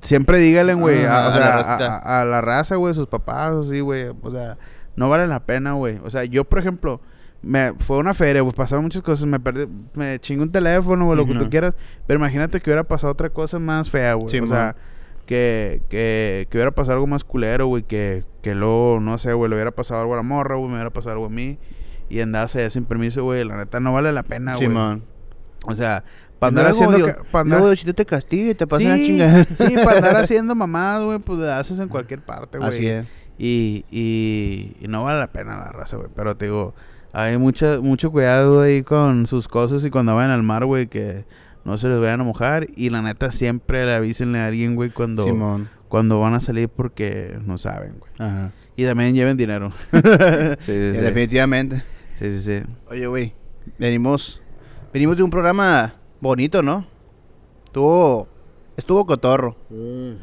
Siempre 0.00 0.38
díganle, 0.38 0.74
güey, 0.74 1.04
Ah, 1.04 1.26
a, 1.26 1.28
o 1.28 1.30
a 1.30 1.32
sea, 1.32 1.40
la 1.40 1.46
a, 1.54 1.56
racita. 1.62 1.96
a- 1.98 2.20
a 2.20 2.24
la 2.24 2.40
raza, 2.40 2.74
güey, 2.76 2.92
sus 2.94 3.06
papás, 3.06 3.52
así, 3.54 3.80
güey. 3.80 4.06
O 4.22 4.30
sea, 4.32 4.58
no 4.96 5.08
vale 5.08 5.28
la 5.28 5.46
pena, 5.46 5.74
güey. 5.74 6.00
O 6.04 6.10
sea, 6.10 6.24
yo, 6.24 6.44
por 6.44 6.58
ejemplo, 6.58 7.00
me 7.42 7.72
fue 7.78 7.96
a 7.96 8.00
una 8.00 8.14
feria, 8.14 8.42
pues 8.42 8.54
pasaron 8.54 8.84
muchas 8.84 9.02
cosas. 9.02 9.26
Me 9.26 9.40
perdí, 9.40 9.66
me 9.94 10.18
chingué 10.20 10.42
un 10.44 10.52
teléfono, 10.52 11.06
güey, 11.06 11.16
lo 11.18 11.26
que 11.26 11.34
tú 11.34 11.50
quieras. 11.50 11.74
Pero 12.06 12.18
imagínate 12.18 12.60
que 12.60 12.70
hubiera 12.70 12.84
pasado 12.84 13.12
otra 13.12 13.30
cosa 13.30 13.58
más 13.58 13.90
fea, 13.90 14.14
güey. 14.14 14.28
Sí, 14.28 14.38
o 14.38 14.46
sea, 14.46 14.76
que, 15.26 15.82
que, 15.88 16.46
que 16.50 16.58
hubiera 16.58 16.70
pasado 16.72 16.94
algo 16.94 17.06
más 17.06 17.24
culero, 17.24 17.66
güey, 17.66 17.82
que, 17.82 18.24
que 18.42 18.54
luego, 18.54 19.00
no 19.00 19.18
sé, 19.18 19.32
güey, 19.32 19.48
le 19.50 19.56
hubiera 19.56 19.70
pasado 19.72 20.00
algo 20.00 20.14
a 20.14 20.16
la 20.18 20.22
morra, 20.22 20.56
güey, 20.56 20.68
me 20.68 20.74
hubiera 20.74 20.90
pasado 20.90 21.14
algo 21.14 21.26
a 21.26 21.30
mí. 21.30 21.58
Y 22.08 22.20
andase 22.20 22.58
allá 22.60 22.70
sin 22.70 22.84
permiso, 22.84 23.24
güey, 23.24 23.44
la 23.44 23.56
neta 23.56 23.80
no 23.80 23.92
vale 23.92 24.12
la 24.12 24.22
pena, 24.22 24.54
güey. 24.56 24.68
Simón. 24.68 25.04
o 25.64 25.74
sea, 25.74 26.04
para 26.38 26.48
andar 26.48 26.64
Luego, 26.70 26.76
haciendo... 26.90 26.96
Dios- 27.06 27.12
ca- 27.16 27.24
pa' 27.30 27.40
andar- 27.40 27.60
Luego, 27.60 27.76
si 27.76 27.86
tú 27.86 27.94
te 27.94 28.04
castigas 28.04 28.50
y 28.50 28.54
te 28.54 28.66
pasa 28.66 28.84
una 28.84 28.96
sí, 28.96 29.06
chingada. 29.06 29.44
sí, 29.56 29.74
para 29.84 29.96
andar 29.96 30.16
haciendo 30.22 30.54
mamadas, 30.54 31.04
güey, 31.04 31.18
pues 31.20 31.38
le 31.38 31.50
haces 31.50 31.78
en 31.78 31.88
cualquier 31.88 32.20
parte, 32.20 32.58
güey. 32.58 32.68
Así 32.70 32.86
es. 32.86 33.06
Y, 33.38 33.84
y, 33.90 34.76
y 34.80 34.88
no 34.88 35.04
vale 35.04 35.18
la 35.20 35.32
pena 35.32 35.56
la 35.56 35.70
raza, 35.72 35.96
güey. 35.96 36.08
Pero 36.14 36.36
te 36.36 36.44
digo, 36.46 36.74
hay 37.12 37.36
mucha, 37.36 37.80
mucho 37.80 38.10
cuidado 38.10 38.62
ahí 38.62 38.82
con 38.82 39.26
sus 39.26 39.46
cosas 39.46 39.84
y 39.84 39.90
cuando 39.90 40.14
vayan 40.14 40.30
al 40.30 40.42
mar, 40.42 40.64
güey, 40.64 40.86
que 40.86 41.24
no 41.64 41.76
se 41.76 41.88
les 41.88 42.00
vayan 42.00 42.22
a 42.22 42.24
mojar. 42.24 42.66
Y 42.74 42.90
la 42.90 43.02
neta, 43.02 43.30
siempre 43.30 43.84
le 43.84 43.94
avísenle 43.94 44.38
a 44.38 44.46
alguien, 44.46 44.74
güey, 44.74 44.90
cuando, 44.90 45.24
Simón. 45.24 45.68
cuando 45.88 46.20
van 46.20 46.34
a 46.34 46.40
salir 46.40 46.68
porque 46.68 47.38
no 47.44 47.58
saben, 47.58 47.98
güey. 47.98 48.12
Ajá. 48.18 48.52
Y 48.76 48.84
también 48.84 49.14
lleven 49.14 49.36
dinero. 49.36 49.72
sí, 49.92 49.98
sí, 50.58 50.92
sí. 50.92 50.98
Definitivamente. 50.98 51.82
Sí, 52.18 52.30
sí, 52.30 52.40
sí. 52.40 52.66
Oye, 52.88 53.06
güey. 53.06 53.34
Venimos. 53.78 54.40
Venimos 54.92 55.16
de 55.16 55.22
un 55.22 55.30
programa 55.30 55.94
bonito, 56.20 56.62
¿no? 56.62 56.86
Estuvo. 57.66 58.28
Estuvo 58.74 59.04
cotorro. 59.04 59.54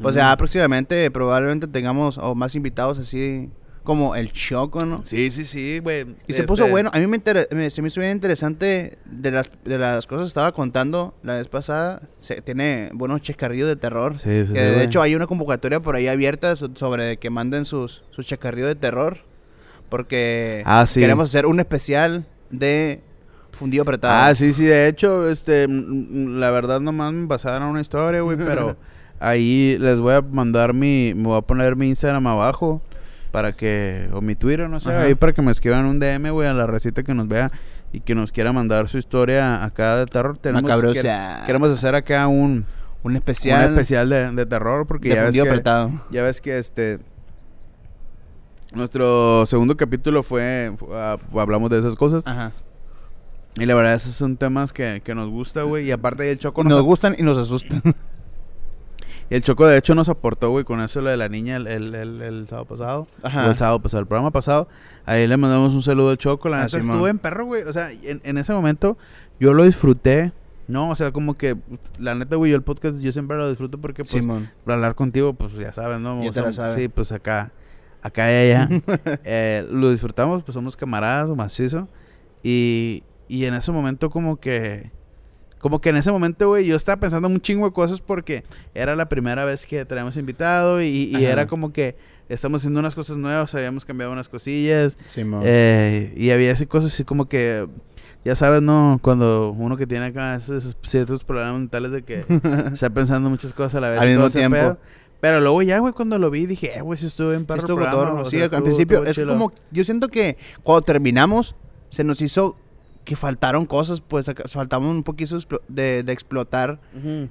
O 0.01 0.11
sea, 0.11 0.35
próximamente 0.35 1.11
probablemente 1.11 1.67
tengamos 1.67 2.17
o 2.17 2.33
más 2.33 2.55
invitados 2.55 2.97
así 2.97 3.51
como 3.89 4.15
el 4.15 4.31
Choco, 4.31 4.85
¿no? 4.85 5.01
Sí, 5.03 5.31
sí, 5.31 5.45
sí, 5.45 5.79
güey. 5.79 6.05
Y 6.27 6.33
se 6.33 6.43
puso 6.43 6.61
Este, 6.63 6.71
bueno. 6.71 6.91
A 6.93 6.99
mí 6.99 7.07
me, 7.07 7.17
inter- 7.17 7.47
me- 7.51 7.71
se 7.71 7.81
me 7.81 7.87
hizo 7.87 7.99
bien 7.99 8.11
interesante 8.11 8.99
de 9.05 9.31
las, 9.31 9.49
de 9.65 9.79
las 9.79 10.05
cosas 10.05 10.25
que 10.25 10.27
estaba 10.27 10.51
contando 10.51 11.15
la 11.23 11.37
vez 11.37 11.47
pasada. 11.47 12.01
Se, 12.19 12.41
tiene 12.43 12.91
buenos 12.93 13.23
chascarrillos 13.23 13.67
de 13.67 13.75
terror. 13.75 14.15
Sí, 14.15 14.45
sí, 14.45 14.53
que 14.53 14.59
sí, 14.59 14.75
de 14.77 14.83
hecho 14.83 15.01
hay 15.01 15.15
una 15.15 15.25
convocatoria 15.25 15.79
por 15.79 15.95
ahí 15.95 16.07
abierta 16.07 16.55
so- 16.55 16.69
sobre 16.75 17.17
que 17.17 17.31
manden 17.31 17.65
sus, 17.65 18.03
sus 18.11 18.27
chascarrillos 18.27 18.67
de 18.69 18.75
terror. 18.75 19.17
Porque 19.89 20.61
Ah, 20.65 20.85
sí. 20.85 20.99
queremos 20.99 21.29
hacer 21.29 21.45
un 21.47 21.59
especial 21.59 22.27
de 22.51 23.01
fundido 23.51 23.81
apretado. 23.81 24.13
Ah, 24.29 24.35
sí, 24.35 24.53
sí, 24.53 24.65
de 24.65 24.87
hecho, 24.87 25.27
este, 25.29 25.67
la 25.67 26.51
verdad 26.51 26.79
nomás 26.79 27.11
me 27.11 27.27
pasaron 27.27 27.69
una 27.69 27.81
historia, 27.81 28.21
güey, 28.21 28.37
pero 28.37 28.77
ahí 29.19 29.77
les 29.79 29.99
voy 29.99 30.13
a 30.13 30.21
mandar 30.21 30.73
mi, 30.75 31.13
me 31.15 31.23
voy 31.23 31.37
a 31.39 31.41
poner 31.41 31.75
mi 31.75 31.87
Instagram 31.89 32.27
abajo 32.27 32.83
para 33.31 33.53
que, 33.53 34.09
o 34.13 34.21
mi 34.21 34.35
Twitter, 34.35 34.69
no 34.69 34.79
sé, 34.79 34.89
Ajá. 34.89 35.01
ahí 35.01 35.15
para 35.15 35.33
que 35.33 35.41
me 35.41 35.51
escriban 35.51 35.85
un 35.85 35.99
DM, 35.99 36.31
güey, 36.31 36.47
a 36.47 36.53
la 36.53 36.65
receta 36.67 37.03
que 37.03 37.13
nos 37.13 37.27
vea 37.27 37.51
y 37.93 37.99
que 38.01 38.15
nos 38.15 38.31
quiera 38.31 38.51
mandar 38.53 38.87
su 38.89 38.97
historia 38.97 39.63
acá 39.63 39.95
de 39.97 40.05
terror. 40.05 40.37
Tenemos, 40.37 40.69
quer- 40.71 41.45
queremos 41.45 41.69
hacer 41.69 41.95
acá 41.95 42.27
un, 42.27 42.65
un 43.03 43.15
especial, 43.15 43.67
un 43.67 43.73
especial 43.73 44.09
de, 44.09 44.31
de 44.31 44.45
terror 44.45 44.87
porque 44.87 45.09
de 45.09 45.15
ya 45.15 45.23
ves 45.23 45.33
que, 45.33 45.41
apretado. 45.41 45.91
ya 46.11 46.23
ves 46.23 46.41
que 46.41 46.57
este... 46.57 46.99
Nuestro 48.73 49.45
segundo 49.47 49.75
capítulo 49.75 50.21
fue, 50.21 50.71
fu- 50.77 50.93
ah, 50.93 51.17
hablamos 51.35 51.71
de 51.71 51.79
esas 51.79 51.95
cosas. 51.95 52.25
Ajá. 52.27 52.51
Y 53.55 53.65
la 53.65 53.73
verdad, 53.73 53.95
esos 53.95 54.13
son 54.13 54.37
temas 54.37 54.71
que, 54.73 55.01
que 55.03 55.15
nos 55.15 55.27
gusta, 55.29 55.63
güey. 55.63 55.87
Y 55.87 55.91
aparte, 55.91 56.29
el 56.31 56.37
Choco 56.37 56.63
nos, 56.63 56.73
nos 56.73 56.83
gustan 56.83 57.15
y 57.17 57.23
nos 57.23 57.37
asustan. 57.37 57.81
y 59.29 59.35
el 59.35 59.43
Choco, 59.43 59.67
de 59.67 59.77
hecho, 59.77 59.93
nos 59.95 60.09
aportó, 60.09 60.49
güey, 60.51 60.63
con 60.65 60.81
eso 60.81 61.01
lo 61.01 61.09
de 61.09 61.17
la 61.17 61.29
niña 61.29 61.57
el, 61.57 61.67
el, 61.67 61.95
el- 61.95 62.21
el 62.21 62.47
sábado 62.47 62.65
pasado. 62.65 63.07
Ajá. 63.23 63.47
O 63.47 63.51
el 63.51 63.55
sábado 63.57 63.81
pasado, 63.81 64.01
el 64.01 64.07
programa 64.07 64.31
pasado. 64.31 64.67
Ahí 65.05 65.27
le 65.27 65.37
mandamos 65.37 65.73
un 65.73 65.81
saludo 65.81 66.09
al 66.11 66.17
Choco. 66.17 66.49
La 66.49 66.57
Ah, 66.57 66.63
neta 66.65 66.79
Simón. 66.79 66.91
estuvo 66.95 67.07
en 67.07 67.19
perro, 67.19 67.45
güey. 67.45 67.63
O 67.63 67.73
sea, 67.73 67.91
en, 67.91 68.21
en 68.23 68.37
ese 68.37 68.53
momento 68.53 68.97
yo 69.39 69.53
lo 69.53 69.63
disfruté. 69.63 70.31
No, 70.67 70.89
o 70.91 70.95
sea, 70.95 71.11
como 71.11 71.35
que, 71.35 71.57
la 71.97 72.13
neta, 72.13 72.35
güey, 72.35 72.51
yo 72.51 72.55
el 72.57 72.61
podcast 72.63 72.99
yo 72.99 73.11
siempre 73.11 73.37
lo 73.37 73.49
disfruto 73.49 73.79
porque, 73.79 74.03
pues, 74.03 74.11
Simón. 74.11 74.51
para 74.65 74.75
hablar 74.75 74.93
contigo, 74.93 75.33
pues 75.33 75.53
ya 75.53 75.73
sabes, 75.73 75.99
¿no? 75.99 76.21
Ya 76.23 76.29
O 76.29 76.31
te 76.31 76.41
la 76.41 76.53
sea, 76.53 76.65
sabes. 76.65 76.75
Sí, 76.81 76.87
pues 76.89 77.11
acá, 77.11 77.51
acá 78.03 78.31
y 78.31 78.51
allá. 78.51 78.69
Eh, 79.23 79.65
lo 79.71 79.89
disfrutamos, 79.89 80.43
pues 80.43 80.53
somos 80.53 80.77
camaradas, 80.77 81.29
macizo. 81.31 81.87
Y, 82.43 83.03
y 83.27 83.45
en 83.45 83.53
ese 83.55 83.71
momento 83.71 84.09
como 84.11 84.39
que... 84.39 84.91
Como 85.59 85.81
que 85.81 85.89
en 85.89 85.97
ese 85.97 86.11
momento, 86.11 86.47
güey, 86.47 86.65
yo 86.65 86.75
estaba 86.75 86.99
pensando 86.99 87.27
un 87.27 87.41
chingo 87.41 87.65
de 87.65 87.73
cosas 87.73 88.01
porque 88.01 88.43
era 88.73 88.95
la 88.95 89.09
primera 89.09 89.45
vez 89.45 89.65
que 89.65 89.83
traíamos 89.85 90.15
invitado 90.17 90.81
y, 90.81 91.13
era 91.23 91.47
como 91.47 91.71
que 91.73 91.95
estamos 92.29 92.61
haciendo 92.61 92.79
unas 92.79 92.95
cosas 92.95 93.17
nuevas, 93.17 93.53
habíamos 93.55 93.85
cambiado 93.85 94.11
unas 94.11 94.29
cosillas 94.29 94.97
Simón. 95.05 95.41
eh, 95.43 96.13
y 96.15 96.29
había 96.29 96.51
así 96.53 96.65
cosas 96.65 96.93
así 96.93 97.03
como 97.03 97.27
que, 97.27 97.67
ya 98.23 98.35
sabes, 98.35 98.61
¿no? 98.61 98.99
Cuando 99.01 99.51
uno 99.51 99.75
que 99.77 99.87
tiene 99.87 100.07
acá 100.07 100.35
esos 100.35 100.77
ciertos 100.83 101.23
problemas 101.23 101.59
mentales 101.59 101.91
de 101.91 102.03
que 102.03 102.23
está 102.73 102.89
pensando 102.91 103.29
muchas 103.29 103.53
cosas 103.53 103.75
a 103.75 103.81
la 103.81 103.89
vez. 103.89 103.99
Al 103.99 104.07
mismo 104.07 104.29
tiempo. 104.29 104.55
pedo. 104.55 104.79
Pero 105.21 105.41
luego 105.41 105.61
ya, 105.61 105.79
güey, 105.79 105.93
cuando 105.93 106.17
lo 106.17 106.29
vi 106.29 106.45
dije, 106.45 106.77
eh, 106.77 106.81
güey, 106.81 106.97
si 106.97 107.07
estuve 107.07 107.35
en 107.35 107.45
perro 107.45 107.59
Estuvo 107.59 107.75
programa, 107.75 108.03
cotorro. 108.03 108.21
o 108.21 108.25
Sí, 108.25 108.41
al 108.41 108.63
principio 108.63 109.03
es 109.03 109.19
como 109.19 109.51
yo 109.71 109.83
siento 109.83 110.07
que 110.07 110.37
cuando 110.63 110.83
terminamos 110.83 111.55
se 111.89 112.03
nos 112.03 112.21
hizo 112.21 112.55
que 113.09 113.15
faltaron 113.15 113.65
cosas, 113.65 114.01
pues 114.01 114.29
acá- 114.29 114.43
faltaba 114.47 114.85
un 114.87 115.01
poquito 115.01 115.35
de, 115.67 116.03
de 116.03 116.13
explotar 116.13 116.79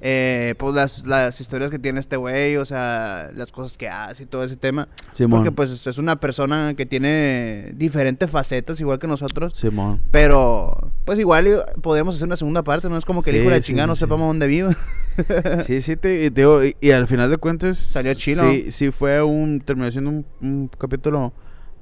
eh, 0.01 0.57
pues 0.59 0.75
las, 0.75 1.07
las 1.07 1.41
historias 1.41 1.71
que 1.71 1.79
tiene 1.79 2.01
este 2.01 2.17
güey, 2.17 2.57
o 2.57 2.65
sea, 2.65 3.31
las 3.37 3.53
cosas 3.53 3.77
que 3.79 3.89
hace 3.89 4.25
y 4.25 4.27
todo 4.27 4.43
ese 4.43 4.57
tema. 4.57 4.89
Simón. 5.13 5.39
Porque 5.39 5.53
pues 5.53 5.87
es 5.87 5.99
una 5.99 6.19
persona 6.19 6.75
que 6.77 6.85
tiene 6.85 7.73
diferentes 7.77 8.29
facetas 8.29 8.81
igual 8.81 8.99
que 8.99 9.07
nosotros, 9.07 9.53
Simón. 9.57 10.01
pero 10.11 10.91
Pues 11.05 11.17
igual 11.21 11.65
podemos 11.81 12.17
hacer 12.17 12.27
una 12.27 12.37
segunda 12.37 12.65
parte, 12.65 12.89
no 12.89 12.97
es 12.99 13.05
como 13.05 13.23
que 13.23 13.31
el 13.31 13.37
Sí, 13.37 13.41
hijo 13.43 13.51
de 13.51 13.57
la 13.57 13.63
sí, 13.63 13.67
chingada 13.69 13.87
sí, 13.87 13.91
no 13.91 13.95
sepamos 13.97 14.27
dónde 14.29 14.49
vive. 14.49 14.75
Sí, 15.67 15.81
sí, 15.81 15.97
te, 15.97 16.31
te 16.31 16.41
digo, 16.41 16.65
y, 16.65 16.77
y 16.81 16.91
al 16.91 17.07
final 17.07 17.29
de 17.31 17.37
cuentas. 17.39 17.77
Salió 17.79 18.15
chilo. 18.15 18.49
Sí, 18.51 18.71
sí 18.73 18.91
fue 18.93 19.21
un. 19.23 19.61
Terminó 19.61 19.91
siendo 19.91 20.11
un, 20.11 20.27
un 20.41 20.69
capítulo 20.69 21.33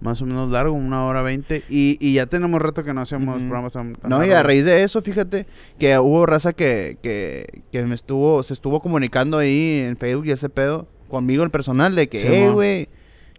más 0.01 0.21
o 0.23 0.27
menos 0.27 0.51
largo, 0.51 0.75
una 0.75 1.05
hora 1.07 1.23
veinte. 1.23 1.65
Y, 1.69 1.97
y 2.01 2.15
ya 2.15 2.27
tenemos 2.27 2.61
rato 2.61 2.85
que 2.85 2.93
no 2.93 3.01
hacemos 3.01 3.39
programas 3.43 3.73
tan. 3.73 3.95
tan 3.95 4.11
No, 4.11 4.25
y 4.25 4.31
a 4.31 4.43
raíz 4.43 4.65
de 4.65 4.83
eso, 4.83 5.03
fíjate, 5.03 5.47
que 5.79 5.99
hubo 5.99 6.27
raza 6.27 6.53
que, 6.53 6.99
que, 7.03 7.63
que 7.73 7.83
me 7.85 7.95
estuvo, 7.95 8.43
se 8.43 8.53
estuvo 8.53 8.81
comunicando 8.81 9.39
ahí 9.39 9.83
en 9.85 9.97
Facebook 9.97 10.27
y 10.27 10.33
ese 10.33 10.49
pedo, 10.49 10.87
conmigo 11.09 11.45
el 11.45 11.51
personal, 11.51 11.95
de 11.95 12.09
que, 12.09 12.21
Simón. 12.21 12.35
eh, 12.35 12.51
güey, 12.51 12.89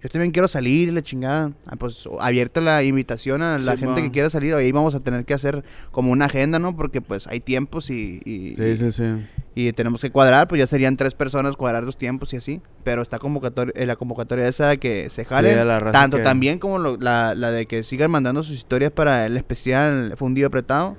yo 0.08 0.12
también 0.14 0.32
quiero 0.32 0.48
salir, 0.48 0.92
la 0.94 1.02
chingada. 1.02 1.52
Ah, 1.66 1.76
pues 1.78 2.08
abierta 2.20 2.62
la 2.62 2.82
invitación 2.84 3.42
a 3.42 3.58
la 3.60 3.78
gente 3.78 4.02
que 4.02 4.12
quiera 4.12 4.30
salir, 4.30 4.54
ahí 4.56 4.72
vamos 4.72 4.96
a 4.96 5.00
tener 5.02 5.26
que 5.26 5.34
hacer 5.34 5.64
como 5.92 6.12
una 6.12 6.26
agenda, 6.26 6.60
¿no? 6.60 6.76
Porque 6.76 7.02
pues 7.02 7.28
hay 7.28 7.40
tiempos 7.42 7.90
y, 7.90 8.22
y, 8.26 8.56
Sí, 8.56 8.78
sí, 8.78 8.92
sí. 8.92 9.26
y 9.56 9.74
tenemos 9.74 10.02
que 10.02 10.10
cuadrar, 10.12 10.48
pues 10.48 10.60
ya 10.60 10.68
serían 10.68 10.96
tres 10.98 11.14
personas 11.14 11.56
cuadrar 11.58 11.84
los 11.84 11.98
tiempos 11.98 12.34
y 12.34 12.38
así. 12.38 12.62
Pero 12.84 13.02
está 13.02 13.20
convocatoria, 13.20 13.74
eh, 13.76 13.86
la 13.86 13.96
convocatoria 13.98 14.48
esa 14.48 14.70
de 14.70 14.78
que 14.78 15.10
se 15.10 15.26
jale. 15.26 15.64
la 15.66 15.92
tanto 15.92 16.18
que- 16.18 16.24
también 16.24 16.60
como 16.60 16.80
lo- 16.80 16.98
la, 16.98 17.36
la 17.36 17.52
de 17.52 17.66
que 17.66 17.84
sigan 17.84 18.10
mandando 18.12 18.44
sus 18.44 18.56
historias 18.56 18.92
para 18.92 19.26
el 19.26 19.36
especial 19.38 20.14
fundido 20.16 20.48
apretado. 20.48 20.96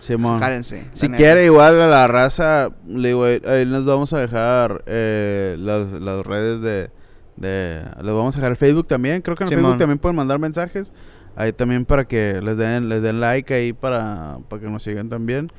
Simón. 0.00 0.38
Jálense. 0.40 0.84
Si 0.92 1.08
quiere, 1.08 1.44
igual 1.44 1.80
a 1.80 1.88
la 1.88 2.06
raza, 2.06 2.70
le 2.86 3.08
digo, 3.08 3.24
ahí 3.24 3.64
les 3.64 3.84
vamos 3.84 4.12
a 4.12 4.20
dejar 4.20 4.84
eh, 4.86 5.56
las, 5.58 5.90
las 5.92 6.24
redes 6.24 6.60
de, 6.60 6.90
de. 7.38 7.82
Les 8.02 8.14
vamos 8.14 8.34
a 8.36 8.38
dejar 8.38 8.52
el 8.52 8.56
Facebook 8.56 8.86
también. 8.86 9.22
Creo 9.22 9.36
que 9.36 9.44
en 9.44 9.48
el 9.48 9.50
Simón. 9.50 9.62
Facebook 9.62 9.78
también 9.78 9.98
pueden 9.98 10.16
mandar 10.16 10.38
mensajes. 10.38 10.92
Ahí 11.36 11.52
también 11.52 11.84
para 11.84 12.06
que 12.06 12.40
les 12.42 12.56
den, 12.56 12.88
les 12.88 13.00
den 13.00 13.20
like 13.20 13.52
ahí 13.54 13.72
para, 13.72 14.38
para 14.48 14.60
que 14.60 14.68
nos 14.68 14.82
sigan 14.82 15.08
también. 15.08 15.52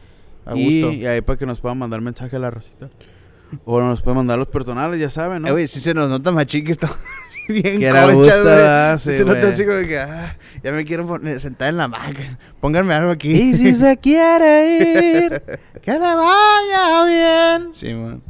A 0.45 0.51
gusto. 0.51 0.91
Y, 0.91 1.05
ahí 1.05 1.21
para 1.21 1.37
que 1.37 1.45
nos 1.45 1.59
puedan 1.59 1.77
mandar 1.77 2.01
mensaje 2.01 2.35
a 2.35 2.39
la 2.39 2.51
racita. 2.51 2.89
O 3.65 3.79
nos 3.79 4.01
pueden 4.01 4.17
mandar 4.17 4.37
los 4.37 4.47
personales, 4.47 4.99
ya 4.99 5.09
saben, 5.09 5.41
¿no? 5.41 5.47
Eh, 5.47 5.51
güey, 5.51 5.67
sí 5.67 5.79
se 5.79 5.93
nos 5.93 6.09
nota 6.09 6.31
machín 6.31 6.65
que 6.65 6.71
está 6.71 6.91
bien 7.47 7.79
Que 7.79 7.87
era 7.87 8.03
concha. 8.03 8.97
Sí 8.97 9.11
Sí, 9.11 9.17
se 9.17 9.25
nota 9.25 9.47
así 9.47 9.65
como 9.65 9.79
que, 9.87 9.99
ah, 9.99 10.37
ya 10.63 10.71
me 10.71 10.85
quiero 10.85 11.07
poner, 11.07 11.39
sentar 11.39 11.69
en 11.69 11.77
la 11.77 11.87
maca. 11.87 12.37
Pónganme 12.59 12.93
algo 12.93 13.11
aquí. 13.11 13.31
y 13.31 13.53
si 13.55 13.73
se 13.73 13.97
quiere 14.01 15.23
ir, 15.23 15.41
que 15.81 15.91
le 15.93 15.99
vaya 15.99 17.05
bien. 17.05 17.73
Sí, 17.73 17.93
man. 17.93 18.21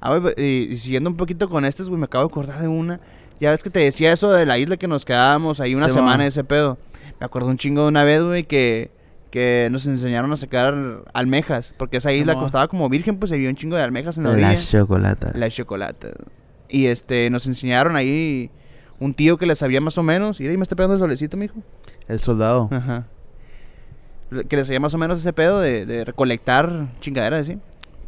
Ah, 0.00 0.16
güey, 0.16 0.34
y, 0.36 0.72
y 0.72 0.76
siguiendo 0.78 1.10
un 1.10 1.16
poquito 1.16 1.48
con 1.48 1.64
estas, 1.64 1.88
güey, 1.88 1.98
me 1.98 2.06
acabo 2.06 2.24
de 2.24 2.28
acordar 2.30 2.60
de 2.60 2.68
una. 2.68 3.00
Ya 3.40 3.50
ves 3.50 3.62
que 3.62 3.70
te 3.70 3.80
decía 3.80 4.12
eso 4.12 4.30
de 4.32 4.44
la 4.46 4.58
isla 4.58 4.76
que 4.76 4.86
nos 4.88 5.04
quedábamos 5.04 5.60
ahí 5.60 5.74
una 5.74 5.88
Sí, 5.88 5.94
semana 5.94 6.18
man. 6.18 6.26
ese 6.26 6.44
pedo. 6.44 6.78
Me 7.18 7.26
acuerdo 7.26 7.48
un 7.48 7.56
chingo 7.58 7.82
de 7.82 7.88
una 7.88 8.04
vez, 8.04 8.22
güey, 8.22 8.44
que, 8.44 8.90
que 9.30 9.68
nos 9.70 9.86
enseñaron 9.86 10.32
a 10.32 10.36
sacar 10.36 10.74
almejas. 11.14 11.74
Porque 11.76 11.98
esa 11.98 12.12
isla 12.12 12.34
costaba 12.34 12.68
como 12.68 12.88
virgen, 12.88 13.18
pues 13.18 13.32
había 13.32 13.48
un 13.48 13.56
chingo 13.56 13.76
de 13.76 13.82
almejas 13.82 14.16
en 14.18 14.24
la 14.24 14.30
orilla. 14.30 14.56
chocolata. 14.56 15.32
La 15.34 15.48
chocolate. 15.50 16.12
Y 16.68 16.86
este, 16.86 17.28
nos 17.30 17.46
enseñaron 17.46 17.96
ahí 17.96 18.50
un 18.98 19.14
tío 19.14 19.38
que 19.38 19.46
le 19.46 19.56
sabía 19.56 19.80
más 19.80 19.96
o 19.98 20.02
menos. 20.02 20.40
Y 20.40 20.46
ahí 20.46 20.56
me 20.56 20.62
está 20.62 20.76
pegando 20.76 20.94
el 20.94 21.00
solecito, 21.00 21.36
mijo. 21.36 21.54
El 22.08 22.20
soldado. 22.20 22.68
Ajá. 22.70 23.06
Que 24.48 24.56
le 24.56 24.64
sabía 24.64 24.80
más 24.80 24.94
o 24.94 24.98
menos 24.98 25.18
ese 25.18 25.32
pedo 25.32 25.60
de, 25.60 25.86
de 25.86 26.04
recolectar 26.04 26.88
chingaderas, 27.00 27.46
¿sí? 27.46 27.58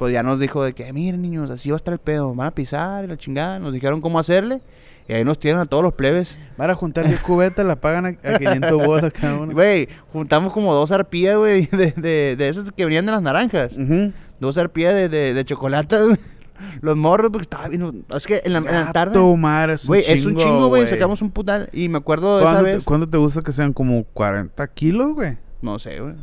Pues 0.03 0.12
ya 0.12 0.25
nos 0.25 0.41
dijo 0.41 0.65
de 0.65 0.73
que, 0.73 0.93
miren 0.93 1.23
niños, 1.23 1.49
así 1.49 1.71
va 1.71 1.77
a 1.77 1.77
estar 1.77 1.95
el 1.95 2.01
pedo. 2.01 2.35
Van 2.35 2.49
a 2.49 2.51
pisar 2.51 3.05
y 3.05 3.07
la 3.07 3.17
chingada. 3.17 3.61
Nos 3.61 3.73
dijeron 3.73 4.01
cómo 4.01 4.19
hacerle. 4.19 4.61
Y 5.07 5.12
ahí 5.12 5.23
nos 5.25 5.38
tienen 5.38 5.61
a 5.61 5.65
todos 5.67 5.85
los 5.85 5.93
plebes. 5.95 6.41
Para 6.57 6.75
juntar 6.75 7.07
10 7.07 7.21
cubetas, 7.21 7.65
la 7.65 7.77
pagan 7.77 8.07
a, 8.07 8.09
a 8.29 8.38
500 8.41 8.85
bolas 8.85 9.12
cada 9.12 9.35
uno. 9.41 9.53
Güey, 9.53 9.88
juntamos 10.12 10.53
como 10.53 10.75
dos 10.75 10.91
arpías, 10.91 11.37
güey, 11.37 11.67
de, 11.71 11.93
de, 11.93 12.35
de 12.37 12.49
esas 12.49 12.73
que 12.73 12.85
venían 12.85 13.07
de 13.07 13.12
las 13.12 13.23
naranjas. 13.23 13.79
Ujú. 13.79 14.12
Dos 14.41 14.59
arpías 14.59 14.93
de, 14.93 15.09
de, 15.09 15.35
de 15.35 15.45
chocolate, 15.45 15.97
güey. 16.05 16.17
Los 16.81 16.97
morros, 16.97 17.31
porque 17.31 17.45
estaba 17.45 17.69
bien. 17.69 18.05
Es 18.12 18.27
que 18.27 18.43
en 18.45 18.55
la, 18.55 18.59
en 18.59 18.65
la 18.65 18.88
Ah, 18.88 18.93
tarde. 18.93 19.12
es 19.21 19.85
un 19.85 19.88
Güey, 19.88 20.03
es 20.05 20.27
un 20.27 20.35
chingo, 20.37 20.67
güey. 20.67 20.85
Sacamos 20.88 21.23
un 21.23 21.31
putal. 21.31 21.69
Y 21.73 21.88
me 21.88 21.99
acuerdo 21.99 22.38
de 22.38 22.45
esa 22.73 22.85
¿Cuándo 22.85 23.07
te, 23.07 23.19
gusta 23.19 23.43
que 23.43 23.53
sean 23.53 23.73
como 23.73 24.03
40 24.03 24.67
kilos, 24.75 25.15
güey? 25.15 25.38
No 25.61 25.79
sé, 25.79 26.01
güey. 26.01 26.15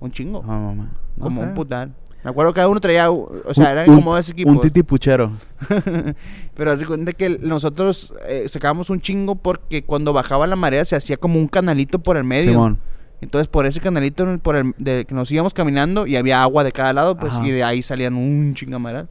Un 0.00 0.10
chingo. 0.10 0.42
Ah, 0.44 0.58
mamá. 0.58 0.90
No 1.16 1.24
como 1.26 1.42
sé. 1.42 1.46
un 1.48 1.54
putal. 1.54 1.94
Me 2.22 2.30
acuerdo 2.30 2.52
que 2.52 2.56
cada 2.56 2.68
uno 2.68 2.80
traía. 2.80 3.10
O 3.10 3.54
sea, 3.54 3.72
eran 3.72 3.88
un- 3.88 3.96
como 3.96 4.16
ese 4.18 4.32
equipo. 4.32 4.50
Un 4.50 4.60
titipuchero. 4.60 5.32
Pero 6.54 6.72
hace 6.72 6.86
cuenta 6.86 7.12
que 7.12 7.38
nosotros 7.38 8.12
eh, 8.28 8.46
sacábamos 8.48 8.90
un 8.90 9.00
chingo 9.00 9.36
porque 9.36 9.84
cuando 9.84 10.12
bajaba 10.12 10.46
la 10.46 10.56
marea 10.56 10.84
se 10.84 10.96
hacía 10.96 11.16
como 11.16 11.38
un 11.38 11.48
canalito 11.48 11.98
por 11.98 12.16
el 12.16 12.24
medio. 12.24 12.50
Simón. 12.52 12.78
Entonces, 13.22 13.48
por 13.48 13.66
ese 13.66 13.80
canalito 13.80 14.38
por 14.38 14.56
el, 14.56 14.74
de, 14.78 15.04
que 15.04 15.14
nos 15.14 15.30
íbamos 15.30 15.52
caminando 15.54 16.06
y 16.06 16.16
había 16.16 16.42
agua 16.42 16.64
de 16.64 16.72
cada 16.72 16.92
lado, 16.92 17.16
pues, 17.18 17.34
Ajá. 17.34 17.46
y 17.46 17.50
de 17.50 17.62
ahí 17.64 17.82
salían 17.82 18.14
un 18.16 18.54
chingamaral. 18.54 19.08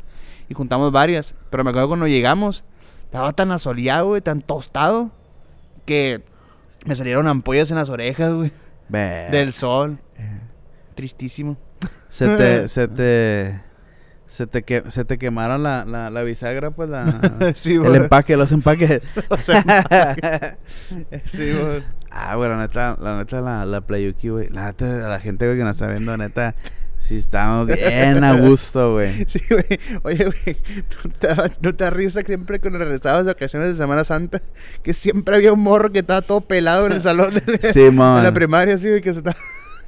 Y 0.48 0.54
juntamos 0.56 0.92
varias. 0.92 1.36
Pero 1.52 1.64
me 1.64 1.70
acuerdo 1.70 1.90
cuando 1.90 2.08
llegamos, 2.08 2.64
estaba 3.06 3.32
tan 3.34 3.52
asoleado, 3.52 4.08
güey, 4.08 4.22
tan 4.22 4.42
tostado, 4.42 5.12
que 5.86 6.22
me 6.86 6.96
salieron 6.96 7.28
ampollas 7.28 7.70
en 7.72 7.78
las 7.78 7.90
orejas, 7.90 8.34
güey, 8.34 8.52
del 9.32 9.54
sol. 9.54 10.00
Tristísimo. 10.96 11.58
Se 12.10 12.28
te, 12.38 12.68
se 12.68 12.88
te, 12.88 13.62
se 14.28 14.48
te, 14.48 14.64
que, 14.64 14.84
se 14.88 15.06
te 15.06 15.18
quemaron 15.18 15.64
la, 15.64 15.86
la, 15.86 16.10
la 16.10 16.24
bisagra, 16.24 16.72
pues 16.72 16.90
la... 16.90 17.54
sí, 17.56 17.76
el 17.76 17.96
empaque, 17.96 18.38
los 18.38 18.52
empaques. 18.52 19.02
O 19.30 19.38
sea, 19.42 20.58
sí, 21.26 21.52
güey. 21.52 21.84
ah, 22.12 22.36
güey, 22.36 22.50
la 22.50 22.58
neta, 22.58 22.98
la 23.02 23.18
neta, 23.18 23.42
la, 23.42 23.66
la 23.66 23.82
Playuki, 23.82 24.30
güey. 24.30 24.50
La 24.50 24.66
neta, 24.68 24.86
la 24.86 25.20
gente, 25.20 25.46
güey, 25.46 25.58
que 25.58 25.64
nos 25.64 25.72
está 25.78 25.88
viendo, 25.88 26.16
neta, 26.18 26.56
sí 27.00 27.16
estamos 27.16 27.68
bien 27.68 28.24
a 28.24 28.34
gusto, 28.34 28.94
güey. 28.94 29.26
Sí, 29.28 29.42
güey. 29.50 29.80
Oye, 30.04 30.26
güey, 30.26 30.58
¿no 31.06 31.12
te, 31.12 31.36
no 31.62 31.76
te 31.76 31.90
risa 31.90 32.22
siempre 32.22 32.60
cuando 32.60 32.80
regresabas 32.80 33.26
de 33.26 33.32
ocasiones 33.32 33.70
de 33.70 33.76
Semana 33.76 34.04
Santa, 34.04 34.42
que 34.84 34.94
siempre 34.94 35.36
había 35.36 35.54
un 35.54 35.62
morro 35.62 35.92
que 35.92 36.00
estaba 36.00 36.22
todo 36.22 36.42
pelado 36.42 36.86
en 36.88 36.94
el 36.94 37.02
salón 37.02 37.34
de, 37.34 37.44
la- 37.62 37.72
Simón. 37.72 38.18
de 38.18 38.24
la 38.24 38.34
primaria, 38.34 38.76
así, 38.76 38.90
güey, 38.90 39.02
que 39.02 39.14
se 39.14 39.20
estaba, 39.20 39.38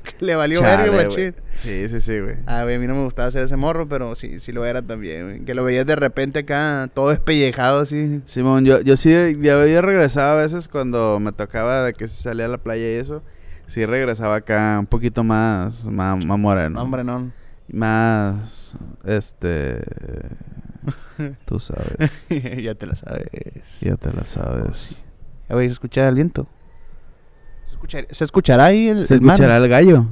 le 0.20 0.36
valió 0.36 0.62
verga, 0.62 0.92
machín. 0.92 1.36
Sí, 1.56 1.88
sí, 1.90 2.00
sí, 2.00 2.20
güey. 2.20 2.38
Ah, 2.46 2.64
güey, 2.64 2.76
a 2.76 2.80
mí 2.80 2.88
no 2.88 2.96
me 2.96 3.04
gustaba 3.04 3.28
hacer 3.28 3.44
ese 3.44 3.56
morro, 3.58 3.88
pero 3.88 4.16
sí, 4.16 4.40
sí 4.40 4.52
lo 4.52 4.66
era 4.66 4.82
también, 4.82 5.24
güey. 5.24 5.40
Que 5.46 5.54
lo 5.54 5.64
veías 5.64 5.86
de 5.86 5.96
repente 5.96 6.40
acá, 6.40 6.90
todo 6.94 7.10
despellejado, 7.10 7.82
así. 7.82 8.22
Simón, 8.26 8.66
yo, 8.66 8.82
yo 8.82 8.98
sí, 8.98 9.12
ya 9.42 9.62
había 9.62 9.82
regresado 9.82 10.40
a 10.40 10.42
veces 10.42 10.68
cuando 10.68 11.20
me 11.20 11.32
tocaba 11.32 11.84
de 11.84 11.94
que 11.94 12.08
se 12.08 12.22
salía 12.22 12.46
a 12.46 12.50
la 12.50 12.58
playa 12.58 12.84
y 12.90 12.96
eso. 12.96 13.24
Sí 13.68 13.86
regresaba 13.86 14.36
acá 14.36 14.78
un 14.80 14.88
poquito 14.88 15.24
más, 15.24 15.86
más, 15.86 16.24
más 16.26 16.38
moreno. 16.40 16.72
No, 16.72 16.82
hombre, 16.84 17.04
no. 17.04 17.32
Más, 17.70 18.76
este, 19.06 19.82
tú 21.46 21.58
sabes, 21.60 22.26
ya 22.62 22.76
te 22.76 22.86
la 22.86 22.96
sabes. 22.96 23.80
ya 23.80 23.96
te 23.96 24.12
lo 24.12 24.26
sabes. 24.26 25.06
Eh, 25.48 25.54
Güey, 25.54 25.68
¿se 25.68 25.74
escucha 25.74 26.08
el 26.08 26.16
viento? 26.16 26.48
¿Se 27.72 27.76
escuchará, 27.76 28.08
¿se 28.12 28.24
escuchará 28.26 28.66
ahí 28.66 28.90
el, 28.90 29.06
¿Se 29.06 29.14
el 29.14 29.22
mar? 29.22 29.36
escuchará 29.36 29.56
el 29.58 29.70
gallo? 29.70 30.08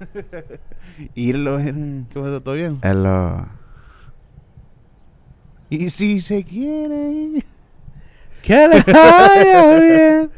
Irlo, 1.14 1.60
eh, 1.60 2.04
¿qué 2.10 2.20
pasa? 2.20 2.40
¿Todo 2.40 2.54
bien? 2.54 2.78
El, 2.80 3.04
uh, 3.06 3.44
Y 5.68 5.90
si 5.90 6.22
se 6.22 6.42
quiere. 6.42 7.44
¡Que 8.42 8.66
le 8.66 8.80
vaya 8.80 9.78
bien! 9.78 10.30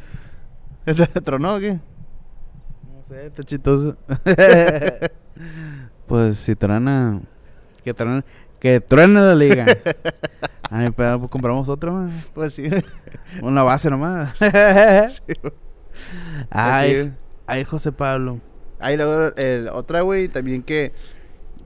¿Tronó 1.24 1.54
o 1.54 1.60
qué? 1.60 1.74
No 1.74 3.04
sé, 3.08 3.26
está 3.26 3.44
chistoso. 3.44 3.96
pues 6.08 6.38
si 6.38 6.56
truena, 6.56 7.20
que 7.84 7.94
truena, 7.94 8.24
que 8.58 8.80
truena 8.80 9.20
la 9.20 9.34
liga. 9.36 9.64
Ay, 10.74 10.88
pero 10.96 11.18
pues 11.18 11.30
compramos 11.30 11.68
otra 11.68 11.92
más. 11.92 12.10
Pues 12.32 12.54
sí. 12.54 12.64
Una 13.42 13.62
base 13.62 13.90
nomás. 13.90 14.38
sí. 14.38 14.46
ay, 16.50 16.96
Así. 16.96 17.12
ay, 17.46 17.64
José 17.64 17.92
Pablo. 17.92 18.40
Ahí 18.80 18.96
luego 18.96 19.36
el, 19.36 19.68
otra, 19.68 20.00
güey, 20.00 20.28
también 20.28 20.62
que. 20.62 20.92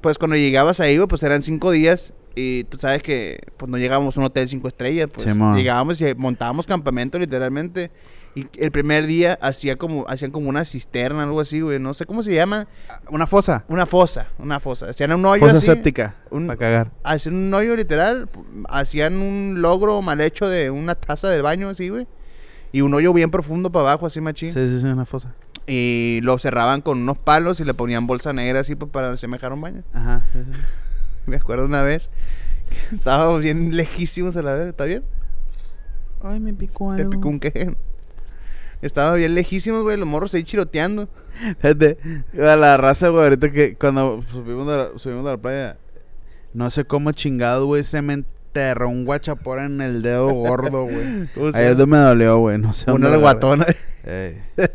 Pues 0.00 0.18
cuando 0.18 0.36
llegabas 0.36 0.80
ahí, 0.80 0.96
güey, 0.96 1.06
pues 1.06 1.22
eran 1.22 1.42
cinco 1.42 1.70
días. 1.70 2.14
Y 2.34 2.64
tú 2.64 2.78
sabes 2.78 3.00
que, 3.00 3.38
pues 3.56 3.70
no 3.70 3.78
llegábamos 3.78 4.16
a 4.16 4.20
un 4.20 4.26
hotel 4.26 4.48
cinco 4.48 4.66
estrellas. 4.66 5.08
Pues 5.14 5.28
Simón. 5.28 5.56
llegábamos 5.56 6.00
y 6.00 6.14
montábamos 6.16 6.66
campamento, 6.66 7.16
literalmente. 7.16 7.92
Y 8.36 8.46
el 8.58 8.70
primer 8.70 9.06
día 9.06 9.38
hacía 9.40 9.76
como, 9.76 10.04
hacían 10.08 10.30
como 10.30 10.48
una 10.50 10.64
cisterna, 10.66 11.22
algo 11.24 11.40
así, 11.40 11.62
güey. 11.62 11.78
No 11.80 11.94
sé 11.94 12.04
cómo 12.04 12.22
se 12.22 12.34
llama. 12.34 12.68
Una 13.10 13.26
fosa. 13.26 13.64
Una 13.66 13.86
fosa, 13.86 14.28
una 14.38 14.60
fosa. 14.60 14.90
Hacían 14.90 15.12
un 15.14 15.24
hoyo 15.24 15.40
Fosa 15.40 15.56
así. 15.56 15.66
séptica. 15.66 16.16
un- 16.30 16.46
Para 16.46 16.58
cagar. 16.58 16.90
Hacían 17.02 17.34
un 17.34 17.54
hoyo 17.54 17.74
literal. 17.74 18.28
Hacían 18.68 19.16
un 19.22 19.62
logro 19.62 20.02
mal 20.02 20.20
hecho 20.20 20.48
de 20.48 20.70
una 20.70 20.94
taza 20.94 21.30
del 21.30 21.40
baño, 21.42 21.70
así, 21.70 21.88
güey. 21.88 22.06
Y 22.72 22.82
un 22.82 22.92
hoyo 22.92 23.14
bien 23.14 23.30
profundo 23.30 23.72
para 23.72 23.88
abajo, 23.90 24.04
así 24.06 24.20
machín. 24.20 24.52
Sí, 24.52 24.68
sí, 24.68 24.80
sí, 24.80 24.86
una 24.86 25.06
fosa. 25.06 25.34
Y 25.66 26.20
lo 26.22 26.36
cerraban 26.38 26.82
con 26.82 26.98
unos 27.00 27.16
palos 27.18 27.58
y 27.60 27.64
le 27.64 27.72
ponían 27.72 28.06
bolsa 28.06 28.34
negra 28.34 28.60
así 28.60 28.76
pues, 28.76 28.90
para 28.90 29.12
asemejar 29.12 29.52
un 29.54 29.62
baño. 29.62 29.82
Ajá. 29.94 30.24
sí, 30.34 30.40
sí. 30.44 30.50
Me 31.26 31.36
acuerdo 31.36 31.64
una 31.64 31.80
vez 31.82 32.10
estábamos 32.92 33.40
bien 33.40 33.74
lejísimos 33.76 34.36
a 34.36 34.42
la 34.42 34.54
vez, 34.54 34.68
¿está 34.68 34.84
bien? 34.84 35.02
Ay, 36.22 36.38
me 36.40 36.52
picó 36.54 36.94
Te 36.96 37.04
picó 37.06 37.28
un 37.28 37.40
quején. 37.40 37.76
Estaba 38.82 39.14
bien 39.14 39.34
lejísimos, 39.34 39.82
güey, 39.82 39.96
los 39.96 40.08
morros 40.08 40.34
ahí 40.34 40.44
chiroteando. 40.44 41.08
Fíjate, 41.60 41.98
a 42.34 42.56
la 42.56 42.76
raza, 42.76 43.08
güey, 43.08 43.24
ahorita 43.24 43.50
que 43.50 43.76
cuando 43.76 44.24
subimos 44.30 44.66
de 44.66 44.76
la, 44.76 44.98
subimos 44.98 45.24
de 45.24 45.30
la 45.30 45.36
playa, 45.36 45.76
no 46.54 46.70
sé 46.70 46.84
cómo 46.84 47.12
chingado, 47.12 47.66
güey, 47.66 47.84
se 47.84 48.02
me 48.02 48.14
enterró 48.14 48.88
un 48.88 49.04
guachapora 49.04 49.66
en 49.66 49.80
el 49.80 50.02
dedo 50.02 50.28
gordo, 50.32 50.84
güey. 50.84 51.28
¿Cómo 51.34 51.52
se 51.52 51.58
Ahí 51.58 51.64
es 51.66 51.76
donde 51.76 51.96
me 51.96 52.02
dolió, 52.02 52.38
güey, 52.38 52.58
no 52.58 52.72
sé. 52.72 52.86
La 52.86 52.94
agarré. 52.94 53.16
guatona. 53.18 53.66
Ey. 54.04 54.42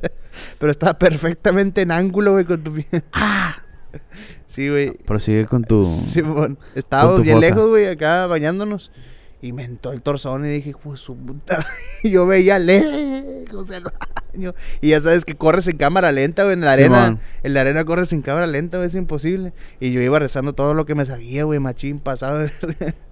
Pero 0.59 0.71
estaba 0.71 0.97
perfectamente 0.97 1.81
en 1.81 1.91
ángulo, 1.91 2.33
güey, 2.33 2.45
con 2.45 2.63
tu 2.63 2.73
pie. 2.73 2.85
Sí, 4.47 4.69
güey. 4.69 4.91
Prosigue 4.91 5.45
con 5.45 5.63
tu... 5.63 5.85
Simón. 5.85 6.59
Estábamos 6.75 7.15
tu 7.15 7.21
bien 7.23 7.37
fosa. 7.37 7.47
lejos, 7.47 7.69
güey, 7.69 7.87
acá 7.87 8.27
bañándonos. 8.27 8.91
Y 9.41 9.53
me 9.53 9.63
entró 9.63 9.91
el 9.91 10.01
torzón 10.01 10.45
y 10.45 10.49
dije, 10.49 10.73
pues 10.81 10.99
su 10.99 11.15
puta. 11.15 11.65
Y 12.03 12.11
yo 12.11 12.25
veía 12.25 12.59
lejos 12.59 13.69
el 13.71 13.83
baño. 13.83 14.53
Y 14.81 14.89
ya 14.89 15.01
sabes 15.01 15.25
que 15.25 15.35
corres 15.35 15.67
en 15.67 15.77
cámara 15.77 16.11
lenta, 16.11 16.43
güey, 16.43 16.53
en 16.53 16.61
la 16.61 16.73
arena. 16.73 17.05
Simón. 17.05 17.19
En 17.43 17.53
la 17.53 17.61
arena 17.61 17.85
corres 17.85 18.13
en 18.13 18.21
cámara 18.21 18.47
lenta, 18.47 18.77
güey, 18.77 18.87
es 18.87 18.95
imposible. 18.95 19.53
Y 19.79 19.91
yo 19.91 20.01
iba 20.01 20.19
rezando 20.19 20.53
todo 20.53 20.73
lo 20.73 20.85
que 20.85 20.95
me 20.95 21.05
sabía, 21.05 21.43
güey, 21.43 21.59
machín, 21.59 21.99
pasado. 21.99 22.47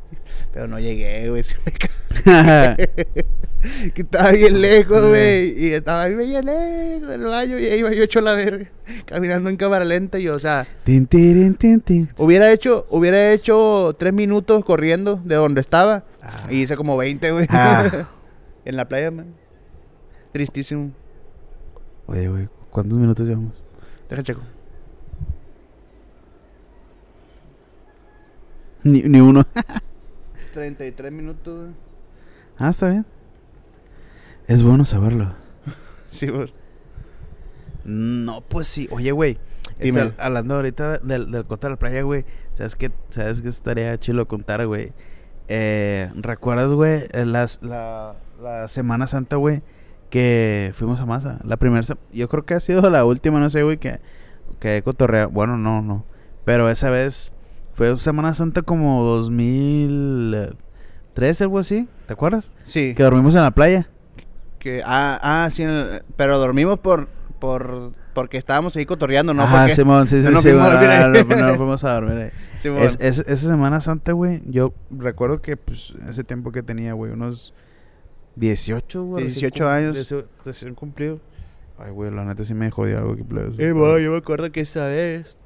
Pero 0.53 0.67
no 0.67 0.79
llegué, 0.79 1.29
güey, 1.29 1.43
se 1.43 1.55
me 1.65 1.71
ca- 1.71 2.75
que 3.93 4.01
estaba 4.01 4.31
bien 4.31 4.61
lejos, 4.61 5.05
güey. 5.09 5.53
Y 5.65 5.73
estaba 5.73 6.03
ahí 6.03 6.15
bien 6.15 6.45
lejos 6.45 7.07
del 7.09 7.21
baño. 7.25 7.59
Y 7.59 7.65
ahí 7.65 7.79
iba 7.79 7.91
yo 7.91 8.03
hecho 8.03 8.21
la 8.21 8.33
verga. 8.33 8.69
Caminando 9.05 9.49
en 9.49 9.57
cámara 9.57 9.85
lenta. 9.85 10.17
Y 10.19 10.23
yo, 10.23 10.35
o 10.35 10.39
sea, 10.39 10.67
Tin, 10.83 11.05
tirin, 11.07 11.55
tin, 11.55 11.79
tin. 11.81 12.09
Hubiera 12.17 12.51
hecho, 12.51 12.85
hubiera 12.89 13.31
hecho 13.31 13.93
tres 13.97 14.13
minutos 14.13 14.63
corriendo 14.65 15.21
de 15.23 15.35
donde 15.35 15.61
estaba. 15.61 16.03
Y 16.49 16.61
hice 16.63 16.75
como 16.77 16.97
20, 16.97 17.31
güey. 17.31 17.47
Ah. 17.49 18.07
en 18.65 18.75
la 18.75 18.87
playa, 18.87 19.11
man. 19.11 19.33
Tristísimo. 20.31 20.91
Oye, 22.07 22.27
güey, 22.27 22.49
¿cuántos 22.71 22.97
minutos 22.97 23.27
llevamos? 23.27 23.63
Deja 24.09 24.23
checo. 24.23 24.41
Ni, 28.83 29.01
ni 29.01 29.19
uno. 29.19 29.43
33 30.53 31.11
minutos, 31.11 31.59
güey. 31.59 31.71
ah, 32.57 32.69
está 32.69 32.89
bien. 32.89 33.05
Es 34.47 34.63
bueno 34.63 34.85
saberlo. 34.85 35.33
Sí, 36.11 36.27
güey. 36.27 36.51
No, 37.85 38.41
pues 38.41 38.67
sí. 38.67 38.87
Oye, 38.91 39.11
güey. 39.11 39.37
Dime. 39.79 40.11
hablando 40.17 40.55
ahorita 40.55 40.97
del, 40.97 41.31
del 41.31 41.45
costa 41.45 41.67
de 41.67 41.71
la 41.73 41.79
playa, 41.79 42.01
güey. 42.01 42.25
¿Sabes 42.53 42.75
qué? 42.75 42.91
¿Sabes 43.09 43.41
qué 43.41 43.47
estaría 43.47 43.97
chilo 43.97 44.27
contar, 44.27 44.65
güey? 44.67 44.91
Eh, 45.47 46.11
¿Recuerdas, 46.15 46.73
güey? 46.73 47.07
las- 47.13 47.59
La, 47.61 48.15
la 48.41 48.67
Semana 48.67 49.07
Santa, 49.07 49.35
güey. 49.37 49.61
Que 50.09 50.71
fuimos 50.73 50.99
a 50.99 51.05
Masa. 51.05 51.39
La 51.43 51.57
primera. 51.57 51.83
Yo 52.11 52.27
creo 52.27 52.43
que 52.45 52.55
ha 52.55 52.59
sido 52.59 52.89
la 52.89 53.05
última, 53.05 53.39
no 53.39 53.49
sé, 53.49 53.63
güey. 53.63 53.77
Que, 53.77 53.99
que 54.59 54.81
cotorrea. 54.81 55.27
Bueno, 55.27 55.57
no, 55.57 55.81
no. 55.81 56.05
Pero 56.43 56.69
esa 56.69 56.89
vez 56.89 57.31
fue 57.79 57.95
Semana 57.97 58.33
Santa 58.33 58.61
como 58.61 59.01
2013, 59.05 61.43
algo 61.45 61.59
así. 61.59 61.87
¿Te 62.07 62.13
acuerdas? 62.13 62.51
Sí. 62.65 62.93
Que 62.93 63.03
dormimos 63.03 63.35
en 63.35 63.41
la 63.43 63.51
playa. 63.51 63.87
Que, 64.59 64.83
ah, 64.85 65.17
ah, 65.23 65.49
sí. 65.49 65.63
pero 66.17 66.37
dormimos 66.39 66.77
por, 66.79 67.07
por, 67.39 67.93
porque 68.13 68.37
estábamos 68.37 68.75
ahí 68.75 68.85
cotorreando, 68.85 69.33
¿no? 69.33 69.49
Porque, 69.49 69.75
Simón, 69.75 70.07
sí, 70.07 70.21
sí, 70.21 70.27
no 70.29 70.41
sí, 70.41 70.49
fuimos 70.49 70.67
ah, 70.73 71.07
no, 71.07 71.23
no 71.47 71.55
fuimos 71.55 71.85
a 71.85 71.93
dormir 71.93 72.17
ahí. 72.17 72.31
Es- 72.81 72.97
es- 72.99 73.19
esa 73.19 73.47
Semana 73.47 73.79
Santa, 73.79 74.11
güey, 74.11 74.41
yo 74.45 74.73
recuerdo 74.91 75.41
que, 75.41 75.55
pues, 75.55 75.93
ese 76.09 76.25
tiempo 76.25 76.51
que 76.51 76.63
tenía, 76.63 76.91
güey, 76.91 77.13
unos 77.13 77.53
18, 78.35 79.03
güey. 79.05 79.23
recién 79.23 79.51
18 79.51 79.63
cum- 79.63 79.73
años. 79.73 79.95
18 79.95 80.27
Recién 80.43 80.75
cumplido. 80.75 81.21
Ay, 81.77 81.91
güey, 81.91 82.11
la 82.11 82.25
neta 82.25 82.43
sí 82.43 82.53
me 82.53 82.69
jodió 82.71 82.97
algo 82.97 83.15
que 83.15 83.23
plebes. 83.23 83.57
Eh, 83.57 83.71
güey, 83.71 84.03
yo 84.03 84.11
me 84.11 84.17
acuerdo 84.17 84.51
que 84.51 84.59
esa 84.59 84.87
vez. 84.87 85.37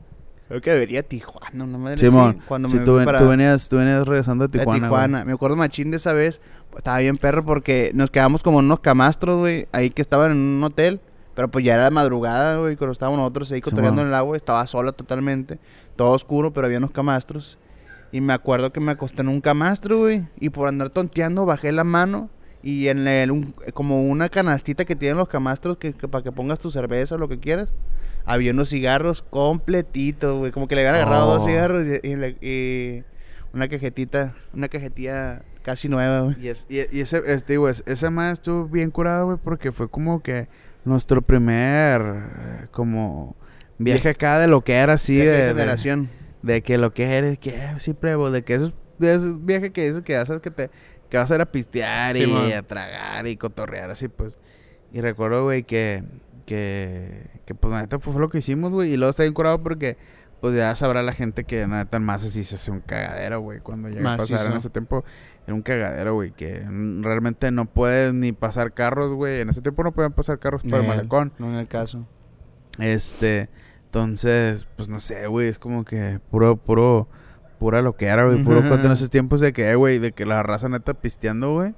Creo 0.48 0.62
que 0.62 0.72
debería 0.72 1.00
a 1.00 1.04
Tijuana, 1.04 1.66
no 1.66 1.78
me 1.80 1.98
Simón, 1.98 2.40
cuando 2.48 2.68
sí, 2.68 2.78
me 2.78 2.84
tú, 2.86 2.96
ven- 2.96 3.06
para- 3.06 3.20
tú 3.20 3.28
venías, 3.28 3.70
tú 3.70 3.78
venías 3.78 4.06
regresando 4.06 4.48
de 4.48 4.52
de 4.52 4.60
Tijuana, 4.60 4.88
Tijuana. 4.88 5.18
güey. 5.20 5.28
Me 5.28 5.34
acuerdo 5.34 5.56
machín 5.56 5.90
de 5.92 5.98
esa 5.98 6.14
vez. 6.14 6.42
Estaba 6.76 6.98
bien 7.00 7.18
perro 7.18 7.46
porque 7.46 7.92
nos 7.94 8.10
quedamos 8.12 8.44
como 8.44 8.60
en 8.60 8.66
unos 8.66 8.80
camastros, 8.82 9.38
güey. 9.40 9.68
Ahí 9.72 9.90
que 9.90 10.02
estaban 10.02 10.32
en 10.32 10.38
un 10.38 10.64
hotel. 10.64 11.00
Pero 11.36 11.50
pues 11.50 11.66
ya 11.66 11.74
era 11.76 11.90
madrugada, 11.90 12.58
güey. 12.58 12.76
Cuando 12.76 12.92
estábamos 12.92 13.20
nosotros 13.20 13.52
ahí 13.52 13.62
cotorreando 13.62 14.02
en 14.04 14.10
el 14.10 14.14
agua. 14.14 14.38
Estaba 14.38 14.66
sola 14.68 14.92
totalmente. 14.92 15.60
Todo 15.96 16.12
oscuro, 16.12 16.54
pero 16.54 16.66
había 16.68 16.78
unos 16.78 16.92
camastros. 16.92 17.58
Y 18.12 18.22
me 18.22 18.34
acuerdo 18.34 18.72
que 18.72 18.80
me 18.80 18.92
acosté 18.92 19.22
en 19.22 19.30
un 19.30 19.42
camastro, 19.42 19.98
güey. 20.00 20.28
Y 20.40 20.50
por 20.50 20.68
andar 20.68 20.90
tonteando 20.92 21.46
bajé 21.48 21.72
la 21.72 21.84
mano. 21.84 22.30
Y 22.64 22.88
en 22.88 23.06
el, 23.08 23.30
un- 23.32 23.54
como 23.74 24.02
una 24.04 24.30
canastita 24.30 24.86
que 24.86 24.96
tienen 24.96 25.18
los 25.18 25.28
camastros 25.28 25.78
que, 25.78 25.94
que 25.94 26.08
para 26.08 26.24
que 26.24 26.32
pongas 26.32 26.60
tu 26.60 26.72
cerveza 26.72 27.16
o 27.16 27.18
lo 27.18 27.28
que 27.28 27.40
quieras. 27.40 27.74
Había 28.26 28.52
unos 28.54 28.70
cigarros 28.70 29.22
completitos, 29.22 30.38
güey. 30.38 30.52
Como 30.52 30.68
que 30.68 30.76
le 30.76 30.82
habían 30.82 30.96
agarrado 30.96 31.28
dos 31.34 31.44
Oh. 31.44 31.48
cigarros 31.48 31.84
y, 31.86 32.08
y 32.08 32.16
le- 32.16 32.38
y 32.42 33.04
una 33.54 33.68
cajetita, 33.68 34.34
una 34.54 34.70
cajetilla 34.70 35.44
casi 35.62 35.90
nueva, 35.90 36.22
güey. 36.22 36.36
Y, 36.42 36.48
es, 36.48 36.66
y, 36.70 36.78
y 36.96 37.02
ese, 37.02 37.22
este, 37.28 37.58
güey, 37.58 37.74
esa 37.86 38.10
más 38.12 38.34
estuvo 38.34 38.66
bien 38.66 38.92
curada, 38.92 39.24
güey, 39.24 39.38
porque 39.44 39.72
fue 39.74 39.90
como 39.90 40.22
que 40.24 40.48
nuestro 40.86 41.22
primer, 41.22 42.68
como, 42.72 43.36
viaje 43.78 44.10
acá 44.10 44.40
de 44.40 44.48
lo 44.48 44.62
que 44.62 44.74
era 44.76 44.94
así, 44.94 45.18
de, 45.18 45.26
de 45.28 45.42
de- 45.48 45.50
generación. 45.54 46.10
De 46.42 46.62
que 46.62 46.78
lo 46.78 46.94
que 46.94 47.14
eres, 47.18 47.40
que 47.40 47.58
plebo, 48.00 48.30
de 48.32 48.44
que 48.44 48.56
esos, 48.56 48.74
de 49.00 49.14
esos 49.16 49.46
viajes 49.46 49.72
que 49.72 49.88
dices 49.88 50.02
que 50.02 50.16
haces 50.18 50.40
que 50.42 50.52
te 50.52 50.70
que 51.14 51.18
vas 51.20 51.30
a 51.30 51.36
ir 51.36 51.42
a 51.42 51.46
pistear 51.46 52.18
y 52.18 52.22
Simón. 52.22 52.52
a 52.52 52.64
tragar 52.64 53.28
y 53.28 53.38
cotorrear 53.38 53.92
así, 53.92 54.08
pues. 54.08 54.40
Y 54.92 55.00
recuerdo, 55.00 55.44
güey, 55.44 55.62
que, 55.62 56.04
que, 56.48 57.30
que 57.46 57.54
pues 57.54 57.72
la 57.72 57.82
neta 57.82 58.00
fue 58.00 58.20
lo 58.20 58.30
que 58.30 58.40
hicimos, 58.40 58.72
güey. 58.72 58.94
Y 58.94 58.98
luego 58.98 59.12
está 59.12 59.22
bien 59.22 59.36
curado 59.36 59.62
porque, 59.62 59.96
pues 60.42 60.56
ya 60.56 60.74
sabrá 60.74 61.04
la 61.04 61.14
gente 61.14 61.44
que 61.44 61.68
la 61.68 61.78
neta 61.78 61.98
en 61.98 62.04
masa 62.04 62.30
sí 62.30 62.44
se 62.44 62.56
hace 62.56 62.72
un 62.72 62.80
cagadero, 62.80 63.42
güey. 63.42 63.60
Cuando 63.60 63.90
llega 63.90 64.16
a 64.16 64.18
pasar 64.18 64.48
en 64.48 64.58
ese 64.58 64.72
tiempo, 64.72 65.06
era 65.46 65.54
un 65.54 65.62
cagadero, 65.62 66.16
güey. 66.16 66.32
Que 66.32 66.66
realmente 67.02 67.52
no 67.52 67.66
puedes 67.66 68.12
ni 68.12 68.32
pasar 68.32 68.74
carros, 68.74 69.14
güey. 69.14 69.42
En 69.42 69.50
ese 69.50 69.62
tiempo 69.62 69.84
no 69.84 69.92
podían 69.92 70.14
pasar 70.14 70.40
carros 70.40 70.64
por 70.64 70.74
el 70.74 70.88
Nel, 70.88 70.98
malecón. 70.98 71.32
No 71.38 71.48
en 71.52 71.58
el 71.58 71.68
caso. 71.68 72.08
Este, 72.80 73.52
entonces, 73.86 74.66
pues 74.76 74.90
no 74.90 75.00
sé, 75.00 75.28
güey, 75.28 75.48
es 75.48 75.60
como 75.60 75.86
que 75.86 76.20
puro, 76.32 76.58
puro, 76.58 77.08
pura 77.64 77.82
lo 77.82 77.96
que 77.96 78.08
era, 78.08 78.26
güey, 78.26 78.44
puro 78.44 78.60
cuento 78.68 78.88
en 78.88 78.92
esos 78.92 79.10
tiempos 79.10 79.40
de 79.40 79.54
que, 79.54 79.74
güey, 79.76 79.98
de 80.00 80.12
que 80.12 80.26
la 80.26 80.44
raza 80.44 80.68
neta 80.68 80.94
pisteando, 80.94 81.54
güey. 81.54 81.74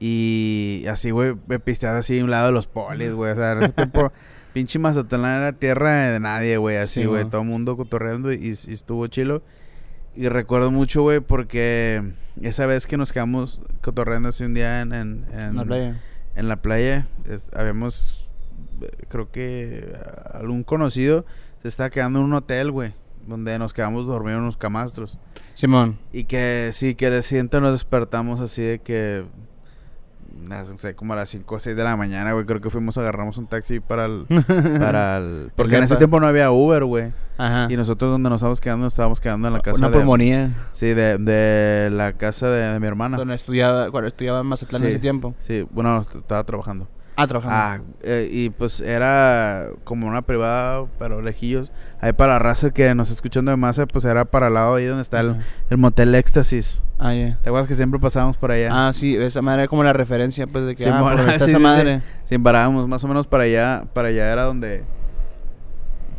Y 0.00 0.84
así, 0.88 1.12
güey, 1.12 1.36
me 1.46 1.60
pisteaba 1.60 1.98
así 1.98 2.18
a 2.18 2.24
un 2.24 2.30
lado 2.30 2.46
de 2.46 2.52
los 2.52 2.66
polis, 2.66 3.12
güey. 3.12 3.30
O 3.32 3.36
sea, 3.36 3.52
en 3.52 3.62
ese 3.62 3.72
tiempo, 3.74 4.12
pinche 4.52 4.80
Mazatlán 4.80 5.38
era 5.42 5.52
tierra 5.52 5.92
de 6.10 6.18
nadie, 6.18 6.56
güey, 6.56 6.78
así, 6.78 7.02
Sí, 7.02 7.06
güey. 7.06 7.24
todo 7.26 7.42
el 7.42 7.46
mundo 7.46 7.76
cotorreando 7.76 8.32
y, 8.32 8.36
y 8.66 8.72
estuvo 8.72 9.06
chilo. 9.06 9.42
Y 10.16 10.28
recuerdo 10.28 10.70
mucho, 10.72 11.02
güey, 11.02 11.20
porque 11.20 12.02
esa 12.42 12.66
vez 12.66 12.86
que 12.88 12.96
nos 12.96 13.12
quedamos 13.12 13.60
cotorreando 13.82 14.30
así 14.30 14.42
un 14.44 14.54
día 14.54 14.80
en, 14.80 14.92
en, 14.92 15.56
la 15.56 15.64
playa. 15.64 16.00
en 16.34 16.48
la 16.48 16.56
playa 16.56 17.06
es- 17.24 17.50
habíamos 17.54 18.28
eh, 18.82 18.90
creo 19.08 19.30
que 19.30 19.96
algún 20.32 20.64
conocido 20.64 21.24
se 21.62 21.68
estaba 21.68 21.90
quedando 21.90 22.18
en 22.18 22.24
un 22.26 22.34
hotel, 22.34 22.70
güey, 22.72 22.94
donde 23.26 23.58
nos 23.58 23.72
quedamos 23.72 24.06
dormidos 24.06 24.38
en 24.38 24.42
unos 24.42 24.56
camastros 24.56 25.18
Simón. 25.54 25.98
y 26.12 26.24
que 26.24 26.70
sí 26.72 26.94
que 26.94 27.10
de 27.10 27.22
siguiente 27.22 27.60
nos 27.60 27.72
despertamos 27.72 28.40
así 28.40 28.62
de 28.62 28.78
que 28.80 29.24
no 30.34 30.78
sé, 30.78 30.94
como 30.94 31.12
a 31.12 31.16
las 31.16 31.30
5 31.30 31.54
o 31.54 31.60
6 31.60 31.76
de 31.76 31.84
la 31.84 31.96
mañana, 31.96 32.32
güey, 32.32 32.44
creo 32.44 32.60
que 32.60 32.70
fuimos 32.70 32.98
agarramos 32.98 33.38
un 33.38 33.46
taxi 33.46 33.80
para 33.80 34.06
el 34.06 34.26
para 34.78 35.18
el 35.18 35.52
porque 35.54 35.76
en 35.76 35.84
ese 35.84 35.96
tiempo 35.96 36.20
no 36.20 36.26
había 36.26 36.50
Uber, 36.50 36.84
güey. 36.84 37.12
Ajá. 37.38 37.68
Y 37.70 37.76
nosotros 37.76 38.10
donde 38.10 38.28
nos 38.28 38.38
estábamos 38.38 38.60
quedando, 38.60 38.84
nos 38.84 38.92
estábamos 38.92 39.20
quedando 39.20 39.48
en 39.48 39.54
la 39.54 39.60
casa 39.60 39.78
Una 39.78 39.90
de 39.90 39.96
pulmonía. 39.96 40.52
Sí, 40.72 40.86
de, 40.88 41.18
de 41.18 41.90
la 41.90 42.12
casa 42.14 42.48
de, 42.48 42.72
de 42.72 42.80
mi 42.80 42.86
hermana. 42.86 43.16
Donde 43.16 43.34
estudiaba, 43.34 43.90
cuando 43.90 44.08
estudiaba 44.08 44.40
en 44.40 44.46
Mazatlán 44.46 44.82
en 44.82 44.88
ese 44.88 44.98
tiempo. 44.98 45.34
Sí, 45.40 45.66
bueno, 45.70 46.00
estaba 46.00 46.44
trabajando. 46.44 46.88
Ah, 47.16 47.26
trabajando. 47.26 47.56
Ah, 47.56 47.92
eh, 48.02 48.28
y 48.30 48.50
pues 48.50 48.80
era 48.80 49.68
como 49.84 50.06
una 50.06 50.22
privada, 50.22 50.86
pero 50.98 51.22
lejillos. 51.22 51.70
Ahí 52.00 52.12
para 52.12 52.38
raza 52.38 52.70
que 52.70 52.92
nos 52.94 53.10
escuchando 53.10 53.50
de 53.50 53.56
masa, 53.56 53.86
pues 53.86 54.04
era 54.04 54.24
para 54.24 54.48
el 54.48 54.54
lado 54.54 54.74
ahí 54.74 54.86
donde 54.86 55.02
está 55.02 55.20
el, 55.20 55.36
el 55.70 55.76
motel 55.76 56.14
Éxtasis. 56.14 56.82
Ah, 56.98 57.14
ya. 57.14 57.38
¿Te 57.42 57.48
acuerdas 57.48 57.68
que 57.68 57.74
siempre 57.74 58.00
pasábamos 58.00 58.36
por 58.36 58.50
allá? 58.50 58.68
Ah, 58.72 58.92
sí, 58.92 59.16
esa 59.16 59.42
madre 59.42 59.62
era 59.62 59.68
como 59.68 59.84
la 59.84 59.92
referencia, 59.92 60.46
pues, 60.46 60.66
de 60.66 60.74
que, 60.74 60.84
Sí, 60.84 60.90
ah, 60.92 61.00
por 61.00 61.20
está 61.30 61.44
sí, 61.44 61.50
esa 61.50 61.58
sí, 61.58 61.62
madre. 61.62 62.02
Sí, 62.24 62.38
parábamos 62.38 62.88
más 62.88 63.02
o 63.04 63.08
menos 63.08 63.26
para 63.26 63.44
allá. 63.44 63.84
Para 63.92 64.08
allá 64.08 64.32
era 64.32 64.42
donde. 64.42 64.84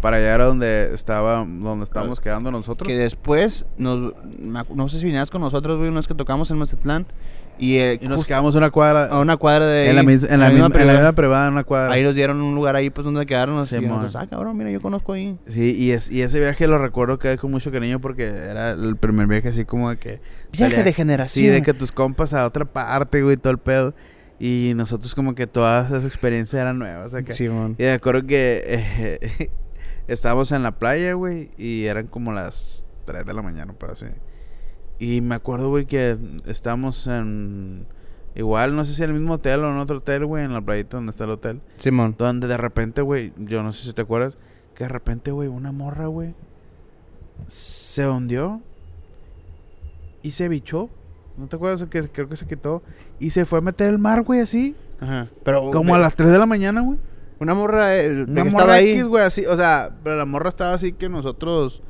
Para 0.01 0.17
allá 0.17 0.35
era 0.35 0.45
donde 0.45 0.93
estaba, 0.93 1.37
donde 1.37 1.83
estábamos 1.83 2.19
quedando 2.19 2.51
nosotros. 2.51 2.87
Que 2.87 2.95
después, 2.95 3.65
nos, 3.77 4.13
no 4.39 4.87
sé 4.87 4.99
si 4.99 5.05
viniste 5.05 5.31
con 5.31 5.41
nosotros, 5.41 5.77
güey, 5.77 5.89
una 5.89 5.97
vez 5.97 6.07
que 6.07 6.13
tocamos 6.13 6.51
en 6.51 6.57
Mazatlán. 6.57 7.07
Y, 7.57 7.77
eh, 7.77 7.99
Y 8.01 8.07
nos 8.07 8.25
quedamos 8.25 8.55
una 8.55 8.69
cuadra. 8.69 9.05
a 9.05 9.19
una 9.19 9.37
cuadra 9.37 9.65
de 9.65 9.89
en, 9.89 9.95
la, 9.95 10.03
mis- 10.03 10.23
en, 10.23 10.39
la 10.39 10.49
misma, 10.49 10.65
en 10.65 10.71
la 10.71 10.77
privada. 10.77 10.93
misma 10.99 11.13
privada, 11.13 11.49
una 11.49 11.63
cuadra. 11.63 11.93
Ahí 11.93 12.03
nos 12.03 12.13
dieron 12.15 12.41
un 12.41 12.53
lugar 12.55 12.75
ahí, 12.75 12.89
pues, 12.89 13.05
donde 13.05 13.25
quedarnos. 13.25 13.69
Sí, 13.69 13.75
y 13.77 13.81
nosotros, 13.81 14.15
ah, 14.17 14.27
cabrón, 14.27 14.57
mira, 14.57 14.71
yo 14.71 14.81
conozco 14.81 15.13
ahí. 15.13 15.37
Sí, 15.47 15.75
y, 15.77 15.91
es, 15.91 16.11
y 16.11 16.21
ese 16.21 16.39
viaje 16.39 16.67
lo 16.67 16.77
recuerdo 16.77 17.17
que 17.19 17.37
con 17.37 17.51
mucho 17.51 17.71
cariño 17.71 17.99
porque 18.01 18.27
era 18.27 18.71
el 18.71 18.97
primer 18.97 19.27
viaje 19.27 19.49
así 19.49 19.63
como 19.65 19.89
de 19.89 19.97
que... 19.97 20.21
Viaje 20.51 20.83
de 20.83 20.93
generación. 20.93 21.45
Sí, 21.45 21.49
de 21.49 21.61
que 21.61 21.73
tus 21.73 21.91
compas 21.91 22.33
a 22.33 22.45
otra 22.45 22.65
parte, 22.65 23.21
güey, 23.23 23.37
todo 23.37 23.51
el 23.51 23.59
pedo. 23.59 23.93
Y 24.37 24.73
nosotros 24.75 25.15
como 25.15 25.33
que 25.33 25.47
todas 25.47 25.87
esas 25.89 26.05
experiencias 26.05 26.61
eran 26.61 26.77
nuevas 26.77 27.13
acá. 27.13 27.31
Simón. 27.31 27.75
Y 27.79 27.83
me 27.83 27.91
acuerdo 27.93 28.27
que 28.27 28.63
eh, 28.65 29.49
estábamos 30.09 30.51
en 30.51 30.61
la 30.63 30.77
playa, 30.77 31.13
güey, 31.13 31.51
y 31.57 31.85
eran 31.85 32.07
como 32.07 32.33
las 32.33 32.85
3 33.05 33.25
de 33.25 33.33
la 33.33 33.41
mañana, 33.41 33.73
pues 33.79 33.93
así. 33.93 34.05
Y 34.99 35.21
me 35.21 35.35
acuerdo, 35.35 35.69
güey, 35.69 35.85
que 35.85 36.17
estábamos 36.45 37.07
en... 37.07 37.85
Igual, 38.35 38.75
no 38.75 38.83
sé 38.83 38.93
si 38.93 39.03
en 39.03 39.11
el 39.11 39.15
mismo 39.19 39.35
hotel 39.35 39.63
o 39.63 39.71
en 39.71 39.77
otro 39.77 39.97
hotel, 39.97 40.25
güey, 40.25 40.43
en 40.43 40.53
la 40.53 40.61
playita 40.61 40.97
donde 40.97 41.11
está 41.11 41.23
el 41.23 41.31
hotel. 41.31 41.61
Simón. 41.77 42.15
Donde 42.17 42.47
de 42.47 42.57
repente, 42.57 43.01
güey, 43.01 43.31
yo 43.37 43.63
no 43.63 43.71
sé 43.71 43.85
si 43.85 43.93
te 43.93 44.01
acuerdas, 44.01 44.37
que 44.73 44.83
de 44.83 44.89
repente, 44.89 45.31
güey, 45.31 45.47
una 45.47 45.71
morra, 45.71 46.07
güey, 46.07 46.35
se 47.47 48.07
hundió 48.07 48.61
y 50.21 50.31
se 50.31 50.49
bichó. 50.49 50.89
¿No 51.37 51.47
te 51.47 51.55
acuerdas? 51.55 51.85
Que 51.89 52.09
creo 52.09 52.27
que 52.27 52.35
se 52.35 52.45
quitó. 52.45 52.81
Y 53.19 53.29
se 53.29 53.45
fue 53.45 53.59
a 53.59 53.61
meter 53.61 53.89
el 53.89 53.99
mar, 53.99 54.23
güey, 54.23 54.41
así. 54.41 54.75
Ajá. 54.99 55.27
Pero 55.43 55.69
Como 55.71 55.95
a 55.95 55.99
las 55.99 56.15
3 56.15 56.31
de 56.31 56.37
la 56.37 56.45
mañana, 56.45 56.81
güey. 56.81 56.97
una 57.39 57.53
morra 57.53 57.97
eh, 57.97 58.23
Una 58.23 58.43
morra 58.43 58.49
estaba 58.49 58.73
ahí. 58.73 58.91
X, 58.91 59.05
güey, 59.05 59.23
así. 59.23 59.45
O 59.45 59.55
sea, 59.55 59.95
pero 60.03 60.15
la 60.17 60.25
morra 60.25 60.49
estaba 60.49 60.73
así 60.73 60.93
que 60.93 61.09
nosotros... 61.09 61.81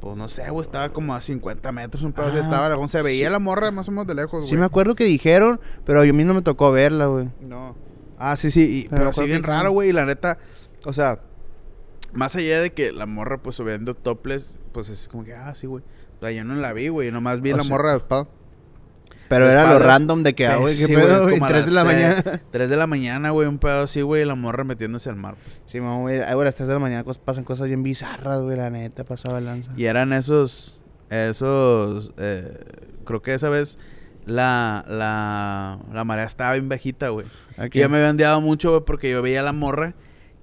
Pues 0.00 0.16
no 0.16 0.28
sé, 0.28 0.48
güey, 0.50 0.64
estaba 0.66 0.92
como 0.92 1.14
a 1.14 1.20
50 1.20 1.72
metros, 1.72 2.02
un 2.04 2.12
pedo 2.12 2.26
así 2.26 2.36
Ah, 2.38 2.42
estaba. 2.42 2.68
lejos. 2.68 2.90
Se 2.90 3.02
veía 3.02 3.26
sí. 3.26 3.32
la 3.32 3.38
morra 3.38 3.70
más 3.70 3.88
o 3.88 3.90
menos 3.92 4.06
de 4.06 4.14
lejos, 4.14 4.40
güey. 4.40 4.48
Sí 4.48 4.56
me 4.56 4.64
acuerdo 4.66 4.94
que 4.94 5.04
dijeron, 5.04 5.58
pero 5.84 6.00
a 6.00 6.04
mí 6.04 6.24
no 6.24 6.34
me 6.34 6.42
tocó 6.42 6.70
verla, 6.70 7.06
güey. 7.06 7.28
No. 7.40 7.74
Ah, 8.18 8.36
sí, 8.36 8.50
sí. 8.50 8.84
y- 8.84 8.88
Pero 8.88 8.96
pero 8.96 9.12
sí 9.12 9.24
bien 9.24 9.40
que- 9.42 9.48
raro, 9.48 9.70
güey. 9.72 9.88
Y 9.88 9.92
la 9.92 10.04
neta, 10.06 10.38
o 10.84 10.92
sea, 10.92 11.20
más 12.12 12.36
allá 12.36 12.60
de 12.60 12.72
que 12.72 12.92
la 12.92 13.06
morra, 13.06 13.38
pues, 13.42 13.56
subiendo 13.56 13.94
toples, 13.94 14.58
pues 14.72 14.88
es 14.88 15.08
como 15.08 15.24
que, 15.24 15.34
ah, 15.34 15.54
sí, 15.54 15.66
güey. 15.66 15.82
O 16.16 16.20
sea, 16.20 16.30
yo 16.30 16.44
no 16.44 16.54
la 16.54 16.72
vi, 16.72 16.88
güey. 16.88 17.10
Nomás 17.10 17.40
vi 17.40 17.52
O 17.52 17.56
la 17.56 17.62
sea, 17.64 17.70
morra 17.70 17.90
de 17.92 17.98
espada. 17.98 18.28
Pero 19.28 19.50
era 19.50 19.72
lo 19.72 19.78
random 19.78 20.22
de 20.22 20.34
que, 20.34 20.46
ah, 20.46 20.56
güey, 20.56 20.76
qué 20.76 20.86
Sí, 20.86 20.94
pedo, 20.94 21.22
güey, 21.24 21.34
como 21.34 21.46
a 21.46 21.48
tres 21.48 21.66
de 21.66 21.72
las 21.72 21.84
la 21.84 21.92
mañana. 21.92 22.22
3 22.50 22.68
de 22.68 22.76
la 22.76 22.86
mañana, 22.86 23.30
güey, 23.30 23.48
un 23.48 23.58
pedo 23.58 23.82
así, 23.82 24.02
güey. 24.02 24.24
La 24.24 24.34
morra 24.34 24.64
metiéndose 24.64 25.10
al 25.10 25.16
mar, 25.16 25.36
pues. 25.42 25.60
Sí, 25.66 25.80
mamá, 25.80 26.00
güey, 26.00 26.20
a 26.20 26.34
las 26.34 26.54
3 26.54 26.68
de 26.68 26.74
la 26.74 26.80
mañana 26.80 27.04
pasan 27.24 27.44
cosas 27.44 27.66
bien 27.66 27.82
bizarras, 27.82 28.40
güey, 28.42 28.56
la 28.56 28.70
neta, 28.70 29.04
pasaba 29.04 29.40
lanza. 29.40 29.72
Y 29.76 29.86
eran 29.86 30.12
esos, 30.12 30.82
esos, 31.10 32.12
eh, 32.18 32.58
creo 33.04 33.22
que 33.22 33.34
esa 33.34 33.48
vez 33.48 33.78
la, 34.26 34.84
la, 34.88 35.78
la 35.92 36.04
marea 36.04 36.24
estaba 36.24 36.52
bien 36.52 36.68
bajita, 36.68 37.08
güey. 37.08 37.26
Aquí. 37.56 37.78
Y 37.78 37.80
ya 37.80 37.88
me 37.88 37.98
había 37.98 38.10
ondeado 38.10 38.40
mucho, 38.40 38.70
güey, 38.70 38.82
porque 38.84 39.10
yo 39.10 39.22
veía 39.22 39.40
a 39.40 39.44
la 39.44 39.52
morra, 39.52 39.94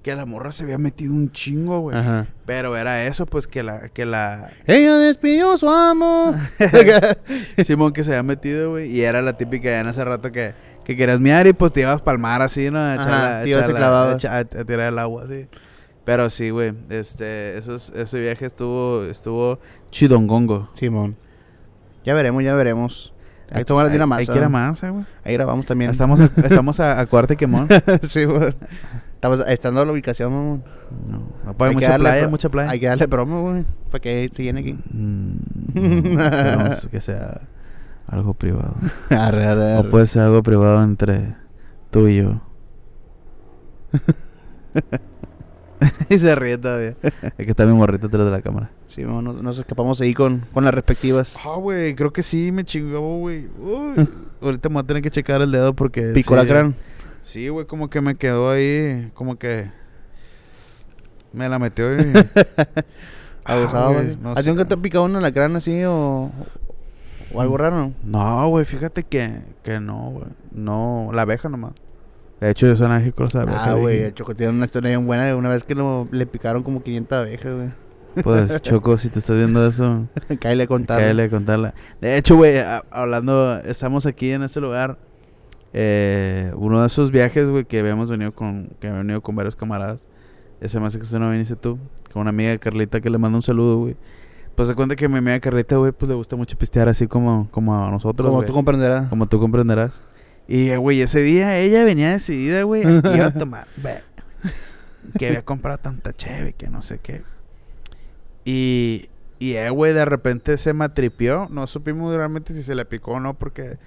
que 0.03 0.13
la 0.15 0.25
morra 0.25 0.51
se 0.51 0.63
había 0.63 0.77
metido 0.77 1.13
un 1.13 1.31
chingo, 1.31 1.79
güey. 1.79 1.97
Ajá. 1.97 2.27
Pero 2.45 2.75
era 2.77 3.05
eso, 3.05 3.25
pues, 3.25 3.47
que 3.47 3.63
la, 3.63 3.89
que 3.89 4.05
la, 4.05 4.51
Ella 4.67 4.97
despidió 4.97 5.53
a 5.53 5.57
su 5.57 5.69
amo. 5.69 6.35
Simón 7.63 7.93
que 7.93 8.03
se 8.03 8.11
había 8.11 8.23
metido, 8.23 8.71
güey. 8.71 8.91
Y 8.91 9.01
era 9.01 9.21
la 9.21 9.37
típica 9.37 9.69
de 9.69 9.79
en 9.79 9.87
hace 9.87 10.03
rato 10.03 10.31
que, 10.31 10.53
que 10.83 10.95
querías 10.97 11.19
miar 11.21 11.47
y 11.47 11.53
pues 11.53 11.71
te 11.71 11.81
ibas 11.81 12.01
pa'l 12.01 12.19
mar 12.19 12.41
así, 12.41 12.69
¿no? 12.69 12.79
A 12.79 12.95
echar 12.95 13.07
Ajá, 13.07 13.21
la- 13.39 13.43
te 13.43 13.73
la- 13.73 14.13
echa- 14.17 14.33
a, 14.35 14.39
a 14.39 14.65
tirar 14.65 14.91
el 14.93 14.99
agua, 14.99 15.23
así. 15.23 15.47
Pero 16.05 16.29
sí, 16.29 16.49
güey. 16.49 16.73
Este, 16.89 17.57
esos, 17.57 17.91
ese 17.95 18.19
viaje 18.19 18.45
estuvo, 18.45 19.05
estuvo 19.05 19.59
chidongongo. 19.89 20.69
Simón. 20.73 21.15
Ya 22.03 22.13
veremos, 22.13 22.43
ya 22.43 22.53
veremos. 22.55 23.13
Hay 23.49 23.59
que 23.59 23.65
tomar 23.65 23.87
Hay- 23.87 23.95
una 23.95 24.05
más. 24.05 24.19
Hay 24.19 24.25
que 24.27 24.35
ir 24.37 24.43
a 24.43 24.49
más, 24.49 24.83
eh, 24.83 24.89
güey. 24.89 25.05
Ahí 25.23 25.33
grabamos 25.33 25.65
también. 25.65 25.91
Estamos 25.91 26.19
a, 26.19 26.29
estamos 26.43 26.79
a, 26.81 26.99
a 26.99 27.05
Cuarte 27.05 27.37
Quemón. 27.37 27.69
sí, 28.01 28.25
güey. 28.25 28.53
Estamos 29.23 29.39
estando 29.47 29.85
la 29.85 29.91
ubicación, 29.93 30.33
mamón. 30.33 30.63
No, 31.07 31.23
no 31.45 31.53
puede 31.53 31.69
Hay 31.69 31.75
que 31.75 31.77
mucha 31.77 31.89
darle 31.91 32.09
playa, 32.09 32.21
pro- 32.23 32.31
mucha 32.31 32.49
playa. 32.49 32.69
Hay 32.71 32.79
que 32.81 32.87
darle 32.87 33.07
promo, 33.07 33.41
güey. 33.41 33.63
Para 33.89 34.01
que 34.01 34.27
se 34.27 34.43
llene 34.43 34.59
aquí. 34.59 34.73
Mm, 34.91 35.37
no, 36.17 36.69
que 36.91 36.99
sea 36.99 37.39
algo 38.09 38.33
privado. 38.33 38.75
arre, 39.09 39.45
arre, 39.45 39.77
O 39.77 39.89
puede 39.89 40.07
ser 40.07 40.23
algo 40.23 40.43
privado 40.43 40.83
entre 40.83 41.37
tú 41.89 42.09
y 42.09 42.17
yo. 42.17 42.41
y 46.09 46.17
se 46.17 46.35
ríe 46.35 46.57
todavía. 46.57 46.97
Es 47.01 47.45
que 47.45 47.51
está 47.51 47.65
mi 47.65 47.71
morrito 47.71 48.09
detrás 48.09 48.25
de 48.25 48.31
la 48.31 48.41
cámara. 48.41 48.71
Sí, 48.87 49.05
mamón, 49.05 49.23
nos, 49.23 49.41
nos 49.41 49.57
escapamos 49.57 50.01
ahí 50.01 50.13
con, 50.13 50.41
con 50.53 50.65
las 50.65 50.73
respectivas. 50.73 51.37
Ah, 51.45 51.55
güey, 51.55 51.95
creo 51.95 52.11
que 52.11 52.23
sí 52.23 52.51
me 52.51 52.65
chingó, 52.65 53.19
güey. 53.19 53.47
Ahorita 54.41 54.67
me 54.67 54.73
voy 54.73 54.83
a 54.83 54.85
tener 54.85 55.01
que 55.01 55.11
checar 55.11 55.41
el 55.41 55.51
dedo 55.53 55.73
porque. 55.73 56.07
Picó 56.07 56.37
sí, 56.37 56.41
la 56.41 56.45
crán. 56.45 56.75
Sí, 57.23 57.47
güey, 57.49 57.65
como 57.65 57.89
que 57.89 58.01
me 58.01 58.15
quedó 58.15 58.49
ahí. 58.51 59.09
Como 59.13 59.37
que. 59.37 59.71
Me 61.31 61.49
la 61.49 61.57
metió 61.57 61.95
y. 61.97 62.13
Abusado, 63.43 63.85
Ah, 63.89 63.91
güey, 63.93 64.05
güey. 64.05 64.17
no 64.21 64.31
¿A 64.31 64.35
ti 64.43 64.49
nunca 64.49 64.65
te 64.65 64.75
ha 64.75 64.77
picado 64.77 65.05
una 65.05 65.19
lacrán 65.19 65.55
así 65.55 65.83
o, 65.83 66.31
o 67.33 67.41
algo 67.41 67.57
raro? 67.57 67.91
No, 68.03 68.49
güey, 68.49 68.65
fíjate 68.65 69.03
que, 69.03 69.41
que 69.63 69.79
no, 69.79 70.11
güey. 70.11 70.25
No, 70.51 71.09
la 71.13 71.23
abeja 71.23 71.49
nomás. 71.49 71.73
De 72.39 72.49
hecho, 72.51 72.67
yo 72.67 72.75
soy 72.75 72.87
alérgico 72.87 73.23
a 73.23 73.25
las 73.25 73.35
abejas. 73.37 73.67
Ah, 73.67 73.73
güey, 73.73 74.01
el 74.01 74.13
Choco 74.13 74.35
tiene 74.35 74.51
una 74.51 74.65
historia 74.65 74.89
bien 74.89 75.07
buena 75.07 75.23
de 75.25 75.33
una 75.33 75.49
vez 75.49 75.63
que 75.63 75.75
lo, 75.75 76.07
le 76.11 76.25
picaron 76.25 76.61
como 76.61 76.83
500 76.83 77.17
abejas, 77.17 77.53
güey. 77.53 77.69
Pues, 78.21 78.61
Choco, 78.61 78.97
si 78.97 79.09
te 79.09 79.19
estás 79.19 79.37
viendo 79.37 79.65
eso, 79.65 80.07
Cállale 80.39 80.63
a 80.63 80.67
contar. 80.67 80.99
cállale 80.99 81.23
a 81.23 81.29
contarla. 81.29 81.73
De 81.99 82.17
hecho, 82.17 82.35
güey, 82.35 82.57
hablando, 82.91 83.57
estamos 83.61 84.05
aquí 84.05 84.31
en 84.31 84.43
este 84.43 84.59
lugar. 84.59 84.99
Eh, 85.73 86.53
uno 86.55 86.81
de 86.81 86.87
esos 86.87 87.09
viajes, 87.09 87.49
güey, 87.49 87.65
que 87.65 87.79
habíamos 87.79 88.09
venido 88.09 88.31
con, 88.31 88.69
que 88.79 88.87
había 88.87 88.99
venido 88.99 89.21
con 89.21 89.35
varios 89.35 89.55
camaradas. 89.55 90.05
Ese 90.61 90.79
más 90.79 90.95
que 90.95 91.03
se 91.03 91.19
no 91.19 91.29
viniste 91.31 91.55
tú. 91.55 91.79
Con 92.13 92.21
una 92.21 92.29
amiga 92.29 92.57
Carlita 92.59 93.01
que 93.01 93.09
le 93.09 93.17
manda 93.17 93.37
un 93.37 93.41
saludo, 93.41 93.79
güey. 93.79 93.97
Pues 94.55 94.67
se 94.67 94.75
cuenta 94.75 94.95
que 94.95 95.07
mi 95.09 95.17
amiga 95.17 95.39
Carlita, 95.39 95.75
güey, 95.77 95.91
pues 95.91 96.07
le 96.07 96.15
gusta 96.15 96.35
mucho 96.35 96.55
pistear 96.57 96.87
así 96.87 97.07
como, 97.07 97.49
como 97.49 97.75
a 97.75 97.89
nosotros. 97.89 98.29
Como 98.29 98.43
tú 98.43 98.53
comprenderás. 98.53 99.09
Como 99.09 99.27
tú 99.27 99.39
comprenderás. 99.39 99.99
Y, 100.47 100.75
güey, 100.75 101.01
ese 101.01 101.21
día 101.21 101.57
ella 101.57 101.83
venía 101.83 102.11
decidida, 102.11 102.63
güey, 102.63 102.83
iba 102.83 103.25
a 103.25 103.33
tomar. 103.33 103.67
que 105.17 105.27
había 105.27 105.43
comprado 105.43 105.79
tanta 105.79 106.13
cheve, 106.13 106.53
que 106.53 106.69
no 106.69 106.81
sé 106.81 106.99
qué. 106.99 107.23
Y, 108.45 109.09
y 109.39 109.53
eh, 109.53 109.69
güey, 109.71 109.93
de 109.93 110.05
repente 110.05 110.57
se 110.57 110.73
matripió. 110.73 111.47
No 111.49 111.65
supimos 111.65 112.15
realmente 112.15 112.53
si 112.53 112.61
se 112.61 112.75
le 112.75 112.85
picó 112.85 113.13
o 113.13 113.19
no, 113.19 113.33
porque... 113.33 113.79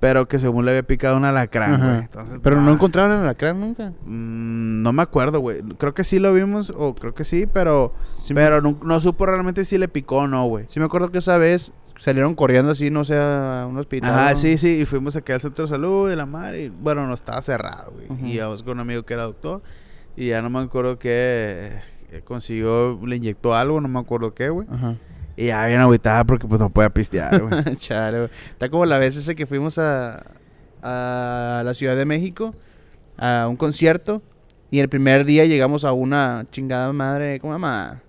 Pero 0.00 0.26
que 0.26 0.38
según 0.38 0.64
le 0.64 0.70
había 0.70 0.82
picado 0.82 1.16
un 1.18 1.24
alacrán, 1.26 1.74
Ajá. 1.74 1.86
güey. 1.86 1.98
Entonces, 1.98 2.40
Pero 2.42 2.56
pues, 2.56 2.64
no 2.64 2.70
ah, 2.70 2.74
encontraron 2.74 3.12
el 3.12 3.18
alacrán 3.18 3.60
nunca. 3.60 3.90
mm, 4.06 4.82
no 4.82 4.92
me 4.94 5.02
acuerdo, 5.02 5.40
güey. 5.40 5.60
Creo 5.78 5.92
que 5.94 6.04
sí 6.04 6.18
lo 6.18 6.32
vimos, 6.32 6.72
o 6.76 6.94
creo 6.94 7.14
que 7.14 7.24
sí, 7.24 7.46
pero... 7.46 7.92
Sí 8.22 8.32
me- 8.32 8.40
pero 8.40 8.62
no, 8.62 8.78
no 8.82 8.98
supo 9.00 9.26
realmente 9.26 9.64
si 9.66 9.76
le 9.76 9.88
picó 9.88 10.16
o 10.18 10.26
no, 10.26 10.46
güey. 10.46 10.64
Sí 10.68 10.80
me 10.80 10.86
acuerdo 10.86 11.10
que 11.10 11.18
esa 11.18 11.36
vez 11.36 11.72
salieron 11.98 12.34
corriendo 12.34 12.72
así, 12.72 12.88
no 12.90 13.04
sé, 13.04 13.14
a 13.18 13.66
un 13.68 13.76
hospital. 13.76 14.30
¿no? 14.32 14.36
sí, 14.38 14.56
sí, 14.56 14.80
y 14.80 14.86
fuimos 14.86 15.16
aquí 15.16 15.32
al 15.32 15.40
centro 15.40 15.64
de 15.66 15.68
salud 15.68 16.10
y 16.10 16.16
la 16.16 16.24
madre, 16.24 16.62
y 16.64 16.68
bueno, 16.70 17.06
no 17.06 17.12
estaba 17.12 17.42
cerrado, 17.42 17.92
güey. 17.92 18.06
Y 18.24 18.36
íbamos 18.36 18.62
con 18.62 18.72
un 18.72 18.80
amigo 18.80 19.02
que 19.02 19.12
era 19.12 19.24
doctor, 19.24 19.60
y 20.16 20.28
ya 20.28 20.40
no 20.40 20.48
me 20.48 20.60
acuerdo 20.60 20.98
qué 20.98 21.78
eh, 22.10 22.22
consiguió, 22.24 22.98
le 23.04 23.16
inyectó 23.16 23.54
algo, 23.54 23.82
no 23.82 23.88
me 23.88 23.98
acuerdo 23.98 24.32
qué, 24.32 24.48
güey. 24.48 24.66
Ajá. 24.70 24.96
Y 25.40 25.46
ya 25.46 25.64
bien 25.64 25.80
agüitada 25.80 26.24
porque 26.24 26.46
pues 26.46 26.60
no 26.60 26.68
podía 26.68 26.90
pistear, 26.90 27.40
güey. 27.40 27.76
Chale, 27.78 28.18
güey. 28.18 28.30
Está 28.50 28.68
como 28.68 28.84
la 28.84 28.98
vez 28.98 29.16
esa 29.16 29.34
que 29.34 29.46
fuimos 29.46 29.78
a, 29.78 30.22
a 30.82 31.62
la 31.64 31.72
Ciudad 31.72 31.96
de 31.96 32.04
México 32.04 32.54
a 33.16 33.46
un 33.48 33.56
concierto 33.56 34.20
y 34.70 34.80
el 34.80 34.90
primer 34.90 35.24
día 35.24 35.46
llegamos 35.46 35.84
a 35.84 35.92
una 35.92 36.44
chingada 36.52 36.92
madre, 36.92 37.40
¿cómo 37.40 37.54
se 37.54 37.54
llama? 37.54 38.02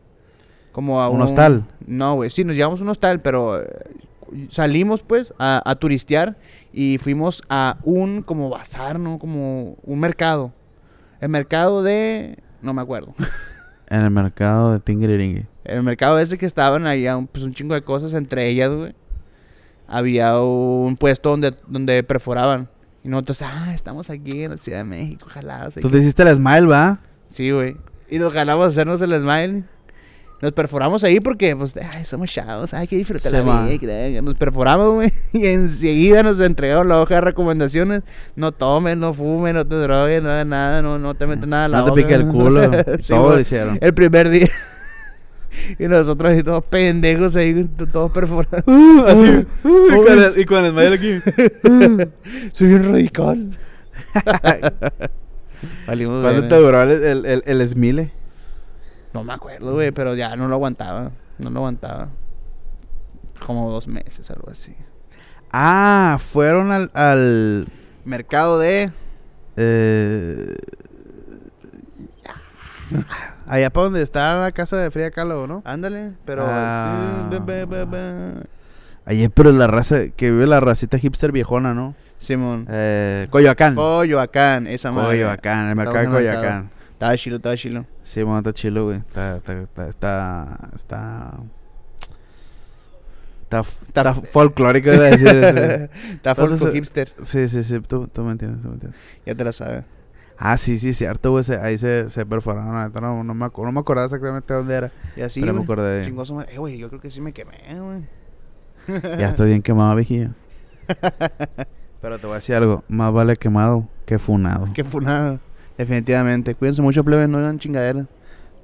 Como 0.74 1.02
a 1.02 1.08
¿Un 1.08 1.22
hostal? 1.22 1.66
No, 1.88 2.16
güey, 2.16 2.30
sí, 2.30 2.44
nos 2.44 2.56
llegamos 2.58 2.82
a 2.82 2.84
un 2.84 2.90
hostal, 2.90 3.22
pero 3.22 3.62
eh, 3.62 3.66
salimos 4.50 5.02
pues 5.02 5.34
a, 5.40 5.62
a 5.64 5.76
turistear 5.76 6.36
y 6.74 6.98
fuimos 6.98 7.44
a 7.48 7.78
un 7.84 8.24
como 8.24 8.50
bazar, 8.50 9.00
¿no? 9.00 9.18
Como 9.18 9.78
un 9.84 10.00
mercado. 10.02 10.52
El 11.22 11.30
mercado 11.30 11.82
de... 11.82 12.40
No 12.62 12.74
me 12.74 12.82
acuerdo. 12.82 13.14
en 13.90 14.02
el 14.02 14.12
mercado 14.12 14.74
de 14.74 14.82
Tingiriringui. 14.82 15.51
El 15.64 15.84
mercado 15.84 16.18
ese 16.20 16.38
que 16.38 16.46
estaban 16.46 16.88
ahí, 16.88 17.08
un, 17.08 17.28
pues 17.28 17.44
un 17.44 17.54
chingo 17.54 17.74
de 17.76 17.82
cosas, 17.84 18.14
entre 18.14 18.48
ellas, 18.48 18.72
güey. 18.74 18.94
Había 19.88 20.40
un 20.40 20.96
puesto 20.98 21.30
donde, 21.30 21.54
donde 21.68 22.02
perforaban. 22.04 22.70
Y 23.04 23.10
nosotros, 23.10 23.42
ah, 23.42 23.72
estamos 23.74 24.10
aquí 24.10 24.44
en 24.44 24.52
la 24.52 24.58
Ciudad 24.58 24.80
de 24.80 24.84
México, 24.86 25.28
jalados. 25.30 25.76
Tú 25.76 25.90
te 25.90 25.98
hiciste 25.98 26.24
el 26.24 26.36
smile, 26.36 26.68
¿va? 26.68 27.00
Sí, 27.28 27.52
güey. 27.52 27.76
Y 28.10 28.20
nos 28.20 28.32
jalamos 28.34 28.66
a 28.66 28.68
hacernos 28.70 29.02
el 29.02 29.14
smile. 29.20 29.64
Nos 30.42 30.54
perforamos 30.54 31.04
ahí 31.04 31.20
porque, 31.20 31.56
pues, 31.56 31.76
ay, 31.78 32.04
somos 32.04 32.32
chavos, 32.32 32.74
hay 32.74 32.88
que 32.88 32.96
disfrutar 32.96 33.32
la 33.32 33.42
va. 33.42 33.68
vida. 33.68 34.22
Nos 34.22 34.36
perforamos, 34.36 34.94
güey. 34.96 35.14
Y 35.34 35.46
enseguida 35.46 36.24
nos 36.24 36.40
entregaron 36.40 36.88
la 36.88 37.00
hoja 37.00 37.16
de 37.16 37.22
recomendaciones. 37.22 38.02
No 38.36 38.52
tomen, 38.52 39.00
no 39.00 39.14
fumen, 39.14 39.56
no 39.56 39.68
te 39.68 39.76
droguen, 39.76 40.24
no 40.24 40.32
hagan 40.32 40.50
nada, 40.50 40.82
no, 40.82 40.98
no 40.98 41.14
te 41.16 41.28
metes 41.28 41.48
nada 41.48 41.66
a 41.66 41.68
la 41.68 41.78
No 41.80 41.86
te 41.86 41.90
boca. 41.92 42.02
pique 42.02 42.14
el 42.16 42.28
culo. 42.28 42.72
Sí, 43.00 43.14
Todo 43.14 43.36
lo 43.36 43.40
hicieron. 43.42 43.78
El 43.82 43.94
primer 43.94 44.30
día. 44.30 44.50
Y 45.80 45.88
nosotros 45.88 46.32
ahí 46.32 46.44
todos 46.44 46.64
pendejos 46.66 47.36
ahí, 47.36 47.66
todos 47.92 48.12
perforados. 48.12 48.64
Así. 49.08 49.48
y 49.64 50.06
con 50.06 50.20
el- 50.20 50.40
y 50.40 50.46
con 50.46 50.66
el 50.66 50.72
smile 50.72 50.94
aquí. 50.96 51.22
Soy 52.54 52.74
un 52.74 52.84
radical. 52.84 53.58
Valimos 55.88 56.22
¿Cuánto 56.22 56.42
verga. 56.42 56.48
te 56.48 56.56
duró 56.56 56.82
el, 56.84 57.26
el, 57.26 57.44
el? 57.46 58.12
No 59.14 59.24
me 59.24 59.34
acuerdo, 59.34 59.74
güey, 59.74 59.92
pero 59.92 60.16
ya 60.16 60.36
no 60.36 60.48
lo 60.48 60.56
aguantaba. 60.56 61.12
No 61.38 61.50
lo 61.50 61.60
aguantaba. 61.60 62.10
Como 63.46 63.72
dos 63.72 63.88
meses, 63.88 64.30
algo 64.32 64.50
así. 64.50 64.76
Ah, 65.52 66.18
fueron 66.20 66.72
al, 66.72 66.92
al, 66.94 67.68
Mercado 68.06 68.58
de. 68.58 68.92
Eh, 69.58 70.56
allá 73.52 73.70
para 73.70 73.84
donde 73.86 74.02
está 74.02 74.40
la 74.40 74.52
casa 74.52 74.78
de 74.78 74.90
Frida 74.92 75.12
Kahlo, 75.12 75.46
¿no? 75.46 75.62
Ándale, 75.66 76.14
pero. 76.26 76.46
Ah. 76.48 77.30
Allí, 79.06 79.28
pero 79.30 79.52
la 79.52 79.68
raza, 79.68 80.10
que 80.16 80.32
vive 80.32 80.48
la 80.48 80.60
racita 80.62 80.98
hipster 80.98 81.32
viejona, 81.32 81.74
¿no? 81.74 81.96
Simón. 82.18 82.66
Eh, 82.70 83.28
Coyoacán. 83.30 83.76
Coyoacán, 83.76 84.68
esa 84.68 84.92
madre. 84.92 85.18
Coyoacán, 85.18 85.70
el 85.70 85.76
mercado 85.76 86.00
de 86.00 86.08
Coyoacán. 86.08 86.70
Estaba 86.94 87.18
chilo, 87.18 87.38
estaba 87.38 87.58
chilo. 87.58 87.86
Sí, 88.04 88.24
bueno, 88.24 88.40
está 88.40 88.54
chilo, 88.54 88.86
güey. 88.86 88.98
Está, 88.98 89.38
está, 89.38 89.62
está, 89.62 89.90
está, 89.90 90.60
está, 90.76 91.34
está, 93.44 93.62
está 93.88 94.14
folclórico, 94.14 94.94
iba 94.94 95.06
a 95.06 95.10
decir. 95.10 95.28
Está 96.14 96.32
Entonces, 96.32 96.72
hipster. 96.72 97.12
Sí, 97.24 97.48
sí, 97.48 97.64
sí, 97.64 97.80
tú, 97.82 98.08
tú 98.08 98.22
me 98.22 98.34
entiendes, 98.34 98.62
tú 98.62 98.68
me 98.68 98.76
entiendes. 98.76 99.00
Ya 99.26 99.36
te 99.36 99.44
la 99.44 99.52
sabes. 99.52 99.84
Ah, 100.44 100.58
sí, 100.58 100.80
sí, 100.80 100.92
cierto, 100.96 101.30
güey. 101.30 101.44
Ahí 101.62 101.78
se, 101.78 102.10
se 102.10 102.26
perforaron, 102.26 102.92
no, 102.92 103.24
no, 103.24 103.34
me, 103.36 103.46
no 103.46 103.72
me 103.72 103.80
acordaba 103.80 104.06
exactamente 104.06 104.52
dónde 104.52 104.74
era. 104.74 104.92
Y 105.16 105.22
así, 105.22 105.40
pero 105.40 105.54
me 105.54 105.62
acordé 105.62 106.12
madre. 106.12 106.56
Eh, 106.56 106.58
güey, 106.58 106.80
yo 106.80 106.90
creo 106.90 107.00
que 107.00 107.12
sí 107.12 107.22
me 107.22 107.32
quemé, 107.32 107.60
güey. 107.80 108.08
Ya 109.20 109.30
está 109.30 109.44
bien 109.46 109.62
quemado, 109.62 109.96
viejillo. 109.96 110.32
Pero 112.02 112.18
te 112.18 112.26
voy 112.26 112.32
a 112.32 112.36
decir 112.38 112.56
algo. 112.56 112.84
Más 112.88 113.14
vale 113.14 113.36
quemado 113.36 113.88
que 114.08 114.18
funado. 114.18 114.68
Qué 114.74 114.84
funado. 114.84 115.40
Definitivamente. 115.78 116.56
Cuídense 116.56 116.82
mucho, 116.82 117.04
plebes, 117.04 117.30
no 117.30 117.38
hagan 117.38 117.60
chingaderas. 117.60 118.08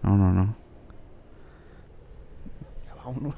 No, 0.01 0.17
no, 0.17 0.33
no. 0.33 0.55
Ya 2.87 2.95
vámonos. 2.95 3.35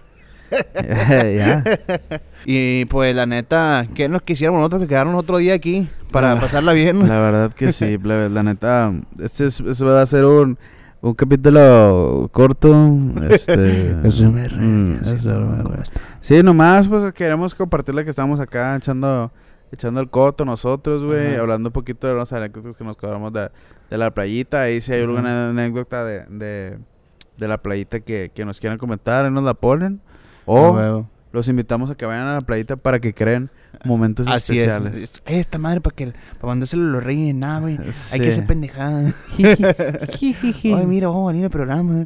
Y 2.46 2.86
pues 2.86 3.16
la 3.16 3.26
neta, 3.26 3.86
¿qué 3.94 4.08
nos 4.08 4.22
quisiéramos 4.22 4.60
nosotros 4.60 4.82
que 4.82 4.88
quedarnos 4.88 5.16
otro 5.16 5.38
día 5.38 5.54
aquí 5.54 5.88
para 6.12 6.40
pasarla 6.40 6.74
bien? 6.74 7.00
La 7.08 7.20
verdad 7.20 7.54
que 7.54 7.72
sí, 7.72 7.98
plebes. 8.02 8.32
La 8.32 8.44
neta, 8.44 8.94
este 9.22 9.46
es, 9.46 9.60
este 9.60 9.86
va 9.86 10.02
a 10.02 10.06
ser 10.06 10.26
un, 10.26 10.58
un 11.02 11.14
capítulo 11.14 12.30
corto. 12.32 12.98
Este, 13.30 13.94
SMR, 14.10 14.56
mm, 14.56 15.00
así, 15.02 15.18
SMR. 15.18 15.64
¿cómo 15.64 15.76
está? 15.76 16.02
Sí, 16.22 16.42
nomás 16.42 16.88
pues 16.88 17.14
queremos 17.14 17.54
compartirle 17.54 18.04
que 18.04 18.10
estamos 18.10 18.40
acá 18.40 18.76
echando 18.76 19.32
echando 19.72 20.00
el 20.02 20.10
coto 20.10 20.46
nosotros, 20.46 21.04
güey, 21.04 21.36
hablando 21.36 21.70
un 21.70 21.74
poquito 21.74 22.08
de 22.08 22.16
las 22.16 22.34
anécdotas 22.34 22.76
que 22.76 22.84
nos 22.84 22.98
cobramos 22.98 23.32
de, 23.34 23.52
de 23.90 23.98
la 23.98 24.12
playita. 24.12 24.62
Ahí 24.62 24.82
si 24.82 24.94
hay 24.94 25.02
alguna 25.02 25.50
anécdota 25.50 26.04
de, 26.06 26.26
de, 26.26 26.80
de 27.38 27.48
la 27.48 27.60
playita 27.60 28.00
que, 28.00 28.32
que 28.34 28.46
nos 28.46 28.60
quieran 28.60 28.80
comentar, 28.80 29.26
ahí 29.26 29.32
nos 29.32 29.44
la 29.44 29.54
ponen. 29.54 30.02
O 30.52 31.06
los 31.32 31.48
invitamos 31.48 31.92
a 31.92 31.96
que 31.96 32.08
vayan 32.08 32.26
a 32.26 32.34
la 32.34 32.42
playita 32.42 32.76
para 32.76 33.00
que 33.00 33.14
creen 33.14 33.52
momentos 33.86 34.28
Así 34.28 34.58
especiales. 34.60 34.96
es. 34.96 35.14
Esta 35.26 35.58
madre 35.58 35.82
para 35.82 35.96
que 35.96 36.08
para 36.40 36.48
mandárselo 36.48 36.84
a 36.84 36.92
los 36.94 37.04
reyes, 37.04 37.34
nada, 37.36 37.60
güey. 37.62 37.78
Hay 38.12 38.20
que 38.20 38.32
ser 38.32 38.46
pendejada. 38.46 39.14
Ay, 39.40 40.86
mira, 40.86 41.08
vamos 41.08 41.30
a 41.30 41.32
venir 41.32 41.46
al 41.46 41.52
programa. 41.52 42.06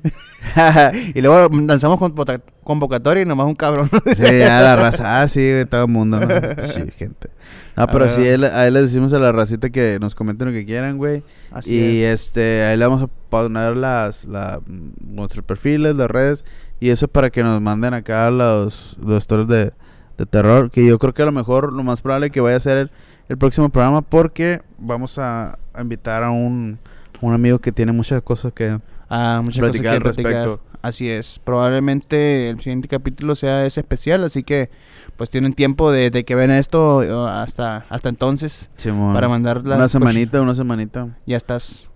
y 1.16 1.22
luego 1.22 1.50
lanzamos 1.56 2.00
convoca- 2.00 2.42
convocatoria 2.64 3.24
y 3.24 3.26
nomás 3.26 3.48
un 3.48 3.56
cabrón. 3.56 3.90
Sí, 4.16 4.24
ya 4.40 4.62
la 4.62 4.76
raza, 4.76 5.22
ah, 5.22 5.28
sí, 5.28 5.52
güey, 5.52 5.66
todo 5.66 5.86
el 5.86 5.92
mundo, 5.92 6.20
¿no? 6.20 6.28
Sí, 6.68 6.82
gente. 6.98 7.30
No, 7.76 7.88
pero 7.88 8.06
Ah. 8.06 8.10
sí, 8.10 8.22
ahí 8.22 8.38
le- 8.38 8.52
ahí 8.52 8.72
les 8.72 8.84
decimos 8.84 9.14
a 9.14 9.20
la 9.20 9.32
racita 9.32 9.70
que 9.70 9.98
nos 10.00 10.14
comenten 10.16 10.48
lo 10.50 10.54
que 10.54 10.66
quieran, 10.66 10.98
güey. 10.98 11.24
Así 11.52 11.74
y 11.76 12.04
es. 12.04 12.22
este, 12.26 12.64
ahí 12.66 12.78
le 12.78 12.86
vamos 12.86 13.02
a 13.04 13.08
poner 13.30 13.76
las, 13.76 14.26
la, 14.26 14.62
nuestros 15.02 15.44
perfiles, 15.44 15.96
las 15.96 16.10
redes, 16.10 16.46
y 16.80 16.90
eso 16.90 17.08
para 17.08 17.30
que 17.32 17.44
nos 17.44 17.60
manden 17.62 17.94
acá 17.96 18.30
los, 18.30 18.98
los 19.04 19.18
stories 19.20 19.48
de, 19.48 19.74
de 20.18 20.26
terror, 20.26 20.70
que 20.72 20.86
yo 20.86 21.00
creo 21.00 21.14
que 21.14 21.22
a 21.22 21.26
lo 21.26 21.32
mejor 21.32 21.74
lo 21.74 21.84
más 21.84 22.02
probable 22.02 22.30
que 22.32 22.42
vaya 22.42 22.58
a 22.58 22.60
ser 22.60 22.78
el, 22.78 22.92
el 23.30 23.38
próximo 23.38 23.70
programa, 23.70 24.02
porque 24.02 24.62
vamos 24.78 25.18
a, 25.18 25.58
a 25.74 25.82
invitar 25.82 26.24
a 26.24 26.32
un, 26.32 26.78
un 27.22 27.34
amigo 27.34 27.60
que 27.60 27.72
tiene 27.72 27.92
muchas 27.92 28.22
cosas 28.22 28.54
que 28.54 28.80
Ah, 29.10 29.42
muchas 29.44 29.60
cosas 29.60 29.72
platicar 29.72 29.92
que 29.92 29.98
al 29.98 30.02
platicar. 30.04 30.34
respecto. 30.34 30.62
Así 30.82 31.10
es. 31.10 31.40
Probablemente 31.44 32.50
el 32.50 32.58
siguiente 32.58 32.88
capítulo 32.88 33.36
sea 33.36 33.66
ese 33.66 33.80
especial, 33.80 34.24
así 34.24 34.44
que 34.44 34.70
pues 35.18 35.30
tienen 35.30 35.54
tiempo 35.54 35.92
de, 35.92 36.10
de 36.10 36.26
que 36.26 36.36
ven 36.36 36.52
esto 36.52 37.28
hasta 37.28 37.86
hasta 37.90 38.10
entonces 38.10 38.70
Simón, 38.76 39.14
para 39.14 39.30
mandar 39.30 39.66
la 39.66 39.76
una 39.78 39.88
semanita, 39.88 40.42
una 40.42 40.56
semanita. 40.56 41.16
ya 41.26 41.38
estás. 41.38 41.90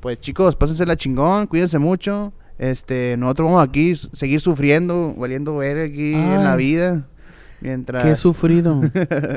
Pues 0.00 0.20
chicos, 0.20 0.54
pásense 0.56 0.86
la 0.86 0.96
chingón, 0.96 1.46
cuídense 1.48 1.78
mucho. 1.78 2.32
Este, 2.58 3.16
nosotros 3.18 3.46
vamos 3.50 3.66
aquí 3.66 3.94
seguir 3.96 4.40
sufriendo, 4.40 5.14
valiendo 5.18 5.56
ver 5.56 5.78
aquí 5.90 6.14
en 6.14 6.44
la 6.44 6.52
Ay. 6.52 6.58
vida. 6.58 7.06
Mientras 7.64 8.04
Qué 8.04 8.14
sufrido. 8.14 8.78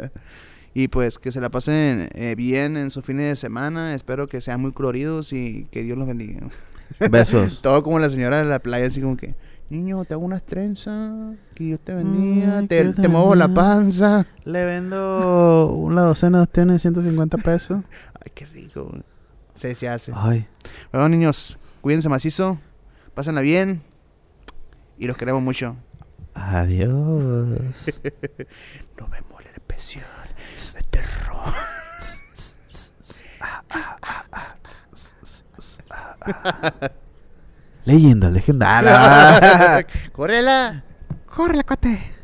y 0.74 0.90
pues 0.90 1.18
que 1.18 1.32
se 1.32 1.40
la 1.40 1.50
pasen 1.50 2.10
eh, 2.14 2.36
bien 2.36 2.76
en 2.76 2.92
sus 2.92 3.06
fines 3.06 3.30
de 3.30 3.36
semana. 3.38 3.96
Espero 3.96 4.28
que 4.28 4.42
sean 4.42 4.60
muy 4.60 4.74
coloridos 4.74 5.32
y 5.32 5.66
que 5.72 5.82
Dios 5.82 5.98
los 5.98 6.06
bendiga. 6.06 6.42
Besos. 7.10 7.62
Todo 7.62 7.84
como 7.84 8.00
la 8.00 8.10
señora 8.10 8.40
de 8.40 8.46
la 8.46 8.60
playa, 8.60 8.86
así 8.86 9.00
como 9.00 9.16
que, 9.16 9.34
niño, 9.70 10.04
te 10.04 10.14
hago 10.14 10.26
unas 10.26 10.44
trenzas, 10.44 11.38
que 11.56 11.64
Dios 11.64 11.80
te 11.82 11.94
bendiga, 11.94 12.60
Ay, 12.60 12.68
te, 12.68 12.84
te 12.84 13.02
te 13.02 13.08
muevo 13.08 13.34
la 13.34 13.48
panza. 13.48 14.28
Le 14.44 14.66
vendo 14.66 15.72
una 15.72 16.02
docena 16.02 16.40
de 16.40 16.44
opciones 16.44 16.82
150 16.82 17.38
pesos. 17.38 17.82
Ay, 18.14 18.32
qué 18.36 18.46
rico. 18.46 18.92
Se, 19.54 19.74
se 19.74 19.88
hace. 19.88 20.12
Ay. 20.14 20.48
Bueno, 20.92 21.08
niños, 21.08 21.58
cuídense 21.80 22.10
macizo, 22.10 22.60
pásenla 23.14 23.40
bien 23.40 23.80
y 24.98 25.08
los 25.08 25.16
queremos 25.16 25.42
mucho. 25.42 25.78
Adiós. 26.40 26.92
Nos 28.98 29.10
vemos 29.10 29.42
en 29.42 29.48
el 29.48 29.54
especial 29.56 30.06
de 30.76 30.84
terror. 30.90 31.54
Leyenda 37.86 38.30
legendaria. 38.30 39.86
¡Córrela! 40.12 40.84
Corre, 41.26 41.64
cuate. 41.64 42.17